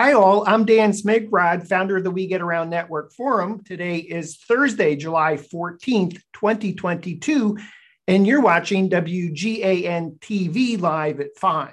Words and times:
Hi, 0.00 0.12
all. 0.12 0.44
I'm 0.46 0.64
Dan 0.64 0.92
Smigrod, 0.92 1.66
founder 1.66 1.96
of 1.96 2.04
the 2.04 2.10
We 2.12 2.28
Get 2.28 2.40
Around 2.40 2.70
Network 2.70 3.12
Forum. 3.12 3.64
Today 3.64 3.96
is 3.96 4.36
Thursday, 4.36 4.94
July 4.94 5.36
14th, 5.36 6.20
2022, 6.34 7.58
and 8.06 8.24
you're 8.24 8.40
watching 8.40 8.88
WGAN 8.88 10.20
TV 10.20 10.80
live 10.80 11.18
at 11.18 11.36
5. 11.36 11.72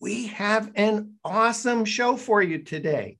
We 0.00 0.28
have 0.28 0.70
an 0.76 1.14
awesome 1.24 1.84
show 1.84 2.16
for 2.16 2.40
you 2.40 2.62
today. 2.62 3.18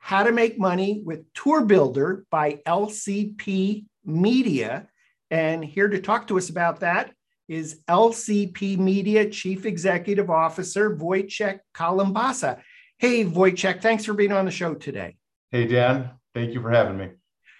How 0.00 0.24
to 0.24 0.32
Make 0.32 0.58
Money 0.58 1.02
with 1.04 1.32
Tour 1.34 1.60
Builder 1.64 2.26
by 2.32 2.62
LCP 2.66 3.84
Media. 4.04 4.88
And 5.30 5.64
here 5.64 5.86
to 5.86 6.00
talk 6.00 6.26
to 6.26 6.36
us 6.36 6.50
about 6.50 6.80
that 6.80 7.12
is 7.48 7.80
LCP 7.88 8.78
Media 8.78 9.30
Chief 9.30 9.66
Executive 9.66 10.30
Officer 10.30 10.96
Wojciech 10.96 11.60
Kalembasa. 11.74 12.60
Hey, 13.02 13.24
Wojciech, 13.24 13.82
thanks 13.82 14.04
for 14.04 14.14
being 14.14 14.30
on 14.30 14.44
the 14.44 14.52
show 14.52 14.74
today. 14.74 15.16
Hey, 15.50 15.66
Dan, 15.66 16.10
thank 16.36 16.54
you 16.54 16.62
for 16.62 16.70
having 16.70 16.96
me. 16.96 17.08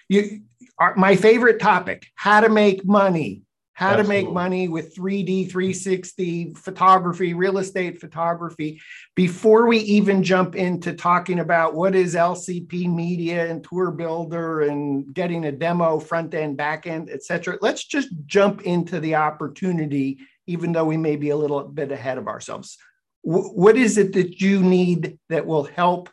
You 0.09 0.43
are 0.79 0.95
my 0.95 1.17
favorite 1.17 1.59
topic: 1.59 2.07
how 2.15 2.43
to 2.43 2.49
make 2.49 2.87
money. 2.87 3.43
How 3.73 3.89
Absolutely. 3.89 4.21
to 4.21 4.23
make 4.27 4.33
money 4.33 4.69
with 4.69 4.95
3D, 4.95 5.51
360 5.51 6.55
photography, 6.55 7.35
real 7.35 7.59
estate 7.59 8.01
photography. 8.01 8.81
Before 9.17 9.67
we 9.67 9.79
even 9.79 10.23
jump 10.23 10.55
into 10.55 10.93
talking 10.93 11.41
about 11.41 11.75
what 11.75 11.97
is 11.97 12.15
LCP 12.15 12.87
media 12.95 13.51
and 13.51 13.65
tour 13.65 13.91
builder 13.91 14.61
and 14.61 15.13
getting 15.13 15.47
a 15.47 15.51
demo 15.51 15.99
front 15.99 16.35
end, 16.35 16.57
back 16.57 16.87
end, 16.87 17.11
etc., 17.11 17.59
let's 17.61 17.85
just 17.85 18.11
jump 18.27 18.63
into 18.63 19.01
the 19.01 19.17
opportunity, 19.17 20.21
even 20.47 20.71
though 20.71 20.85
we 20.85 20.97
may 20.97 21.17
be 21.17 21.31
a 21.31 21.37
little 21.37 21.65
bit 21.65 21.91
ahead 21.91 22.17
of 22.19 22.29
ourselves 22.29 22.79
what 23.23 23.77
is 23.77 23.99
it 23.99 24.13
that 24.15 24.41
you 24.41 24.63
need 24.63 25.19
that 25.29 25.47
will 25.47 25.65
help 25.65 26.11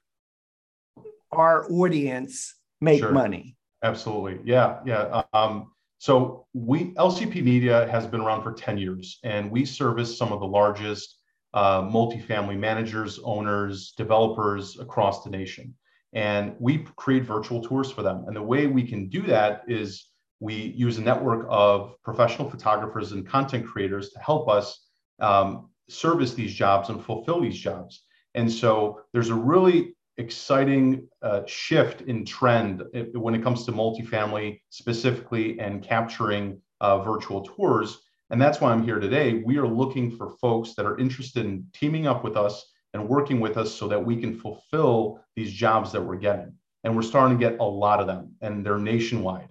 our 1.31 1.69
audience 1.71 2.55
make 2.81 2.99
sure. 2.99 3.11
money? 3.11 3.55
Absolutely. 3.83 4.39
Yeah. 4.43 4.79
Yeah. 4.85 5.23
Um, 5.33 5.71
so 5.97 6.45
we 6.53 6.93
LCP 6.93 7.43
Media 7.43 7.89
has 7.91 8.07
been 8.07 8.21
around 8.21 8.43
for 8.43 8.53
10 8.53 8.77
years 8.77 9.19
and 9.23 9.51
we 9.51 9.65
service 9.65 10.17
some 10.17 10.31
of 10.31 10.39
the 10.39 10.47
largest 10.47 11.17
uh, 11.53 11.81
multifamily 11.81 12.57
managers, 12.57 13.19
owners, 13.23 13.93
developers 13.97 14.79
across 14.79 15.23
the 15.23 15.29
nation. 15.29 15.75
And 16.13 16.55
we 16.59 16.85
create 16.95 17.23
virtual 17.25 17.61
tours 17.61 17.91
for 17.91 18.01
them. 18.01 18.25
And 18.27 18.35
the 18.35 18.41
way 18.41 18.67
we 18.67 18.83
can 18.83 19.09
do 19.09 19.21
that 19.23 19.63
is 19.67 20.07
we 20.39 20.55
use 20.55 20.97
a 20.97 21.01
network 21.01 21.45
of 21.49 21.95
professional 22.03 22.49
photographers 22.49 23.11
and 23.11 23.27
content 23.27 23.67
creators 23.67 24.09
to 24.11 24.19
help 24.19 24.47
us 24.47 24.87
um, 25.19 25.69
service 25.89 26.33
these 26.33 26.53
jobs 26.53 26.89
and 26.89 27.03
fulfill 27.03 27.41
these 27.41 27.57
jobs. 27.57 28.03
And 28.35 28.51
so 28.51 29.01
there's 29.13 29.29
a 29.29 29.35
really 29.35 29.95
exciting 30.17 31.07
uh, 31.21 31.41
shift 31.45 32.01
in 32.01 32.25
trend 32.25 32.83
when 33.13 33.33
it 33.33 33.41
comes 33.41 33.65
to 33.65 33.71
multifamily 33.71 34.59
specifically 34.69 35.59
and 35.59 35.81
capturing 35.81 36.61
uh, 36.81 37.01
virtual 37.01 37.41
tours. 37.41 37.99
And 38.29 38.39
that's 38.39 38.61
why 38.61 38.71
I'm 38.71 38.83
here 38.83 38.99
today. 38.99 39.41
We 39.45 39.57
are 39.57 39.67
looking 39.67 40.11
for 40.15 40.31
folks 40.41 40.75
that 40.75 40.85
are 40.85 40.97
interested 40.99 41.45
in 41.45 41.65
teaming 41.73 42.05
up 42.05 42.23
with 42.23 42.37
us 42.37 42.71
and 42.93 43.07
working 43.07 43.39
with 43.39 43.57
us 43.57 43.73
so 43.73 43.87
that 43.87 44.03
we 44.03 44.17
can 44.17 44.37
fulfill 44.37 45.19
these 45.35 45.51
jobs 45.51 45.91
that 45.93 46.01
we're 46.01 46.17
getting. 46.17 46.53
And 46.83 46.95
we're 46.95 47.01
starting 47.01 47.37
to 47.37 47.49
get 47.49 47.59
a 47.59 47.63
lot 47.63 47.99
of 47.99 48.07
them, 48.07 48.35
and 48.41 48.65
they're 48.65 48.77
nationwide. 48.77 49.49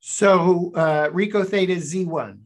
So, 0.00 0.72
uh, 0.74 1.08
Ricoh 1.10 1.46
Theta 1.46 1.74
Z1, 1.74 2.38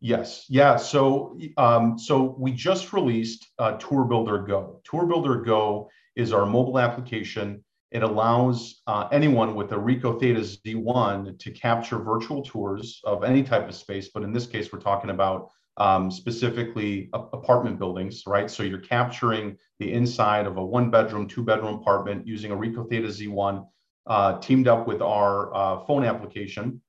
Yes, 0.00 0.44
yeah. 0.48 0.76
So, 0.76 1.38
um, 1.56 1.98
so 1.98 2.36
we 2.38 2.52
just 2.52 2.92
released 2.92 3.46
uh, 3.58 3.72
Tour 3.72 4.04
Builder 4.04 4.38
Go. 4.38 4.80
Tour 4.84 5.06
Builder 5.06 5.36
Go 5.36 5.88
is 6.16 6.32
our 6.32 6.44
mobile 6.44 6.78
application. 6.78 7.64
It 7.90 8.02
allows 8.02 8.82
uh, 8.86 9.08
anyone 9.10 9.54
with 9.54 9.72
a 9.72 9.76
Ricoh 9.76 10.20
Theta 10.20 10.40
Z1 10.40 11.38
to 11.38 11.50
capture 11.50 11.98
virtual 11.98 12.42
tours 12.42 13.00
of 13.04 13.24
any 13.24 13.42
type 13.42 13.68
of 13.68 13.74
space, 13.74 14.10
but 14.12 14.22
in 14.22 14.32
this 14.32 14.46
case, 14.46 14.70
we're 14.72 14.80
talking 14.80 15.10
about 15.10 15.48
um, 15.78 16.10
specifically 16.10 17.08
apartment 17.12 17.78
buildings, 17.78 18.22
right? 18.26 18.50
So 18.50 18.62
you're 18.62 18.78
capturing 18.78 19.56
the 19.78 19.92
inside 19.92 20.46
of 20.46 20.56
a 20.56 20.64
one 20.64 20.90
bedroom, 20.90 21.26
two 21.26 21.42
bedroom 21.42 21.74
apartment 21.74 22.26
using 22.26 22.50
a 22.50 22.56
Ricoh 22.56 22.88
Theta 22.88 23.08
Z1 23.08 23.66
uh, 24.06 24.38
teamed 24.40 24.68
up 24.68 24.86
with 24.86 25.00
our 25.00 25.54
uh, 25.54 25.84
phone 25.84 26.04
application. 26.04 26.80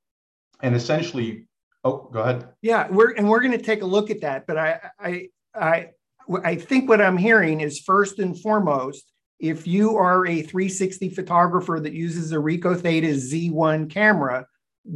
And 0.62 0.75
essentially, 0.75 1.47
Oh, 1.87 2.09
go 2.11 2.19
ahead. 2.19 2.49
Yeah, 2.61 2.89
we're 2.89 3.11
and 3.11 3.29
we're 3.29 3.39
going 3.39 3.53
to 3.53 3.57
take 3.57 3.81
a 3.81 3.85
look 3.85 4.09
at 4.09 4.19
that. 4.21 4.45
But 4.45 4.57
I, 4.57 4.79
I, 4.99 5.29
I, 5.55 5.91
I 6.43 6.55
think 6.55 6.89
what 6.89 7.01
I'm 7.01 7.15
hearing 7.15 7.61
is 7.61 7.79
first 7.79 8.19
and 8.19 8.37
foremost, 8.37 9.09
if 9.39 9.65
you 9.65 9.95
are 9.95 10.27
a 10.27 10.41
360 10.41 11.07
photographer 11.09 11.79
that 11.79 11.93
uses 11.93 12.33
a 12.33 12.35
Ricoh 12.35 12.81
Theta 12.81 13.07
Z1 13.07 13.89
camera, 13.89 14.45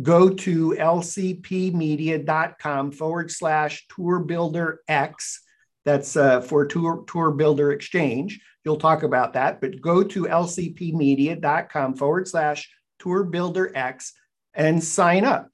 go 0.02 0.30
to 0.30 0.72
lcpmedia.com 0.72 2.92
forward 2.92 3.32
slash 3.32 3.86
tour 3.96 4.20
builder 4.20 4.82
X. 4.90 5.42
That's 5.86 6.18
uh, 6.18 6.42
for 6.42 6.66
tour, 6.66 7.06
tour 7.08 7.32
builder 7.32 7.72
exchange. 7.72 8.42
You'll 8.66 8.76
talk 8.78 9.04
about 9.04 9.32
that, 9.34 9.62
but 9.62 9.80
go 9.80 10.04
to 10.04 10.24
lcpmedia.com 10.24 11.96
forward 11.96 12.28
slash 12.28 12.70
tour 13.00 13.24
builder 13.24 13.72
X 13.74 14.12
and 14.54 14.84
sign 14.84 15.24
up. 15.24 15.48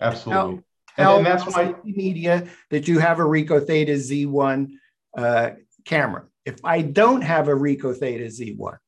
Absolutely. 0.00 0.56
Now, 0.56 0.62
and, 0.96 1.08
and 1.08 1.26
that's 1.26 1.46
why 1.46 1.74
media 1.84 2.46
that 2.70 2.88
you 2.88 2.98
have 2.98 3.18
a 3.18 3.24
Ricoh 3.24 3.66
Theta 3.66 3.92
Z1 3.92 4.70
uh, 5.16 5.50
camera. 5.84 6.24
If 6.44 6.64
I 6.64 6.82
don't 6.82 7.22
have 7.22 7.48
a 7.48 7.54
Ricoh 7.54 7.96
Theta 7.96 8.24
Z1, 8.24 8.78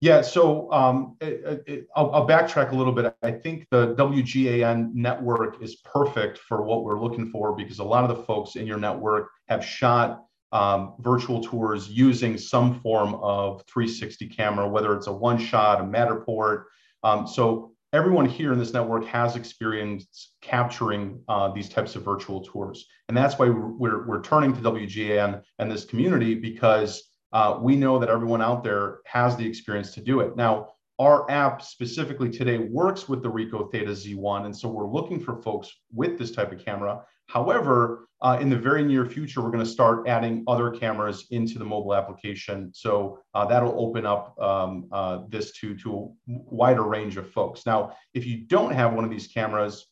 yeah, 0.00 0.20
so 0.20 0.70
um, 0.72 1.16
it, 1.22 1.64
it, 1.66 1.86
I'll, 1.96 2.10
I'll, 2.12 2.28
backtrack 2.28 2.72
a 2.72 2.74
little 2.74 2.92
bit. 2.92 3.16
I 3.22 3.30
think 3.30 3.66
the 3.70 3.94
WGAN 3.94 4.92
network 4.92 5.62
is 5.62 5.76
perfect 5.76 6.36
for 6.36 6.62
what 6.62 6.84
we're 6.84 7.00
looking 7.00 7.30
for 7.30 7.56
because 7.56 7.78
a 7.78 7.84
lot 7.84 8.08
of 8.08 8.14
the 8.14 8.22
folks 8.24 8.56
in 8.56 8.66
your 8.66 8.78
network 8.78 9.30
have 9.48 9.64
shot 9.64 10.26
um, 10.52 10.94
virtual 11.00 11.42
tours 11.42 11.88
using 11.88 12.36
some 12.36 12.80
form 12.80 13.14
of 13.16 13.62
360 13.68 14.28
camera, 14.28 14.68
whether 14.68 14.94
it's 14.94 15.06
a 15.06 15.12
one 15.12 15.38
shot, 15.38 15.80
a 15.80 15.84
Matterport. 15.84 16.64
Um, 17.02 17.26
so 17.26 17.72
everyone 17.96 18.26
here 18.26 18.52
in 18.52 18.58
this 18.58 18.74
network 18.74 19.06
has 19.06 19.36
experience 19.36 20.32
capturing 20.42 21.18
uh, 21.28 21.48
these 21.48 21.68
types 21.68 21.96
of 21.96 22.02
virtual 22.02 22.42
tours. 22.42 22.86
And 23.08 23.16
that's 23.16 23.38
why 23.38 23.48
we're, 23.48 24.06
we're 24.06 24.22
turning 24.22 24.52
to 24.52 24.60
WGAN 24.60 25.42
and 25.58 25.70
this 25.70 25.86
community 25.86 26.34
because 26.34 27.02
uh, 27.32 27.58
we 27.60 27.74
know 27.74 27.98
that 27.98 28.10
everyone 28.10 28.42
out 28.42 28.62
there 28.62 28.98
has 29.06 29.34
the 29.36 29.46
experience 29.46 29.92
to 29.94 30.02
do 30.02 30.20
it. 30.20 30.36
Now, 30.36 30.68
our 30.98 31.30
app 31.30 31.62
specifically 31.62 32.30
today 32.30 32.58
works 32.58 33.08
with 33.08 33.22
the 33.22 33.30
Ricoh 33.30 33.72
Theta 33.72 33.92
Z1. 33.92 34.44
And 34.44 34.56
so 34.56 34.68
we're 34.68 34.88
looking 34.88 35.18
for 35.18 35.40
folks 35.42 35.72
with 35.92 36.18
this 36.18 36.32
type 36.32 36.52
of 36.52 36.62
camera. 36.62 37.02
However, 37.28 38.08
uh, 38.22 38.38
in 38.40 38.48
the 38.48 38.56
very 38.56 38.82
near 38.82 39.04
future, 39.04 39.42
we're 39.42 39.50
going 39.50 39.64
to 39.64 39.70
start 39.70 40.08
adding 40.08 40.42
other 40.46 40.70
cameras 40.70 41.26
into 41.30 41.58
the 41.58 41.64
mobile 41.64 41.94
application. 41.94 42.72
So 42.72 43.18
uh, 43.34 43.44
that'll 43.46 43.78
open 43.78 44.06
up 44.06 44.40
um, 44.40 44.88
uh, 44.90 45.20
this 45.28 45.52
to, 45.58 45.76
to 45.78 45.94
a 45.94 46.08
wider 46.26 46.82
range 46.82 47.16
of 47.18 47.30
folks. 47.30 47.66
Now, 47.66 47.96
if 48.14 48.24
you 48.26 48.38
don't 48.46 48.72
have 48.72 48.94
one 48.94 49.04
of 49.04 49.10
these 49.10 49.26
cameras, 49.26 49.86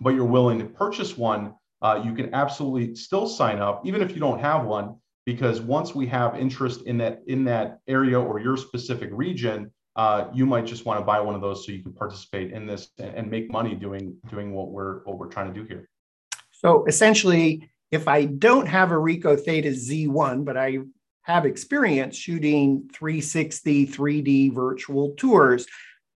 but 0.00 0.10
you're 0.10 0.24
willing 0.24 0.58
to 0.60 0.64
purchase 0.64 1.16
one, 1.16 1.54
uh, 1.82 2.00
you 2.04 2.14
can 2.14 2.32
absolutely 2.34 2.94
still 2.94 3.28
sign 3.28 3.58
up, 3.58 3.84
even 3.84 4.00
if 4.00 4.12
you 4.12 4.20
don't 4.20 4.38
have 4.38 4.64
one, 4.64 4.96
because 5.26 5.60
once 5.60 5.94
we 5.94 6.06
have 6.06 6.38
interest 6.38 6.82
in 6.82 6.96
that 6.98 7.22
in 7.26 7.44
that 7.44 7.78
area 7.86 8.18
or 8.18 8.40
your 8.40 8.56
specific 8.56 9.10
region, 9.12 9.70
uh, 9.96 10.26
you 10.32 10.46
might 10.46 10.64
just 10.64 10.86
want 10.86 10.98
to 10.98 11.04
buy 11.04 11.20
one 11.20 11.34
of 11.34 11.40
those 11.40 11.66
so 11.66 11.72
you 11.72 11.82
can 11.82 11.92
participate 11.92 12.52
in 12.52 12.66
this 12.66 12.88
and, 12.98 13.14
and 13.14 13.30
make 13.30 13.50
money 13.50 13.74
doing 13.74 14.16
doing 14.30 14.52
what 14.52 14.70
we're 14.70 15.04
what 15.04 15.18
we're 15.18 15.28
trying 15.28 15.52
to 15.52 15.60
do 15.60 15.66
here. 15.66 15.88
So 16.64 16.84
essentially, 16.86 17.70
if 17.90 18.08
I 18.08 18.24
don't 18.24 18.66
have 18.66 18.90
a 18.90 18.96
Ricoh 18.96 19.38
Theta 19.38 19.70
Z1, 19.70 20.44
but 20.44 20.56
I 20.56 20.78
have 21.22 21.44
experience 21.44 22.16
shooting 22.16 22.88
360 22.92 23.86
3D 23.86 24.54
virtual 24.54 25.14
tours, 25.16 25.66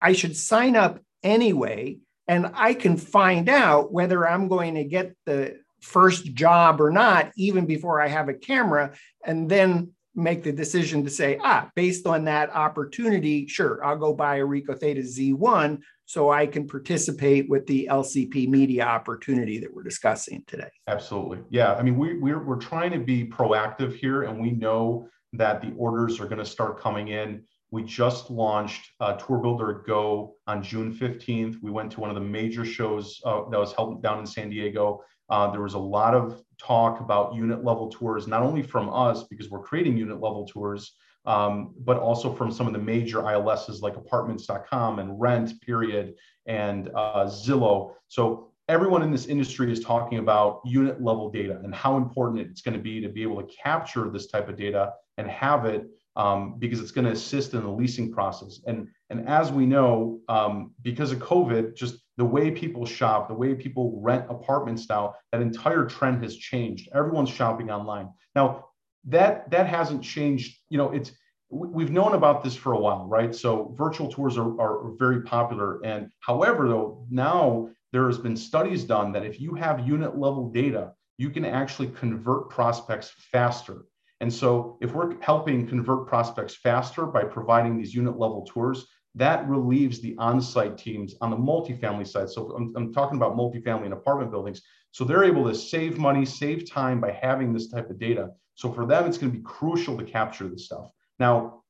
I 0.00 0.12
should 0.12 0.36
sign 0.36 0.76
up 0.76 1.00
anyway, 1.22 1.98
and 2.28 2.50
I 2.54 2.74
can 2.74 2.96
find 2.96 3.48
out 3.48 3.92
whether 3.92 4.26
I'm 4.26 4.48
going 4.48 4.74
to 4.76 4.84
get 4.84 5.14
the 5.26 5.58
first 5.80 6.32
job 6.34 6.80
or 6.80 6.90
not, 6.90 7.32
even 7.36 7.66
before 7.66 8.00
I 8.00 8.08
have 8.08 8.28
a 8.28 8.34
camera, 8.34 8.94
and 9.24 9.50
then 9.50 9.92
make 10.14 10.42
the 10.42 10.52
decision 10.52 11.04
to 11.04 11.10
say, 11.10 11.38
ah, 11.42 11.70
based 11.74 12.06
on 12.06 12.24
that 12.24 12.54
opportunity, 12.54 13.46
sure, 13.46 13.84
I'll 13.84 13.98
go 13.98 14.14
buy 14.14 14.36
a 14.36 14.44
Ricoh 14.44 14.78
Theta 14.78 15.00
Z1 15.00 15.80
so 16.06 16.30
I 16.30 16.46
can 16.46 16.66
participate 16.66 17.48
with 17.48 17.66
the 17.66 17.88
LCP 17.90 18.48
media 18.48 18.84
opportunity 18.84 19.58
that 19.60 19.72
we're 19.72 19.82
discussing 19.82 20.44
today. 20.46 20.70
Absolutely. 20.86 21.38
Yeah. 21.50 21.74
I 21.74 21.82
mean, 21.82 21.98
we, 21.98 22.18
we're, 22.18 22.44
we're 22.44 22.56
trying 22.56 22.92
to 22.92 22.98
be 22.98 23.24
proactive 23.24 23.94
here, 23.94 24.24
and 24.24 24.40
we 24.40 24.50
know 24.50 25.08
that 25.32 25.60
the 25.60 25.72
orders 25.76 26.20
are 26.20 26.26
going 26.26 26.38
to 26.38 26.44
start 26.44 26.80
coming 26.80 27.08
in. 27.08 27.42
We 27.70 27.82
just 27.82 28.30
launched 28.30 28.92
uh, 29.00 29.14
Tour 29.14 29.38
Builder 29.38 29.82
Go 29.86 30.36
on 30.46 30.62
June 30.62 30.94
15th. 30.94 31.56
We 31.62 31.70
went 31.70 31.90
to 31.92 32.00
one 32.00 32.10
of 32.10 32.14
the 32.14 32.20
major 32.20 32.64
shows 32.64 33.20
uh, 33.24 33.48
that 33.50 33.58
was 33.58 33.72
held 33.72 34.02
down 34.02 34.20
in 34.20 34.26
San 34.26 34.50
Diego. 34.50 35.02
Uh, 35.30 35.50
there 35.50 35.62
was 35.62 35.74
a 35.74 35.78
lot 35.78 36.14
of 36.14 36.42
talk 36.58 37.00
about 37.00 37.34
unit 37.34 37.64
level 37.64 37.88
tours, 37.88 38.28
not 38.28 38.42
only 38.42 38.62
from 38.62 38.90
us 38.90 39.24
because 39.24 39.50
we're 39.50 39.62
creating 39.62 39.96
unit 39.96 40.20
level 40.20 40.46
tours, 40.46 40.92
um, 41.26 41.74
but 41.78 41.98
also 41.98 42.32
from 42.34 42.50
some 42.50 42.66
of 42.66 42.72
the 42.72 42.78
major 42.78 43.18
ILSs 43.22 43.80
like 43.80 43.96
apartments.com 43.96 44.98
and 44.98 45.20
rent 45.20 45.60
period 45.60 46.14
and 46.46 46.90
uh, 46.94 47.24
Zillow. 47.26 47.94
So 48.08 48.50
everyone 48.68 49.02
in 49.02 49.10
this 49.10 49.26
industry 49.26 49.70
is 49.72 49.80
talking 49.80 50.18
about 50.18 50.60
unit 50.64 51.02
level 51.02 51.30
data 51.30 51.60
and 51.62 51.74
how 51.74 51.96
important 51.96 52.40
it's 52.40 52.62
going 52.62 52.76
to 52.76 52.82
be 52.82 53.00
to 53.00 53.08
be 53.08 53.22
able 53.22 53.42
to 53.42 53.54
capture 53.56 54.10
this 54.10 54.26
type 54.26 54.48
of 54.48 54.56
data 54.56 54.92
and 55.18 55.28
have 55.28 55.64
it 55.64 55.86
um, 56.16 56.56
because 56.58 56.80
it's 56.80 56.92
going 56.92 57.04
to 57.04 57.12
assist 57.12 57.54
in 57.54 57.62
the 57.62 57.68
leasing 57.68 58.12
process. 58.12 58.60
And, 58.66 58.88
and 59.10 59.28
as 59.28 59.50
we 59.50 59.66
know, 59.66 60.20
um, 60.28 60.72
because 60.82 61.10
of 61.12 61.18
COVID, 61.18 61.74
just 61.74 61.96
the 62.16 62.24
way 62.24 62.50
people 62.50 62.86
shop, 62.86 63.28
the 63.28 63.34
way 63.34 63.54
people 63.54 63.98
rent 64.00 64.26
apartments 64.28 64.88
now, 64.88 65.14
that 65.32 65.40
entire 65.40 65.86
trend 65.86 66.22
has 66.22 66.36
changed. 66.36 66.88
Everyone's 66.94 67.30
shopping 67.30 67.70
online. 67.70 68.10
Now, 68.36 68.66
that 69.06 69.50
that 69.50 69.66
hasn't 69.66 70.02
changed. 70.02 70.58
You 70.68 70.78
know, 70.78 70.92
it's 70.92 71.12
we've 71.50 71.90
known 71.90 72.14
about 72.14 72.42
this 72.42 72.56
for 72.56 72.72
a 72.72 72.78
while, 72.78 73.06
right? 73.06 73.34
So 73.34 73.74
virtual 73.76 74.10
tours 74.10 74.36
are, 74.36 74.60
are 74.60 74.92
very 74.98 75.22
popular. 75.22 75.84
And 75.84 76.10
however, 76.20 76.68
though, 76.68 77.06
now 77.10 77.70
there 77.92 78.06
has 78.06 78.18
been 78.18 78.36
studies 78.36 78.84
done 78.84 79.12
that 79.12 79.24
if 79.24 79.40
you 79.40 79.54
have 79.54 79.86
unit 79.86 80.18
level 80.18 80.50
data, 80.50 80.92
you 81.16 81.30
can 81.30 81.44
actually 81.44 81.88
convert 81.88 82.50
prospects 82.50 83.12
faster. 83.30 83.84
And 84.20 84.32
so 84.32 84.78
if 84.80 84.92
we're 84.92 85.20
helping 85.20 85.66
convert 85.66 86.08
prospects 86.08 86.56
faster 86.56 87.06
by 87.06 87.24
providing 87.24 87.76
these 87.76 87.94
unit 87.94 88.18
level 88.18 88.44
tours, 88.50 88.86
that 89.14 89.48
relieves 89.48 90.00
the 90.00 90.16
on-site 90.18 90.76
teams 90.76 91.14
on 91.20 91.30
the 91.30 91.36
multifamily 91.36 92.06
side. 92.06 92.28
So 92.28 92.50
I'm, 92.56 92.72
I'm, 92.76 92.92
talking 92.92 93.16
about 93.16 93.36
multifamily 93.36 93.84
and 93.84 93.92
apartment 93.92 94.32
buildings. 94.32 94.62
So 94.90 95.04
they're 95.04 95.24
able 95.24 95.48
to 95.48 95.54
save 95.54 95.98
money, 95.98 96.24
save 96.24 96.68
time 96.68 97.00
by 97.00 97.12
having 97.12 97.52
this 97.52 97.68
type 97.68 97.90
of 97.90 97.98
data. 97.98 98.30
So 98.54 98.72
for 98.72 98.86
them, 98.86 99.06
it's 99.06 99.18
going 99.18 99.32
to 99.32 99.38
be 99.38 99.44
crucial 99.44 99.96
to 99.98 100.04
capture 100.04 100.48
this 100.48 100.66
stuff. 100.66 100.90
Now, 101.18 101.62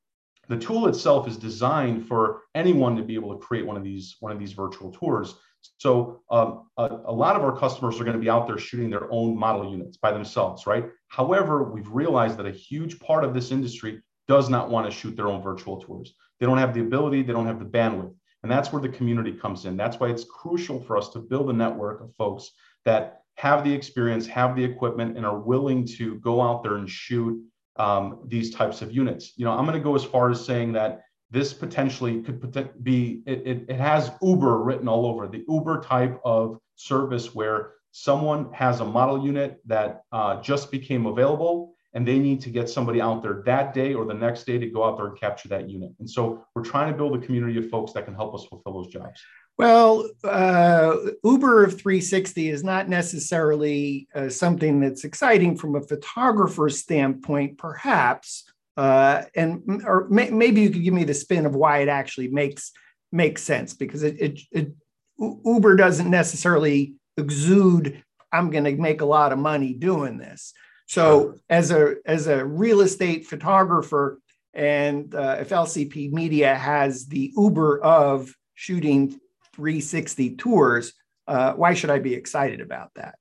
the 0.49 0.59
tool 0.59 0.89
itself 0.89 1.27
is 1.27 1.37
designed 1.37 2.07
for 2.07 2.43
anyone 2.55 2.97
to 2.97 3.03
be 3.03 3.15
able 3.15 3.33
to 3.33 3.39
create 3.39 3.67
one 3.67 3.77
of 3.77 3.83
these 3.83 4.17
one 4.21 4.33
of 4.33 4.39
these 4.39 4.53
virtual 4.53 4.93
tours. 4.93 5.35
So 5.79 6.21
um, 6.31 6.69
a, 6.77 6.85
a, 7.07 7.13
lot 7.13 7.37
of 7.37 7.43
our 7.43 7.57
customers 7.57 7.99
are 7.99 8.05
going 8.05 8.17
to 8.17 8.23
be 8.23 8.29
out 8.29 8.47
there 8.47 8.59
shooting 8.59 8.91
their 8.91 9.11
own 9.11 9.35
model 9.35 9.71
units 9.71 9.97
by 9.97 10.13
themselves, 10.13 10.67
right? 10.67 10.91
However, 11.09 11.65
we've 11.65 11.89
realized 11.89 12.37
that 12.37 12.47
a 12.47 12.51
huge 12.51 13.01
part 13.01 13.25
of 13.25 13.33
this 13.33 13.51
industry 13.51 14.03
does 14.29 14.51
not 14.51 14.69
want 14.69 14.87
to 14.87 14.93
shoot 14.93 15.17
their 15.17 15.29
own 15.29 15.43
virtual 15.43 15.81
tours. 15.81 16.15
They 16.39 16.47
don't 16.47 16.59
have 16.59 16.75
the 16.75 16.81
ability, 16.81 17.23
they 17.23 17.33
don't 17.33 17.47
have 17.47 17.61
the 17.61 17.65
bandwidth. 17.65 18.15
And 18.43 18.53
that's 18.53 18.73
where 18.73 18.83
the 18.83 18.91
community 18.91 19.33
comes 19.33 19.65
in. 19.65 19.77
That's 19.77 19.99
why 19.99 20.11
it's 20.11 20.25
crucial 20.25 20.83
for 20.83 20.99
us 20.99 21.09
to 21.11 21.19
build 21.19 21.49
a 21.49 21.55
network 21.55 22.03
of 22.03 22.15
folks 22.15 22.51
that 22.85 23.23
have 23.37 23.65
the 23.65 23.73
experience, 23.73 24.27
have 24.27 24.57
the 24.57 24.65
equipment, 24.65 25.17
and 25.17 25.27
are 25.27 25.39
willing 25.39 25.87
to 25.87 26.17
go 26.17 26.41
out 26.41 26.63
there 26.63 26.77
and 26.77 26.89
shoot 26.89 27.41
um, 27.77 28.21
these 28.27 28.55
types 28.55 28.83
of 28.83 28.93
units. 28.93 29.33
You 29.37 29.45
know, 29.45 29.53
I'm 29.53 29.65
going 29.65 29.79
to 29.79 29.83
go 29.83 29.95
as 29.95 30.05
far 30.05 30.31
as 30.31 30.45
saying 30.45 30.73
that 30.73 31.03
this 31.31 31.53
potentially 31.53 32.23
could 32.23 32.85
be, 32.85 33.23
it, 33.27 33.43
it, 33.45 33.65
it 33.69 33.81
has 33.81 34.13
Uber 34.23 34.63
written 34.63 34.87
all 34.87 35.07
over 35.07 35.27
the 35.27 35.45
Uber 35.49 35.81
type 35.81 36.21
of 36.25 36.59
service 36.77 37.35
where 37.35 37.73
someone 37.91 38.53
has 38.53 38.81
a 38.81 38.85
model 38.85 39.25
unit 39.25 39.61
that 39.67 40.03
uh, 40.13 40.41
just 40.41 40.71
became 40.71 41.07
available 41.07 41.75
and 41.95 42.07
they 42.07 42.19
need 42.19 42.41
to 42.41 42.51
get 42.51 42.69
somebody 42.69 43.01
out 43.01 43.23
there 43.23 43.43
that 43.47 43.73
day 43.73 43.95
or 43.95 44.05
the 44.05 44.15
next 44.15 44.45
day 44.45 44.59
to 44.59 44.67
go 44.67 44.85
out 44.85 44.97
there 44.97 45.07
and 45.07 45.19
capture 45.19 45.49
that 45.49 45.69
unit. 45.69 45.93
And 46.01 46.11
so 46.11 46.45
we're 46.55 46.65
trying 46.65 46.93
to 46.93 46.97
build 46.97 47.17
a 47.17 47.25
community 47.25 47.57
of 47.59 47.71
folks 47.71 47.93
that 47.93 48.05
can 48.05 48.15
help 48.15 48.35
us 48.35 48.45
fulfill 48.47 48.83
those 48.83 48.93
jobs. 48.93 49.21
Well, 49.56 50.11
uh, 50.25 50.97
Uber 51.23 51.65
of 51.65 51.79
360 51.79 52.49
is 52.49 52.65
not 52.65 52.89
necessarily 52.89 54.09
uh, 54.15 54.29
something 54.29 54.81
that's 54.81 55.05
exciting 55.05 55.56
from 55.56 55.77
a 55.77 55.81
photographer's 55.81 56.81
standpoint, 56.81 57.59
perhaps. 57.59 58.45
Uh, 58.77 59.23
and 59.37 59.83
or 59.87 60.09
may, 60.09 60.31
maybe 60.31 60.62
you 60.62 60.71
could 60.71 60.83
give 60.83 60.95
me 60.95 61.05
the 61.05 61.15
spin 61.15 61.47
of 61.47 61.55
why 61.55 61.79
it 61.79 61.89
actually 61.89 62.29
makes 62.29 62.73
makes 63.12 63.45
sense 63.45 63.75
because 63.75 64.03
it, 64.03 64.21
it, 64.21 64.41
it 64.51 64.73
Uber 65.19 65.77
doesn't 65.77 66.11
necessarily 66.11 66.95
exude 67.17 68.03
I'm 68.33 68.50
going 68.50 68.65
to 68.65 68.75
make 68.75 69.00
a 69.00 69.07
lot 69.07 69.33
of 69.33 69.39
money 69.39 69.75
doing 69.75 70.19
this. 70.19 70.53
So 70.87 71.37
as 71.49 71.71
a 71.71 71.95
as 72.05 72.27
a 72.27 72.45
real 72.45 72.81
estate 72.81 73.27
photographer, 73.27 74.19
and 74.53 75.15
uh, 75.15 75.37
if 75.41 75.50
LCP 75.50 76.12
Media 76.12 76.55
has 76.55 77.07
the 77.07 77.33
Uber 77.37 77.81
of 77.81 78.35
shooting 78.55 79.19
360 79.55 80.37
tours, 80.37 80.93
uh, 81.27 81.53
why 81.53 81.75
should 81.75 81.91
I 81.91 81.99
be 81.99 82.15
excited 82.15 82.61
about 82.61 82.91
that? 82.97 83.17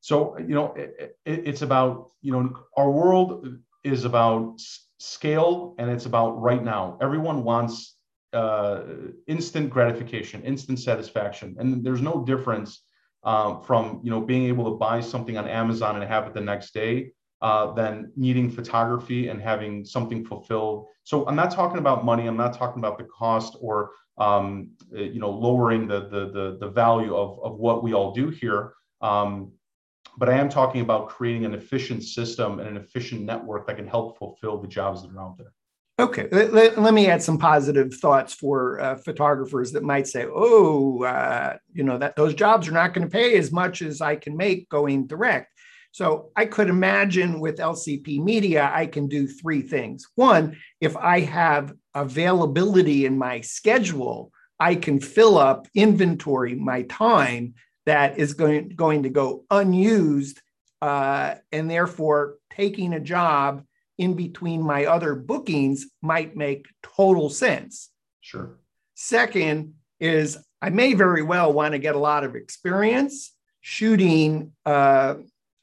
So 0.00 0.38
you 0.38 0.54
know, 0.54 0.72
it, 0.74 1.16
it, 1.24 1.48
it's 1.48 1.62
about 1.62 2.10
you 2.22 2.32
know 2.32 2.56
our 2.76 2.90
world 2.90 3.58
is 3.84 4.04
about 4.04 4.60
scale 4.98 5.74
and 5.78 5.90
it's 5.90 6.06
about 6.06 6.40
right 6.40 6.62
now. 6.62 6.98
Everyone 7.00 7.42
wants 7.44 7.96
uh, 8.32 8.82
instant 9.26 9.70
gratification, 9.70 10.42
instant 10.42 10.78
satisfaction, 10.78 11.56
and 11.58 11.84
there's 11.84 12.02
no 12.02 12.24
difference 12.24 12.82
um, 13.24 13.62
from 13.62 14.00
you 14.02 14.10
know 14.10 14.20
being 14.20 14.44
able 14.44 14.64
to 14.70 14.76
buy 14.76 15.00
something 15.00 15.36
on 15.36 15.48
Amazon 15.48 15.96
and 15.96 16.04
have 16.04 16.26
it 16.26 16.34
the 16.34 16.40
next 16.40 16.72
day 16.72 17.12
uh, 17.42 17.72
than 17.72 18.12
needing 18.16 18.50
photography 18.50 19.28
and 19.28 19.40
having 19.42 19.84
something 19.84 20.24
fulfilled. 20.24 20.86
So 21.04 21.26
I'm 21.26 21.36
not 21.36 21.50
talking 21.50 21.78
about 21.78 22.04
money. 22.04 22.26
I'm 22.26 22.36
not 22.36 22.56
talking 22.56 22.80
about 22.80 22.98
the 22.98 23.04
cost 23.04 23.56
or 23.60 23.90
um, 24.18 24.70
you 24.92 25.20
know 25.20 25.30
lowering 25.30 25.86
the, 25.86 26.00
the 26.08 26.30
the 26.30 26.58
the 26.60 26.68
value 26.68 27.14
of 27.14 27.38
of 27.42 27.58
what 27.58 27.82
we 27.82 27.94
all 27.94 28.12
do 28.12 28.30
here. 28.30 28.72
Um, 29.00 29.52
but 30.18 30.28
I 30.30 30.38
am 30.38 30.48
talking 30.48 30.80
about 30.80 31.08
creating 31.08 31.44
an 31.44 31.54
efficient 31.54 32.02
system 32.02 32.58
and 32.58 32.68
an 32.68 32.76
efficient 32.78 33.22
network 33.22 33.66
that 33.66 33.76
can 33.76 33.86
help 33.86 34.18
fulfill 34.18 34.58
the 34.60 34.68
jobs 34.68 35.02
that 35.02 35.12
are 35.12 35.20
out 35.20 35.36
there. 35.36 35.52
Okay, 35.98 36.28
let, 36.30 36.78
let, 36.78 36.92
me 36.92 37.08
add 37.08 37.22
some 37.22 37.38
positive 37.38 37.94
thoughts 37.94 38.34
for 38.34 38.78
uh, 38.80 38.96
photographers 38.96 39.72
that 39.72 39.82
might 39.82 40.06
say, 40.06 40.26
"Oh, 40.28 41.02
uh, 41.04 41.56
you 41.72 41.84
know 41.84 41.96
that 41.98 42.16
those 42.16 42.34
jobs 42.34 42.68
are 42.68 42.72
not 42.72 42.92
going 42.92 43.06
to 43.06 43.10
pay 43.10 43.36
as 43.38 43.50
much 43.50 43.80
as 43.80 44.02
I 44.02 44.16
can 44.16 44.36
make 44.36 44.68
going 44.68 45.06
direct." 45.06 45.52
So 45.92 46.30
I 46.36 46.44
could 46.44 46.68
imagine 46.68 47.40
with 47.40 47.56
LCP 47.56 48.22
Media, 48.22 48.70
I 48.70 48.84
can 48.84 49.08
do 49.08 49.26
three 49.26 49.62
things. 49.62 50.06
One, 50.16 50.58
if 50.82 50.94
I 50.94 51.20
have 51.20 51.72
availability 51.96 53.06
in 53.06 53.18
my 53.18 53.40
schedule, 53.40 54.30
I 54.60 54.76
can 54.76 55.00
fill 55.00 55.38
up 55.38 55.66
inventory, 55.74 56.54
my 56.54 56.82
time 56.82 57.54
that 57.86 58.18
is 58.18 58.34
going, 58.34 58.68
going 58.68 59.02
to 59.04 59.08
go 59.08 59.44
unused, 59.50 60.40
uh, 60.82 61.36
and 61.50 61.70
therefore 61.70 62.36
taking 62.50 62.92
a 62.92 63.00
job 63.00 63.64
in 63.98 64.14
between 64.14 64.62
my 64.62 64.84
other 64.84 65.14
bookings 65.14 65.86
might 66.02 66.36
make 66.36 66.66
total 66.82 67.30
sense. 67.30 67.90
Sure. 68.20 68.58
Second 68.94 69.74
is 69.98 70.38
I 70.60 70.70
may 70.70 70.92
very 70.92 71.22
well 71.22 71.52
want 71.52 71.72
to 71.72 71.78
get 71.78 71.94
a 71.94 71.98
lot 71.98 72.24
of 72.24 72.34
experience 72.34 73.32
shooting 73.62 74.52
uh, 74.64 75.14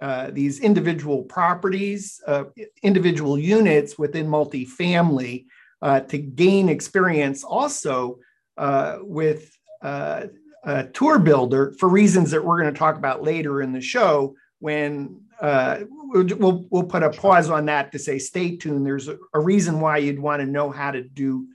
uh, 0.01 0.31
these 0.31 0.60
individual 0.60 1.24
properties, 1.24 2.22
uh, 2.27 2.46
individual 2.81 3.38
units 3.38 3.98
within 3.98 4.27
multifamily 4.27 5.46
uh, 5.84 6.00
to 6.00 6.18
gain 6.18 6.70
experience 6.70 7.44
also 7.44 8.18
uh, 8.58 9.00
with 9.02 9.52
uh, 9.82 10.28
a 10.63 10.86
tour 10.86 11.20
builder 11.20 11.75
for 11.78 11.90
reasons 11.90 12.32
that 12.32 12.44
we're 12.44 12.60
going 12.62 12.74
to 12.74 12.80
talk 12.80 12.96
about 12.96 13.22
later 13.22 13.62
in 13.62 13.74
the 13.74 13.82
show 13.82 14.34
when 14.60 15.22
uh, 15.42 15.80
we'll, 15.90 16.66
we'll 16.70 16.84
put 16.84 17.04
a 17.04 17.10
pause 17.10 17.50
on 17.50 17.66
that 17.66 17.92
to 17.92 18.00
say 18.00 18.18
stay 18.18 18.56
tuned. 18.56 18.86
There's 18.86 19.10
a, 19.10 19.18
a 19.34 19.42
reason 19.42 19.82
why 19.82 19.98
you'd 19.98 20.20
want 20.20 20.40
to 20.40 20.46
know 20.46 20.72
how 20.72 20.92
to 20.92 21.04
do 21.04 21.48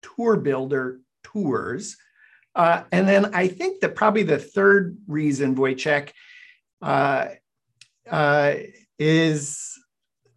tour 0.00 0.36
builder 0.36 1.00
tours. 1.22 1.98
Uh, 2.54 2.84
and 2.90 3.06
then 3.06 3.34
I 3.34 3.48
think 3.48 3.80
that 3.80 3.94
probably 3.94 4.22
the 4.22 4.38
third 4.38 4.96
reason, 5.06 5.54
Wojciech, 5.54 6.12
uh, 6.80 7.26
uh, 8.10 8.54
is 8.98 9.74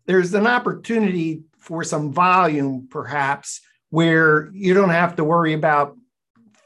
there's 0.07 0.33
an 0.33 0.45
opportunity 0.45 1.43
for 1.69 1.83
some 1.83 2.11
volume, 2.11 2.87
perhaps, 2.89 3.61
where 3.91 4.49
you 4.53 4.73
don't 4.73 4.89
have 4.89 5.15
to 5.17 5.23
worry 5.23 5.53
about 5.53 5.95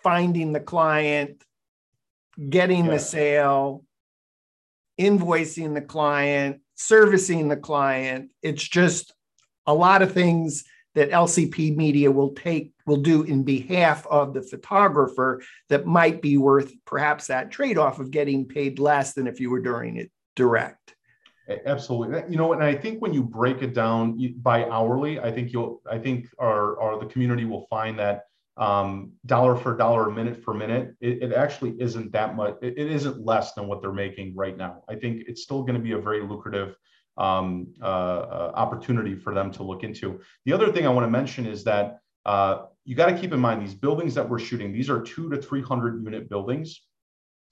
finding 0.01 0.53
the 0.53 0.61
client, 0.61 1.43
getting 2.49 2.85
yeah. 2.85 2.91
the 2.91 2.99
sale, 2.99 3.83
invoicing 4.97 5.73
the 5.73 5.81
client, 5.81 6.61
servicing 6.75 7.49
the 7.49 7.57
client. 7.57 8.29
It's 8.41 8.65
just 8.65 9.13
a 9.67 9.73
lot 9.73 10.01
of 10.01 10.13
things 10.13 10.63
that 10.95 11.11
LCP 11.11 11.75
Media 11.75 12.09
will 12.09 12.33
take 12.33 12.71
will 12.85 13.01
do 13.01 13.23
in 13.23 13.43
behalf 13.43 14.07
of 14.07 14.33
the 14.33 14.41
photographer 14.41 15.41
that 15.67 15.85
might 15.85 16.21
be 16.21 16.37
worth 16.37 16.71
perhaps 16.85 17.27
that 17.27 17.51
trade-off 17.51 17.99
of 17.99 18.09
getting 18.09 18.45
paid 18.45 18.79
less 18.79 19.15
than 19.15 19.27
if 19.27 19.41
you 19.41 19.49
were 19.49 19.59
doing 19.59 19.97
it 19.97 20.09
direct. 20.37 20.82
Absolutely. 21.65 22.23
You 22.29 22.37
know, 22.37 22.53
and 22.53 22.63
I 22.63 22.73
think 22.73 23.01
when 23.01 23.13
you 23.13 23.21
break 23.21 23.61
it 23.61 23.73
down 23.73 24.17
by 24.41 24.65
hourly, 24.69 25.19
I 25.19 25.31
think 25.31 25.51
you'll 25.51 25.81
I 25.89 25.97
think 25.97 26.27
our, 26.39 26.79
our 26.79 26.99
the 26.99 27.05
community 27.05 27.43
will 27.43 27.67
find 27.69 27.99
that 27.99 28.25
um, 28.55 29.11
dollar 29.25 29.55
for 29.55 29.75
dollar, 29.75 30.09
minute 30.09 30.41
for 30.43 30.53
minute, 30.53 30.95
it, 31.01 31.23
it 31.23 31.33
actually 31.33 31.75
isn't 31.79 32.11
that 32.13 32.35
much. 32.35 32.55
It, 32.61 32.77
it 32.77 32.91
isn't 32.91 33.25
less 33.25 33.53
than 33.53 33.67
what 33.67 33.81
they're 33.81 33.91
making 33.91 34.35
right 34.35 34.55
now. 34.55 34.83
I 34.87 34.95
think 34.95 35.23
it's 35.27 35.43
still 35.43 35.63
going 35.63 35.73
to 35.75 35.81
be 35.81 35.93
a 35.93 35.97
very 35.99 36.21
lucrative 36.21 36.77
um, 37.17 37.73
uh, 37.81 37.85
uh, 37.85 38.51
opportunity 38.55 39.15
for 39.15 39.33
them 39.33 39.51
to 39.51 39.63
look 39.63 39.83
into. 39.83 40.21
The 40.45 40.53
other 40.53 40.71
thing 40.71 40.85
I 40.85 40.89
want 40.89 41.05
to 41.05 41.11
mention 41.11 41.45
is 41.45 41.63
that 41.65 41.99
uh, 42.25 42.65
you 42.85 42.95
got 42.95 43.07
to 43.07 43.17
keep 43.17 43.33
in 43.33 43.39
mind 43.39 43.61
these 43.61 43.73
buildings 43.75 44.13
that 44.15 44.29
we're 44.29 44.39
shooting. 44.39 44.71
These 44.71 44.89
are 44.89 45.01
two 45.01 45.29
to 45.29 45.41
three 45.41 45.61
hundred 45.61 46.03
unit 46.03 46.29
buildings, 46.29 46.81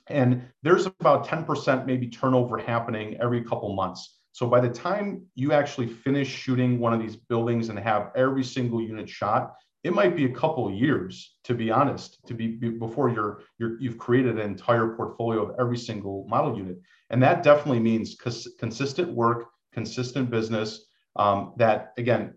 and 0.08 0.43
there's 0.63 0.86
about 0.86 1.25
ten 1.25 1.43
percent 1.43 1.86
maybe 1.86 2.08
turnover 2.08 2.58
happening 2.58 3.17
every 3.22 3.43
couple 3.43 3.74
months. 3.75 4.20
So 4.34 4.48
by 4.48 4.62
the 4.62 4.70
time 4.70 5.24
you 5.36 5.51
actually 5.51 5.88
finish 5.88 6.29
shooting 6.29 6.79
one 6.79 6.93
of 6.93 7.01
these 7.01 7.15
buildings 7.15 7.70
and 7.70 7.77
have 7.79 8.12
every 8.15 8.43
single 8.43 8.81
unit 8.81 9.10
shot, 9.10 9.53
it 9.84 9.93
might 9.93 10.15
be 10.15 10.25
a 10.25 10.29
couple 10.29 10.72
years 10.72 11.38
to 11.43 11.53
be 11.53 11.72
honest 11.72 12.20
to 12.27 12.34
be, 12.34 12.48
be 12.48 12.70
before 12.70 13.10
you're, 13.10 13.41
you're 13.58 13.79
you've 13.79 13.98
created 13.98 14.39
an 14.39 14.46
entire 14.46 14.89
portfolio 14.96 15.43
of 15.46 15.55
every 15.60 15.77
single 15.77 16.25
model 16.27 16.55
unit 16.58 16.79
and 17.10 17.22
that 17.22 17.43
definitely 17.43 17.79
means 17.79 18.15
cons- 18.15 18.48
consistent 18.60 19.12
work 19.12 19.50
consistent 19.74 20.29
business 20.29 20.86
um, 21.15 21.53
that 21.58 21.93
again 21.98 22.34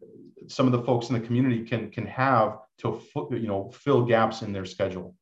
some 0.49 0.67
of 0.67 0.73
the 0.73 0.83
folks 0.83 1.09
in 1.09 1.15
the 1.15 1.21
community 1.21 1.65
can 1.65 1.91
can 1.91 2.07
have 2.07 2.59
to 2.79 3.01
you 3.31 3.47
know 3.47 3.71
fill 3.71 4.05
gaps 4.05 4.43
in 4.43 4.53
their 4.53 4.65
schedule 4.65 5.15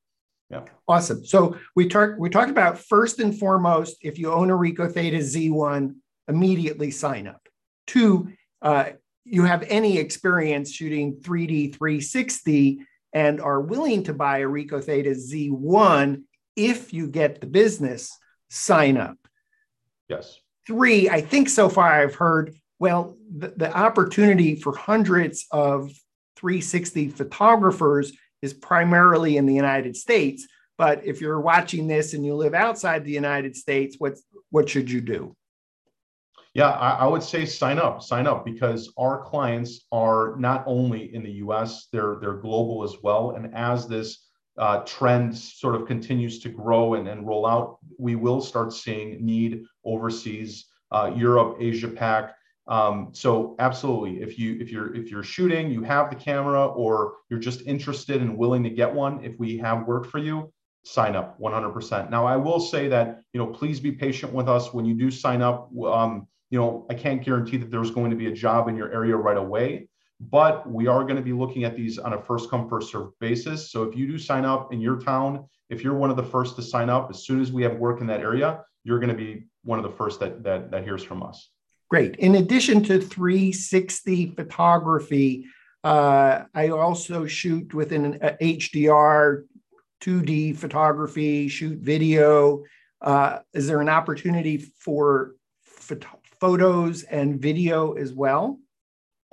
yeah 0.52 0.64
awesome 0.86 1.24
so 1.24 1.56
we 1.74 1.88
talked 1.88 2.18
we 2.18 2.30
talked 2.30 2.50
about 2.50 2.78
first 2.78 3.18
and 3.18 3.38
foremost 3.38 3.96
if 4.02 4.18
you 4.18 4.30
own 4.30 4.50
a 4.50 4.54
ricoh 4.54 4.92
theta 4.92 5.18
z1 5.18 5.94
immediately 6.28 6.90
sign 6.90 7.26
up 7.26 7.48
two 7.86 8.28
uh, 8.60 8.90
you 9.24 9.44
have 9.44 9.64
any 9.68 9.98
experience 9.98 10.72
shooting 10.72 11.16
3D 11.16 11.74
360 11.74 12.80
and 13.12 13.40
are 13.40 13.60
willing 13.60 14.02
to 14.04 14.14
buy 14.14 14.38
a 14.38 14.46
Ricoh 14.46 14.82
Theta 14.82 15.10
Z1 15.10 16.22
if 16.56 16.92
you 16.92 17.08
get 17.08 17.40
the 17.40 17.46
business, 17.46 18.16
sign 18.50 18.96
up. 18.96 19.16
Yes. 20.08 20.38
Three, 20.66 21.08
I 21.08 21.20
think 21.20 21.48
so 21.48 21.68
far 21.68 21.90
I've 21.90 22.14
heard, 22.14 22.54
well, 22.78 23.16
the, 23.34 23.52
the 23.56 23.76
opportunity 23.76 24.56
for 24.56 24.76
hundreds 24.76 25.46
of 25.50 25.92
360 26.36 27.08
photographers 27.08 28.12
is 28.42 28.52
primarily 28.52 29.36
in 29.36 29.46
the 29.46 29.54
United 29.54 29.96
States. 29.96 30.46
But 30.76 31.04
if 31.06 31.20
you're 31.20 31.40
watching 31.40 31.86
this 31.86 32.12
and 32.12 32.26
you 32.26 32.34
live 32.34 32.54
outside 32.54 33.04
the 33.04 33.12
United 33.12 33.56
States, 33.56 33.96
what's, 33.98 34.22
what 34.50 34.68
should 34.68 34.90
you 34.90 35.00
do? 35.00 35.36
Yeah, 36.54 36.70
I, 36.70 36.90
I, 36.90 37.06
would 37.06 37.22
say 37.22 37.46
sign 37.46 37.78
up, 37.78 38.02
sign 38.02 38.26
up 38.26 38.44
because 38.44 38.92
our 38.98 39.22
clients 39.22 39.86
are 39.90 40.36
not 40.38 40.64
only 40.66 41.14
in 41.14 41.22
the 41.22 41.32
U.S., 41.46 41.88
they're 41.90 42.16
they're 42.20 42.34
global 42.34 42.84
as 42.84 42.96
well. 43.02 43.30
And 43.36 43.54
as 43.54 43.88
this 43.88 44.26
uh, 44.58 44.80
trend 44.80 45.34
sort 45.34 45.74
of 45.74 45.86
continues 45.86 46.40
to 46.40 46.50
grow 46.50 46.94
and, 46.94 47.08
and 47.08 47.26
roll 47.26 47.46
out, 47.46 47.78
we 47.98 48.16
will 48.16 48.42
start 48.42 48.74
seeing 48.74 49.24
need 49.24 49.64
overseas, 49.84 50.66
uh, 50.90 51.10
Europe, 51.16 51.56
Asia 51.58 51.88
Pac. 51.88 52.34
Um, 52.68 53.10
so 53.12 53.56
absolutely, 53.58 54.22
if 54.22 54.38
you 54.38 54.58
if 54.60 54.70
you're 54.70 54.94
if 54.94 55.10
you're 55.10 55.24
shooting, 55.24 55.70
you 55.70 55.82
have 55.82 56.10
the 56.10 56.16
camera, 56.16 56.66
or 56.66 57.14
you're 57.28 57.40
just 57.40 57.62
interested 57.62 58.20
and 58.20 58.36
willing 58.36 58.62
to 58.62 58.70
get 58.70 58.92
one, 58.92 59.24
if 59.24 59.38
we 59.38 59.58
have 59.58 59.86
work 59.86 60.06
for 60.06 60.18
you, 60.18 60.52
sign 60.84 61.16
up 61.16 61.40
100%. 61.40 62.10
Now, 62.10 62.24
I 62.24 62.36
will 62.36 62.60
say 62.60 62.88
that 62.88 63.20
you 63.32 63.38
know 63.38 63.46
please 63.46 63.80
be 63.80 63.92
patient 63.92 64.32
with 64.32 64.48
us 64.48 64.72
when 64.72 64.84
you 64.84 64.94
do 64.94 65.10
sign 65.10 65.42
up. 65.42 65.70
Um, 65.84 66.28
you 66.50 66.58
know, 66.58 66.86
I 66.90 66.94
can't 66.94 67.24
guarantee 67.24 67.56
that 67.56 67.70
there's 67.70 67.90
going 67.90 68.10
to 68.10 68.16
be 68.16 68.26
a 68.26 68.32
job 68.32 68.68
in 68.68 68.76
your 68.76 68.92
area 68.92 69.16
right 69.16 69.38
away, 69.38 69.88
but 70.20 70.70
we 70.70 70.86
are 70.86 71.02
going 71.02 71.16
to 71.16 71.22
be 71.22 71.32
looking 71.32 71.64
at 71.64 71.74
these 71.74 71.98
on 71.98 72.12
a 72.12 72.22
first 72.22 72.50
come, 72.50 72.68
first 72.68 72.92
serve 72.92 73.18
basis. 73.20 73.72
So 73.72 73.84
if 73.84 73.96
you 73.96 74.06
do 74.06 74.18
sign 74.18 74.44
up 74.44 74.72
in 74.72 74.80
your 74.80 75.00
town, 75.00 75.46
if 75.70 75.82
you're 75.82 75.94
one 75.94 76.10
of 76.10 76.16
the 76.16 76.22
first 76.22 76.54
to 76.56 76.62
sign 76.62 76.90
up, 76.90 77.08
as 77.10 77.24
soon 77.24 77.40
as 77.40 77.50
we 77.50 77.62
have 77.62 77.76
work 77.76 78.02
in 78.02 78.06
that 78.08 78.20
area, 78.20 78.60
you're 78.84 78.98
going 78.98 79.08
to 79.08 79.16
be 79.16 79.46
one 79.64 79.78
of 79.78 79.82
the 79.82 79.96
first 79.96 80.20
that, 80.20 80.42
that, 80.44 80.70
that 80.70 80.84
hears 80.84 81.02
from 81.02 81.22
us. 81.22 81.50
Great. 81.92 82.16
In 82.16 82.36
addition 82.36 82.82
to 82.84 82.98
360 82.98 84.30
photography, 84.30 85.44
uh, 85.84 86.44
I 86.54 86.70
also 86.70 87.26
shoot 87.26 87.74
with 87.74 87.92
an 87.92 88.18
HDR, 88.40 89.42
2D 90.00 90.56
photography, 90.56 91.48
shoot 91.48 91.78
video. 91.80 92.64
Uh, 93.02 93.40
is 93.52 93.66
there 93.66 93.82
an 93.82 93.90
opportunity 93.90 94.56
for 94.56 95.34
photo- 95.60 96.18
photos 96.40 97.02
and 97.02 97.38
video 97.38 97.92
as 97.92 98.14
well? 98.14 98.58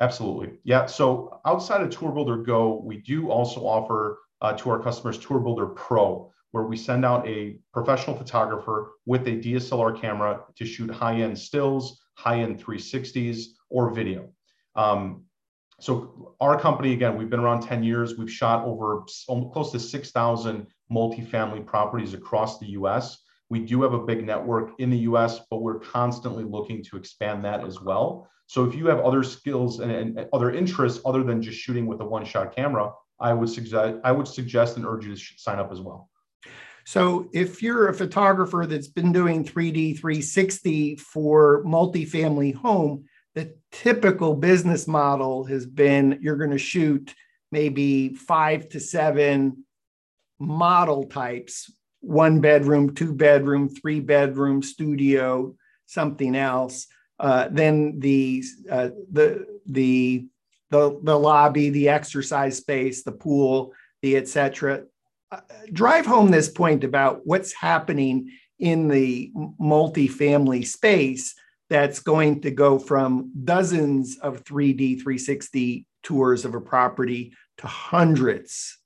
Absolutely. 0.01 0.60
Yeah. 0.66 0.86
So 0.86 1.39
outside 1.46 1.80
of 1.80 1.92
Tour 1.92 2.12
Builder 2.12 2.44
Go, 2.44 2.82
we 2.84 2.98
do 2.98 3.30
also 3.30 3.62
offer 3.62 4.20
uh, 4.42 4.51
to 4.58 4.70
our 4.72 4.84
customers 4.84 5.18
Tour 5.18 5.39
Builder 5.39 5.68
Pro, 5.68 6.30
where 6.51 6.66
we 6.66 6.75
send 6.75 7.06
out 7.06 7.25
a 7.25 7.58
professional 7.72 8.18
photographer 8.18 8.92
with 9.06 9.25
a 9.30 9.38
DSLR 9.38 9.98
camera 10.01 10.42
to 10.58 10.66
shoot 10.66 10.92
high 10.92 11.22
end 11.22 11.39
stills, 11.39 12.01
high 12.20 12.42
end 12.42 12.64
360s, 12.64 13.46
or 13.70 13.92
video. 13.92 14.30
Um, 14.76 15.24
so 15.80 16.36
our 16.42 16.60
company, 16.60 16.92
again, 16.94 17.18
we've 17.18 17.30
been 17.30 17.40
around 17.40 17.62
10 17.62 17.84
years. 17.84 18.18
We've 18.18 18.32
shot 18.32 18.66
over 18.66 19.06
close 19.54 19.72
to 19.72 19.80
6,000 19.80 20.68
multifamily 20.92 21.66
properties 21.66 22.14
across 22.14 22.60
the 22.60 22.68
US. 22.80 23.20
We 23.50 23.60
do 23.60 23.82
have 23.84 23.94
a 23.94 24.00
big 24.00 24.26
network 24.26 24.72
in 24.80 24.90
the 24.90 24.98
US, 25.10 25.40
but 25.50 25.62
we're 25.62 25.80
constantly 25.80 26.44
looking 26.44 26.84
to 26.84 26.98
expand 26.98 27.46
that 27.46 27.64
as 27.64 27.82
well. 27.82 28.30
So 28.48 28.66
if 28.66 28.76
you 28.76 28.88
have 28.88 29.00
other 29.00 29.24
skills 29.24 29.80
and, 29.80 29.92
and 29.92 30.28
other 30.34 30.52
interests 30.52 31.02
other 31.06 31.24
than 31.24 31.42
just 31.42 31.58
shooting 31.58 31.88
with 31.88 32.02
a 32.02 32.06
one-shot 32.06 32.54
camera, 32.54 32.92
I 33.20 33.34
would 33.34 33.50
suggest 33.50 33.98
I 34.04 34.12
would 34.12 34.28
suggest 34.28 34.78
and 34.78 34.86
urge 34.86 35.06
you 35.06 35.16
to 35.16 35.22
sign 35.38 35.60
up 35.60 35.72
as 35.72 35.80
well. 35.80 36.09
So 36.89 37.29
if 37.34 37.62
you're 37.62 37.89
a 37.89 37.93
photographer 37.93 38.65
that's 38.67 38.88
been 38.88 39.12
doing 39.12 39.46
3D 39.46 40.00
360 40.00 40.96
for 40.96 41.63
multifamily 41.63 42.55
home, 42.55 43.05
the 43.36 43.53
typical 43.72 44.34
business 44.34 44.88
model 44.88 45.43
has 45.43 45.67
been 45.67 46.17
you're 46.19 46.36
going 46.36 46.50
to 46.50 46.58
shoot 46.58 47.13
maybe 47.51 48.15
five 48.15 48.69
to 48.69 48.79
seven 48.79 49.65
model 50.39 51.03
types 51.03 51.72
one 52.00 52.41
bedroom, 52.41 52.96
two 52.96 53.13
bedroom, 53.13 53.69
three 53.69 54.00
bedroom 54.00 54.63
studio, 54.63 55.55
something 55.86 56.36
else. 56.36 56.88
Uh, 57.19 57.50
then 57.51 58.00
the, 58.00 58.43
uh, 58.67 58.89
the 59.12 59.46
the 59.67 60.25
the 60.72 61.00
the 61.03 61.19
lobby, 61.19 61.69
the 61.69 61.89
exercise 61.89 62.58
space, 62.58 63.03
the 63.03 63.12
pool, 63.12 63.74
the 64.01 64.17
etc. 64.17 64.86
Uh, 65.32 65.42
drive 65.72 66.06
home 66.06 66.32
this 66.32 66.50
point 66.50 66.84
about 66.84 67.22
what's 67.24 67.54
happening 67.54 68.32
in 68.58 68.88
the 68.88 69.32
multifamily 69.62 70.66
space 70.66 71.36
that's 71.70 72.00
going 72.00 72.42
to 72.42 72.50
go 72.50 72.80
from 72.80 73.32
dozens 73.44 74.18
of 74.20 74.44
3D 74.44 74.96
360 74.96 75.86
tours 76.02 76.46
of 76.46 76.56
a 76.56 76.62
property 76.62 77.32
to 77.58 77.68
hundreds 77.68 78.80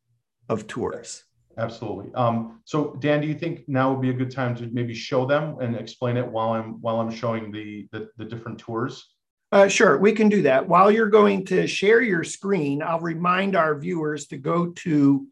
of 0.49 0.67
tours. 0.67 1.23
Absolutely. 1.57 2.13
Um, 2.13 2.61
so 2.65 2.97
Dan, 2.99 3.21
do 3.21 3.27
you 3.27 3.35
think 3.35 3.63
now 3.67 3.91
would 3.91 4.01
be 4.01 4.09
a 4.09 4.13
good 4.13 4.31
time 4.31 4.55
to 4.55 4.67
maybe 4.73 4.93
show 4.93 5.25
them 5.25 5.57
and 5.61 5.75
explain 5.75 6.17
it 6.17 6.27
while 6.27 6.49
I'm 6.49 6.81
while 6.81 6.99
I'm 6.99 7.11
showing 7.11 7.51
the 7.51 7.87
the, 7.91 8.09
the 8.17 8.25
different 8.25 8.57
tours? 8.57 9.13
Uh, 9.51 9.67
sure, 9.67 9.99
we 9.99 10.13
can 10.13 10.29
do 10.29 10.41
that. 10.41 10.67
While 10.67 10.89
you're 10.91 11.09
going 11.09 11.45
to 11.45 11.67
share 11.67 12.01
your 12.01 12.23
screen, 12.23 12.81
I'll 12.81 12.99
remind 12.99 13.55
our 13.55 13.77
viewers 13.77 14.25
to 14.27 14.37
go 14.37 14.71
to 14.71 15.27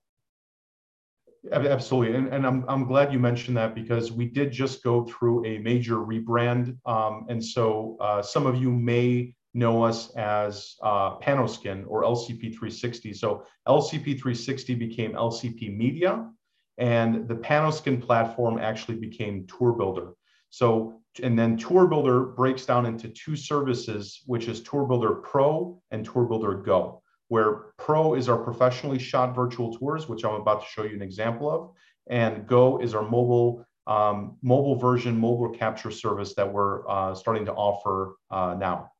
Absolutely. 1.52 2.16
And, 2.16 2.30
and 2.30 2.48
I'm, 2.48 2.64
I'm 2.68 2.86
glad 2.86 3.12
you 3.12 3.20
mentioned 3.20 3.58
that 3.58 3.76
because 3.76 4.12
we 4.12 4.26
did 4.26 4.52
just 4.52 4.84
go 4.84 5.04
through 5.06 5.46
a 5.46 5.58
major 5.60 5.96
rebrand. 5.98 6.78
Um, 6.86 7.26
and 7.30 7.44
so 7.44 7.98
uh, 8.00 8.22
some 8.22 8.46
of 8.46 8.56
you 8.56 8.72
may 8.72 9.36
know 9.54 9.84
us 9.84 10.12
as 10.16 10.76
uh, 10.82 11.18
Panoskin 11.18 11.84
or 11.88 12.04
LCP 12.04 12.40
360. 12.40 13.14
So 13.14 13.44
LCP 13.68 14.04
360 14.04 14.76
became 14.76 15.14
LCP 15.14 15.76
Media, 15.76 16.30
and 16.78 17.28
the 17.28 17.36
Panoskin 17.36 18.02
platform 18.02 18.58
actually 18.58 18.98
became 18.98 19.46
Tour 19.48 19.74
Builder. 19.74 20.14
So, 20.50 21.02
and 21.22 21.38
then 21.38 21.58
Tour 21.58 21.88
Builder 21.88 22.24
breaks 22.28 22.66
down 22.66 22.86
into 22.86 23.10
two 23.10 23.36
services, 23.36 24.22
which 24.26 24.48
is 24.48 24.62
Tour 24.62 24.86
Builder 24.86 25.16
Pro 25.16 25.82
and 25.92 26.06
Tour 26.06 26.26
Builder 26.26 26.56
Go, 26.56 27.01
where 27.32 27.68
Pro 27.78 28.16
is 28.16 28.28
our 28.28 28.38
professionally 28.38 29.00
shot 29.00 29.34
virtual 29.34 29.74
tours, 29.78 30.10
which 30.10 30.26
I'm 30.26 30.34
about 30.34 30.64
to 30.64 30.68
show 30.68 30.84
you 30.84 30.96
an 30.96 31.02
example 31.02 31.50
of, 31.50 31.72
and 32.10 32.46
Go 32.46 32.82
is 32.82 32.94
our 32.94 33.10
mobile 33.10 33.66
um, 33.88 34.36
mobile 34.42 34.76
version, 34.76 35.18
mobile 35.18 35.50
capture 35.50 35.92
service 35.92 36.36
that 36.36 36.52
we're 36.52 36.86
uh, 36.90 37.16
starting 37.16 37.46
to 37.46 37.54
offer 37.54 38.18
uh, 38.32 38.58
now. 38.60 38.92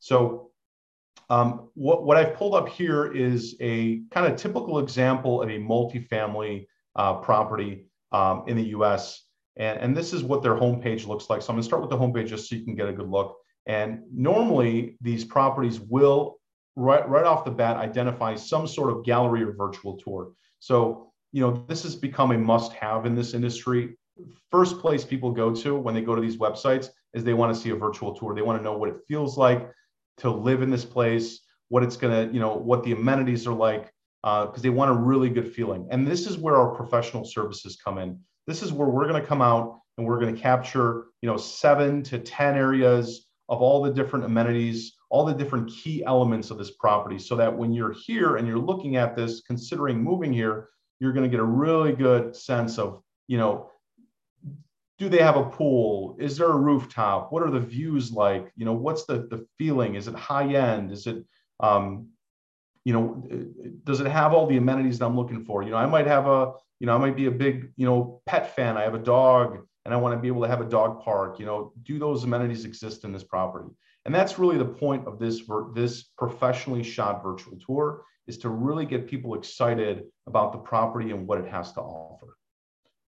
So 0.00 0.48
um, 1.28 1.68
what, 1.74 2.06
what 2.06 2.16
I've 2.16 2.34
pulled 2.36 2.54
up 2.54 2.70
here 2.70 3.12
is 3.12 3.54
a 3.60 4.00
kind 4.10 4.32
of 4.32 4.38
typical 4.38 4.78
example 4.78 5.42
of 5.42 5.50
a 5.50 5.58
multifamily 5.58 6.66
uh, 6.96 7.14
property 7.18 7.84
um, 8.12 8.44
in 8.46 8.56
the 8.56 8.68
US. 8.78 9.26
And, 9.56 9.78
and 9.78 9.94
this 9.94 10.14
is 10.14 10.22
what 10.22 10.42
their 10.42 10.54
homepage 10.54 11.06
looks 11.06 11.28
like. 11.28 11.42
So 11.42 11.50
I'm 11.50 11.56
gonna 11.56 11.64
start 11.64 11.82
with 11.82 11.90
the 11.90 11.98
homepage 11.98 12.28
just 12.28 12.48
so 12.48 12.56
you 12.56 12.64
can 12.64 12.76
get 12.76 12.88
a 12.88 12.94
good 12.94 13.10
look. 13.10 13.36
And 13.66 14.04
normally 14.10 14.96
these 15.02 15.22
properties 15.22 15.78
will 15.78 16.38
right, 16.76 17.08
right 17.08 17.24
off 17.24 17.44
the 17.44 17.50
bat 17.50 17.76
identify 17.76 18.34
some 18.34 18.66
sort 18.66 18.90
of 18.90 19.04
gallery 19.04 19.42
or 19.42 19.52
virtual 19.52 19.96
tour. 19.96 20.32
So, 20.60 21.12
you 21.32 21.40
know, 21.40 21.64
this 21.68 21.82
has 21.82 21.96
become 21.96 22.32
a 22.32 22.38
must 22.38 22.72
have 22.72 23.06
in 23.06 23.14
this 23.14 23.34
industry. 23.34 23.96
First 24.50 24.78
place 24.78 25.04
people 25.04 25.32
go 25.32 25.54
to 25.54 25.76
when 25.76 25.94
they 25.94 26.00
go 26.00 26.14
to 26.14 26.20
these 26.20 26.36
websites 26.36 26.88
is 27.12 27.24
they 27.24 27.34
want 27.34 27.54
to 27.54 27.60
see 27.60 27.70
a 27.70 27.76
virtual 27.76 28.14
tour. 28.14 28.34
They 28.34 28.42
want 28.42 28.58
to 28.58 28.64
know 28.64 28.76
what 28.76 28.88
it 28.88 28.96
feels 29.08 29.36
like 29.36 29.70
to 30.18 30.30
live 30.30 30.62
in 30.62 30.70
this 30.70 30.84
place, 30.84 31.40
what 31.68 31.82
it's 31.82 31.96
going 31.96 32.28
to, 32.28 32.32
you 32.32 32.40
know, 32.40 32.54
what 32.54 32.84
the 32.84 32.92
amenities 32.92 33.46
are 33.46 33.54
like, 33.54 33.92
because 34.22 34.58
uh, 34.58 34.62
they 34.62 34.70
want 34.70 34.90
a 34.90 34.94
really 34.94 35.28
good 35.28 35.52
feeling. 35.52 35.86
And 35.90 36.06
this 36.06 36.26
is 36.26 36.38
where 36.38 36.56
our 36.56 36.74
professional 36.74 37.24
services 37.24 37.76
come 37.82 37.98
in. 37.98 38.20
This 38.46 38.62
is 38.62 38.72
where 38.72 38.88
we're 38.88 39.08
going 39.08 39.20
to 39.20 39.26
come 39.26 39.42
out 39.42 39.80
and 39.98 40.06
we're 40.06 40.18
going 40.18 40.34
to 40.34 40.40
capture, 40.40 41.06
you 41.20 41.28
know, 41.28 41.36
seven 41.36 42.02
to 42.04 42.18
10 42.18 42.56
areas 42.56 43.26
of 43.48 43.60
all 43.60 43.82
the 43.82 43.92
different 43.92 44.24
amenities, 44.24 44.94
all 45.14 45.24
the 45.24 45.32
different 45.32 45.70
key 45.70 46.02
elements 46.04 46.50
of 46.50 46.58
this 46.58 46.72
property 46.72 47.20
so 47.20 47.36
that 47.36 47.56
when 47.56 47.72
you're 47.72 47.92
here 47.92 48.34
and 48.34 48.48
you're 48.48 48.58
looking 48.58 48.96
at 48.96 49.14
this, 49.14 49.42
considering 49.42 50.02
moving 50.02 50.32
here, 50.32 50.70
you're 50.98 51.12
going 51.12 51.22
to 51.22 51.30
get 51.30 51.38
a 51.38 51.44
really 51.44 51.92
good 51.92 52.34
sense 52.34 52.80
of, 52.80 53.00
you 53.28 53.38
know, 53.38 53.70
do 54.98 55.08
they 55.08 55.22
have 55.22 55.36
a 55.36 55.44
pool? 55.44 56.16
Is 56.18 56.36
there 56.36 56.50
a 56.50 56.56
rooftop? 56.56 57.30
What 57.30 57.44
are 57.44 57.50
the 57.52 57.60
views 57.60 58.10
like? 58.10 58.50
You 58.56 58.64
know, 58.64 58.72
what's 58.72 59.04
the, 59.04 59.28
the 59.30 59.46
feeling? 59.56 59.94
Is 59.94 60.08
it 60.08 60.16
high 60.16 60.52
end? 60.52 60.90
Is 60.90 61.06
it, 61.06 61.24
um, 61.60 62.08
you 62.84 62.92
know, 62.92 63.22
does 63.84 64.00
it 64.00 64.08
have 64.08 64.32
all 64.32 64.48
the 64.48 64.56
amenities 64.56 64.98
that 64.98 65.06
I'm 65.06 65.16
looking 65.16 65.44
for? 65.44 65.62
You 65.62 65.70
know, 65.70 65.76
I 65.76 65.86
might 65.86 66.08
have 66.08 66.26
a, 66.26 66.54
you 66.80 66.88
know, 66.88 66.94
I 66.96 66.98
might 66.98 67.14
be 67.14 67.26
a 67.26 67.30
big, 67.30 67.70
you 67.76 67.86
know, 67.86 68.20
pet 68.26 68.56
fan. 68.56 68.76
I 68.76 68.82
have 68.82 68.94
a 68.94 68.98
dog 68.98 69.64
and 69.84 69.94
I 69.94 69.96
want 69.96 70.16
to 70.16 70.20
be 70.20 70.26
able 70.26 70.42
to 70.42 70.48
have 70.48 70.60
a 70.60 70.68
dog 70.68 71.04
park. 71.04 71.38
You 71.38 71.46
know, 71.46 71.72
do 71.84 72.00
those 72.00 72.24
amenities 72.24 72.64
exist 72.64 73.04
in 73.04 73.12
this 73.12 73.22
property? 73.22 73.70
And 74.04 74.14
that's 74.14 74.38
really 74.38 74.58
the 74.58 74.64
point 74.64 75.06
of 75.06 75.18
this 75.18 75.42
this 75.74 76.04
professionally 76.18 76.82
shot 76.82 77.22
virtual 77.22 77.58
tour 77.64 78.04
is 78.26 78.38
to 78.38 78.48
really 78.48 78.86
get 78.86 79.06
people 79.06 79.34
excited 79.34 80.04
about 80.26 80.52
the 80.52 80.58
property 80.58 81.10
and 81.10 81.26
what 81.26 81.38
it 81.38 81.46
has 81.46 81.72
to 81.72 81.80
offer. 81.80 82.36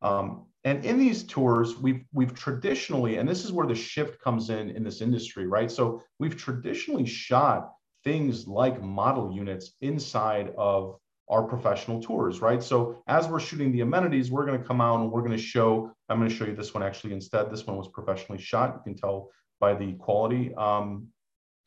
Um, 0.03 0.47
and 0.65 0.85
in 0.85 0.99
these 0.99 1.23
tours, 1.25 1.77
we've 1.77 2.05
we've 2.13 2.35
traditionally, 2.35 3.19
and 3.19 3.29
this 3.29 3.45
is 3.45 3.53
where 3.53 3.67
the 3.67 3.75
shift 3.75 4.21
comes 4.21 4.51
in 4.51 4.71
in 4.71 4.83
this 4.83 5.01
industry, 5.01 5.47
right? 5.47 5.71
So 5.71 6.03
we've 6.19 6.37
traditionally 6.37 7.07
shot 7.07 7.73
things 8.05 8.47
like 8.47 8.83
model 8.83 9.33
units 9.33 9.73
inside 9.81 10.53
of 10.57 10.99
our 11.29 11.43
professional 11.43 12.01
tours, 12.01 12.41
right? 12.41 12.63
So 12.63 13.03
as 13.09 13.27
we're 13.27 13.41
shooting 13.41 13.73
the 13.73 13.81
amenities, 13.81 14.31
we're 14.31 14.47
going 14.47 14.61
to 14.61 14.67
come 14.67 14.81
out 14.81 15.01
and 15.01 15.11
we're 15.11 15.23
going 15.23 15.33
to 15.33 15.39
show. 15.39 15.91
I'm 16.09 16.19
going 16.19 16.31
to 16.31 16.35
show 16.35 16.45
you 16.45 16.55
this 16.55 16.75
one 16.75 16.83
actually 16.85 17.15
instead. 17.15 17.51
This 17.51 17.67
one 17.67 17.77
was 17.77 17.89
professionally 17.89 18.41
shot. 18.41 18.75
You 18.75 18.93
can 18.93 19.01
tell 19.01 19.31
by 19.61 19.75
the 19.75 19.93
quality. 19.95 20.55
Um, 20.55 21.09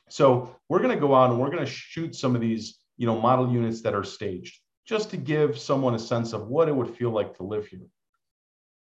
so 0.09 0.55
we're 0.69 0.79
going 0.79 0.95
to 0.95 0.99
go 0.99 1.13
out 1.13 1.31
and 1.31 1.39
we're 1.39 1.51
going 1.51 1.65
to 1.65 1.71
shoot 1.71 2.15
some 2.15 2.35
of 2.35 2.41
these, 2.41 2.79
you 2.97 3.05
know, 3.05 3.19
model 3.19 3.51
units 3.51 3.81
that 3.81 3.93
are 3.93 4.03
staged, 4.03 4.59
just 4.87 5.09
to 5.11 5.17
give 5.17 5.57
someone 5.57 5.95
a 5.95 5.99
sense 5.99 6.33
of 6.33 6.47
what 6.47 6.67
it 6.67 6.75
would 6.75 6.95
feel 6.95 7.11
like 7.11 7.35
to 7.37 7.43
live 7.43 7.67
here. 7.67 7.87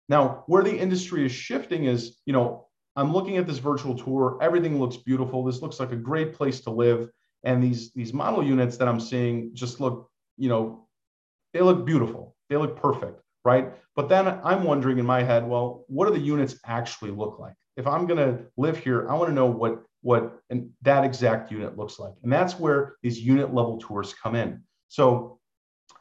Now, 0.09 0.43
where 0.47 0.63
the 0.63 0.77
industry 0.77 1.25
is 1.25 1.31
shifting 1.31 1.85
is, 1.85 2.17
you 2.25 2.33
know, 2.33 2.67
I'm 2.95 3.13
looking 3.13 3.37
at 3.37 3.47
this 3.47 3.59
virtual 3.59 3.95
tour. 3.95 4.37
Everything 4.41 4.79
looks 4.79 4.97
beautiful. 4.97 5.43
This 5.43 5.61
looks 5.61 5.79
like 5.79 5.91
a 5.91 5.97
great 5.97 6.33
place 6.33 6.61
to 6.61 6.69
live. 6.69 7.09
And 7.43 7.63
these 7.63 7.91
these 7.93 8.13
model 8.13 8.43
units 8.43 8.77
that 8.77 8.87
I'm 8.87 8.99
seeing 8.99 9.55
just 9.55 9.79
look 9.79 10.11
you 10.41 10.49
know, 10.49 10.87
they 11.53 11.61
look 11.61 11.85
beautiful, 11.85 12.35
they 12.49 12.57
look 12.57 12.75
perfect, 12.75 13.21
right? 13.45 13.73
But 13.95 14.09
then 14.09 14.27
I'm 14.27 14.63
wondering 14.63 14.97
in 14.97 15.05
my 15.05 15.21
head, 15.21 15.47
well, 15.47 15.85
what 15.87 16.07
do 16.07 16.13
the 16.13 16.19
units 16.19 16.55
actually 16.65 17.11
look 17.11 17.37
like? 17.37 17.53
If 17.77 17.87
I'm 17.87 18.05
going 18.05 18.17
to 18.17 18.43
live 18.57 18.77
here, 18.77 19.09
I 19.09 19.15
want 19.15 19.29
to 19.29 19.35
know 19.35 19.47
what 19.47 19.83
what 20.03 20.41
that 20.81 21.03
exact 21.03 21.51
unit 21.51 21.77
looks 21.77 21.99
like, 21.99 22.13
and 22.23 22.33
that's 22.33 22.57
where 22.59 22.95
these 23.03 23.19
unit 23.19 23.53
level 23.53 23.77
tours 23.77 24.13
come 24.13 24.35
in. 24.35 24.63
So 24.87 25.39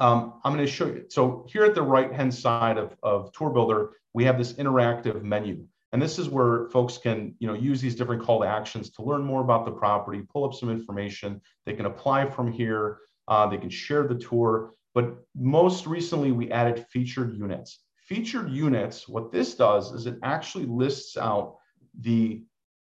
um, 0.01 0.41
I'm 0.43 0.55
going 0.55 0.65
to 0.65 0.73
show 0.73 0.87
you. 0.87 1.05
So 1.09 1.47
here 1.49 1.65
at 1.65 1.75
the 1.75 1.83
right 1.83 2.13
hand 2.13 2.33
side 2.33 2.79
of, 2.79 2.97
of 3.03 3.31
Tour 3.33 3.51
Builder, 3.51 3.91
we 4.15 4.25
have 4.25 4.39
this 4.39 4.55
interactive 4.55 5.23
menu. 5.23 5.67
And 5.93 6.01
this 6.01 6.19
is 6.19 6.29
where 6.29 6.69
folks 6.71 6.99
can, 6.99 7.35
you 7.41 7.47
know, 7.47 7.55
use 7.55 7.81
these 7.81 7.97
different 7.97 8.23
call 8.23 8.41
to 8.41 8.47
actions 8.47 8.91
to 8.91 9.03
learn 9.03 9.23
more 9.23 9.43
about 9.43 9.65
the 9.65 9.73
property, 9.73 10.23
pull 10.33 10.45
up 10.45 10.55
some 10.55 10.71
information. 10.71 11.41
They 11.67 11.75
can 11.75 11.87
apply 11.87 12.27
from 12.27 12.51
here. 12.51 12.99
Uh, 13.29 13.47
they 13.49 13.59
can 13.59 13.71
share 13.71 14.07
the 14.07 14.15
tour. 14.15 14.73
But 14.95 15.17
most 15.35 15.87
recently, 15.87 16.33
we 16.33 16.51
added 16.51 16.87
featured 16.91 17.37
units. 17.37 17.81
Featured 17.97 18.51
units, 18.51 19.09
what 19.09 19.31
this 19.31 19.55
does 19.55 19.93
is 19.93 20.07
it 20.07 20.19
actually 20.23 20.67
lists 20.67 21.17
out 21.17 21.57
the 21.99 22.43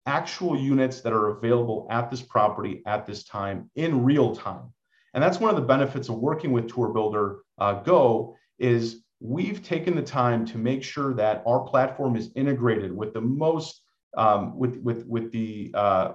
actual 0.06 0.58
units 0.58 1.02
that 1.02 1.14
are 1.14 1.30
available 1.30 1.88
at 1.90 2.10
this 2.10 2.22
property 2.22 2.82
at 2.86 3.06
this 3.06 3.24
time 3.24 3.70
in 3.76 4.04
real 4.04 4.36
time. 4.36 4.74
And 5.14 5.24
that's 5.24 5.40
one 5.40 5.50
of 5.50 5.56
the 5.56 5.68
benefits 5.68 6.10
of 6.10 6.16
working 6.16 6.52
with 6.52 6.72
Tour 6.72 6.90
Builder 6.90 7.40
uh, 7.58 7.82
Go 7.82 8.36
is 8.58 9.04
we've 9.20 9.64
taken 9.64 9.96
the 9.96 10.02
time 10.02 10.46
to 10.46 10.58
make 10.58 10.84
sure 10.84 11.14
that 11.16 11.44
our 11.46 11.62
platform 11.62 12.16
is 12.16 12.32
integrated 12.36 12.96
with 12.96 13.14
the 13.14 13.22
most 13.22 13.82
um, 14.18 14.58
with 14.58 14.78
with 14.78 15.06
with 15.06 15.32
the 15.32 15.72
uh, 15.74 16.14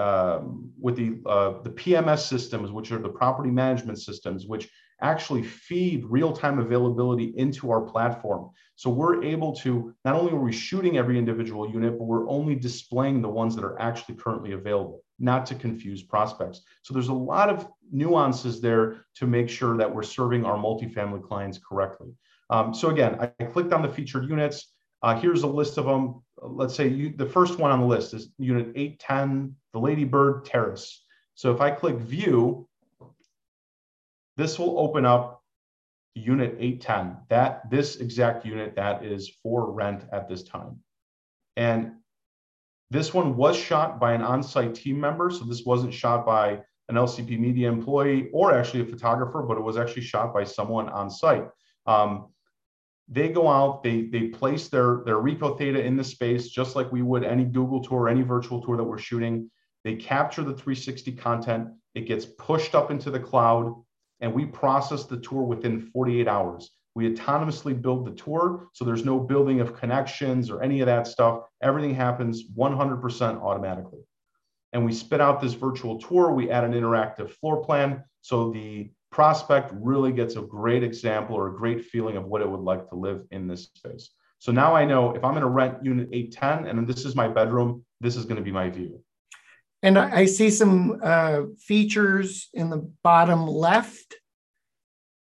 um, 0.00 0.70
with 0.80 0.96
the, 0.96 1.20
uh, 1.28 1.62
the 1.62 1.70
PMS 1.70 2.20
systems, 2.20 2.70
which 2.70 2.90
are 2.90 2.98
the 2.98 3.08
property 3.08 3.50
management 3.50 3.98
systems, 3.98 4.46
which 4.46 4.70
actually 5.02 5.42
feed 5.42 6.04
real-time 6.04 6.58
availability 6.58 7.32
into 7.36 7.70
our 7.70 7.80
platform. 7.80 8.50
So 8.76 8.88
we're 8.88 9.22
able 9.22 9.54
to, 9.56 9.94
not 10.04 10.14
only 10.14 10.32
are 10.32 10.40
we 10.40 10.52
shooting 10.52 10.96
every 10.96 11.18
individual 11.18 11.70
unit, 11.70 11.98
but 11.98 12.04
we're 12.04 12.28
only 12.28 12.54
displaying 12.54 13.20
the 13.20 13.28
ones 13.28 13.54
that 13.56 13.64
are 13.64 13.80
actually 13.80 14.14
currently 14.14 14.52
available, 14.52 15.02
not 15.18 15.44
to 15.46 15.54
confuse 15.54 16.02
prospects. 16.02 16.62
So 16.82 16.94
there's 16.94 17.08
a 17.08 17.12
lot 17.12 17.50
of 17.50 17.68
nuances 17.92 18.60
there 18.60 19.04
to 19.16 19.26
make 19.26 19.48
sure 19.48 19.76
that 19.76 19.94
we're 19.94 20.02
serving 20.02 20.44
our 20.44 20.56
multifamily 20.56 21.22
clients 21.22 21.58
correctly. 21.58 22.14
Um, 22.48 22.72
so 22.72 22.88
again, 22.88 23.18
I, 23.20 23.44
clicked 23.44 23.72
on 23.72 23.82
the 23.82 23.88
featured 23.88 24.28
units. 24.28 24.72
Uh, 25.02 25.18
here's 25.18 25.42
a 25.42 25.46
list 25.46 25.78
of 25.78 25.84
them. 25.84 26.22
Let's 26.42 26.74
say 26.74 26.88
you, 26.88 27.14
the 27.16 27.26
first 27.26 27.58
one 27.58 27.70
on 27.70 27.80
the 27.80 27.86
list 27.86 28.14
is 28.14 28.30
unit 28.38 28.72
810, 28.74 29.54
the 29.72 29.78
Ladybird 29.78 30.44
Terrace. 30.44 31.04
So 31.34 31.52
if 31.52 31.60
I 31.60 31.70
click 31.70 31.96
view, 31.96 32.68
this 34.40 34.58
will 34.58 34.78
open 34.78 35.04
up 35.04 35.42
unit 36.14 36.56
810. 36.58 37.16
That 37.28 37.70
this 37.70 37.96
exact 37.96 38.46
unit 38.46 38.74
that 38.76 39.04
is 39.04 39.28
for 39.42 39.70
rent 39.70 40.04
at 40.12 40.28
this 40.28 40.42
time. 40.42 40.78
And 41.56 41.92
this 42.90 43.12
one 43.12 43.36
was 43.36 43.56
shot 43.56 44.00
by 44.00 44.14
an 44.14 44.22
on-site 44.22 44.74
team 44.74 44.98
member. 44.98 45.30
So 45.30 45.44
this 45.44 45.64
wasn't 45.64 45.92
shot 45.92 46.24
by 46.24 46.62
an 46.88 46.96
LCP 46.96 47.38
media 47.38 47.68
employee 47.68 48.30
or 48.32 48.52
actually 48.52 48.80
a 48.80 48.86
photographer, 48.86 49.42
but 49.42 49.58
it 49.58 49.62
was 49.62 49.76
actually 49.76 50.02
shot 50.02 50.32
by 50.32 50.44
someone 50.44 50.88
on 50.88 51.10
site. 51.10 51.46
Um, 51.86 52.28
they 53.08 53.28
go 53.28 53.48
out, 53.48 53.82
they 53.82 54.02
they 54.02 54.28
place 54.28 54.68
their 54.68 55.02
their 55.04 55.16
Ricoh 55.16 55.58
Theta 55.58 55.84
in 55.84 55.96
the 55.96 56.04
space 56.04 56.48
just 56.48 56.76
like 56.76 56.90
we 56.92 57.02
would 57.02 57.24
any 57.24 57.44
Google 57.44 57.82
tour, 57.82 58.08
any 58.08 58.22
virtual 58.22 58.60
tour 58.62 58.76
that 58.76 58.84
we're 58.84 58.98
shooting. 58.98 59.50
They 59.84 59.96
capture 59.96 60.42
the 60.42 60.52
360 60.52 61.12
content, 61.12 61.68
it 61.94 62.02
gets 62.02 62.24
pushed 62.24 62.74
up 62.74 62.90
into 62.90 63.10
the 63.10 63.18
cloud, 63.18 63.74
and 64.20 64.32
we 64.32 64.46
process 64.46 65.04
the 65.04 65.18
tour 65.18 65.42
within 65.42 65.80
48 65.80 66.28
hours. 66.28 66.70
We 66.94 67.14
autonomously 67.14 67.80
build 67.80 68.04
the 68.04 68.10
tour, 68.12 68.68
so 68.72 68.84
there's 68.84 69.04
no 69.04 69.18
building 69.18 69.60
of 69.60 69.76
connections 69.76 70.50
or 70.50 70.62
any 70.62 70.80
of 70.80 70.86
that 70.86 71.06
stuff. 71.06 71.44
Everything 71.62 71.94
happens 71.94 72.50
100% 72.56 73.42
automatically. 73.42 74.00
And 74.72 74.84
we 74.84 74.92
spit 74.92 75.20
out 75.20 75.40
this 75.40 75.54
virtual 75.54 75.98
tour. 75.98 76.32
We 76.32 76.50
add 76.50 76.64
an 76.64 76.72
interactive 76.72 77.30
floor 77.30 77.64
plan, 77.64 78.04
so 78.22 78.50
the 78.50 78.90
prospect 79.10 79.72
really 79.74 80.12
gets 80.12 80.36
a 80.36 80.42
great 80.42 80.82
example 80.84 81.36
or 81.36 81.48
a 81.48 81.56
great 81.56 81.84
feeling 81.84 82.16
of 82.16 82.26
what 82.26 82.42
it 82.42 82.50
would 82.50 82.60
like 82.60 82.88
to 82.88 82.94
live 82.94 83.24
in 83.30 83.46
this 83.46 83.70
space. 83.74 84.10
So 84.38 84.52
now 84.52 84.74
I 84.74 84.84
know 84.84 85.14
if 85.14 85.24
I'm 85.24 85.32
going 85.32 85.42
to 85.42 85.48
rent 85.48 85.84
unit 85.84 86.08
810 86.12 86.78
and 86.78 86.88
this 86.88 87.04
is 87.04 87.14
my 87.14 87.28
bedroom, 87.28 87.84
this 88.00 88.16
is 88.16 88.24
going 88.24 88.36
to 88.36 88.42
be 88.42 88.52
my 88.52 88.70
view. 88.70 89.02
And 89.82 89.98
I 89.98 90.26
see 90.26 90.50
some 90.50 91.00
uh, 91.02 91.42
features 91.58 92.48
in 92.52 92.68
the 92.68 92.90
bottom 93.02 93.46
left. 93.46 94.14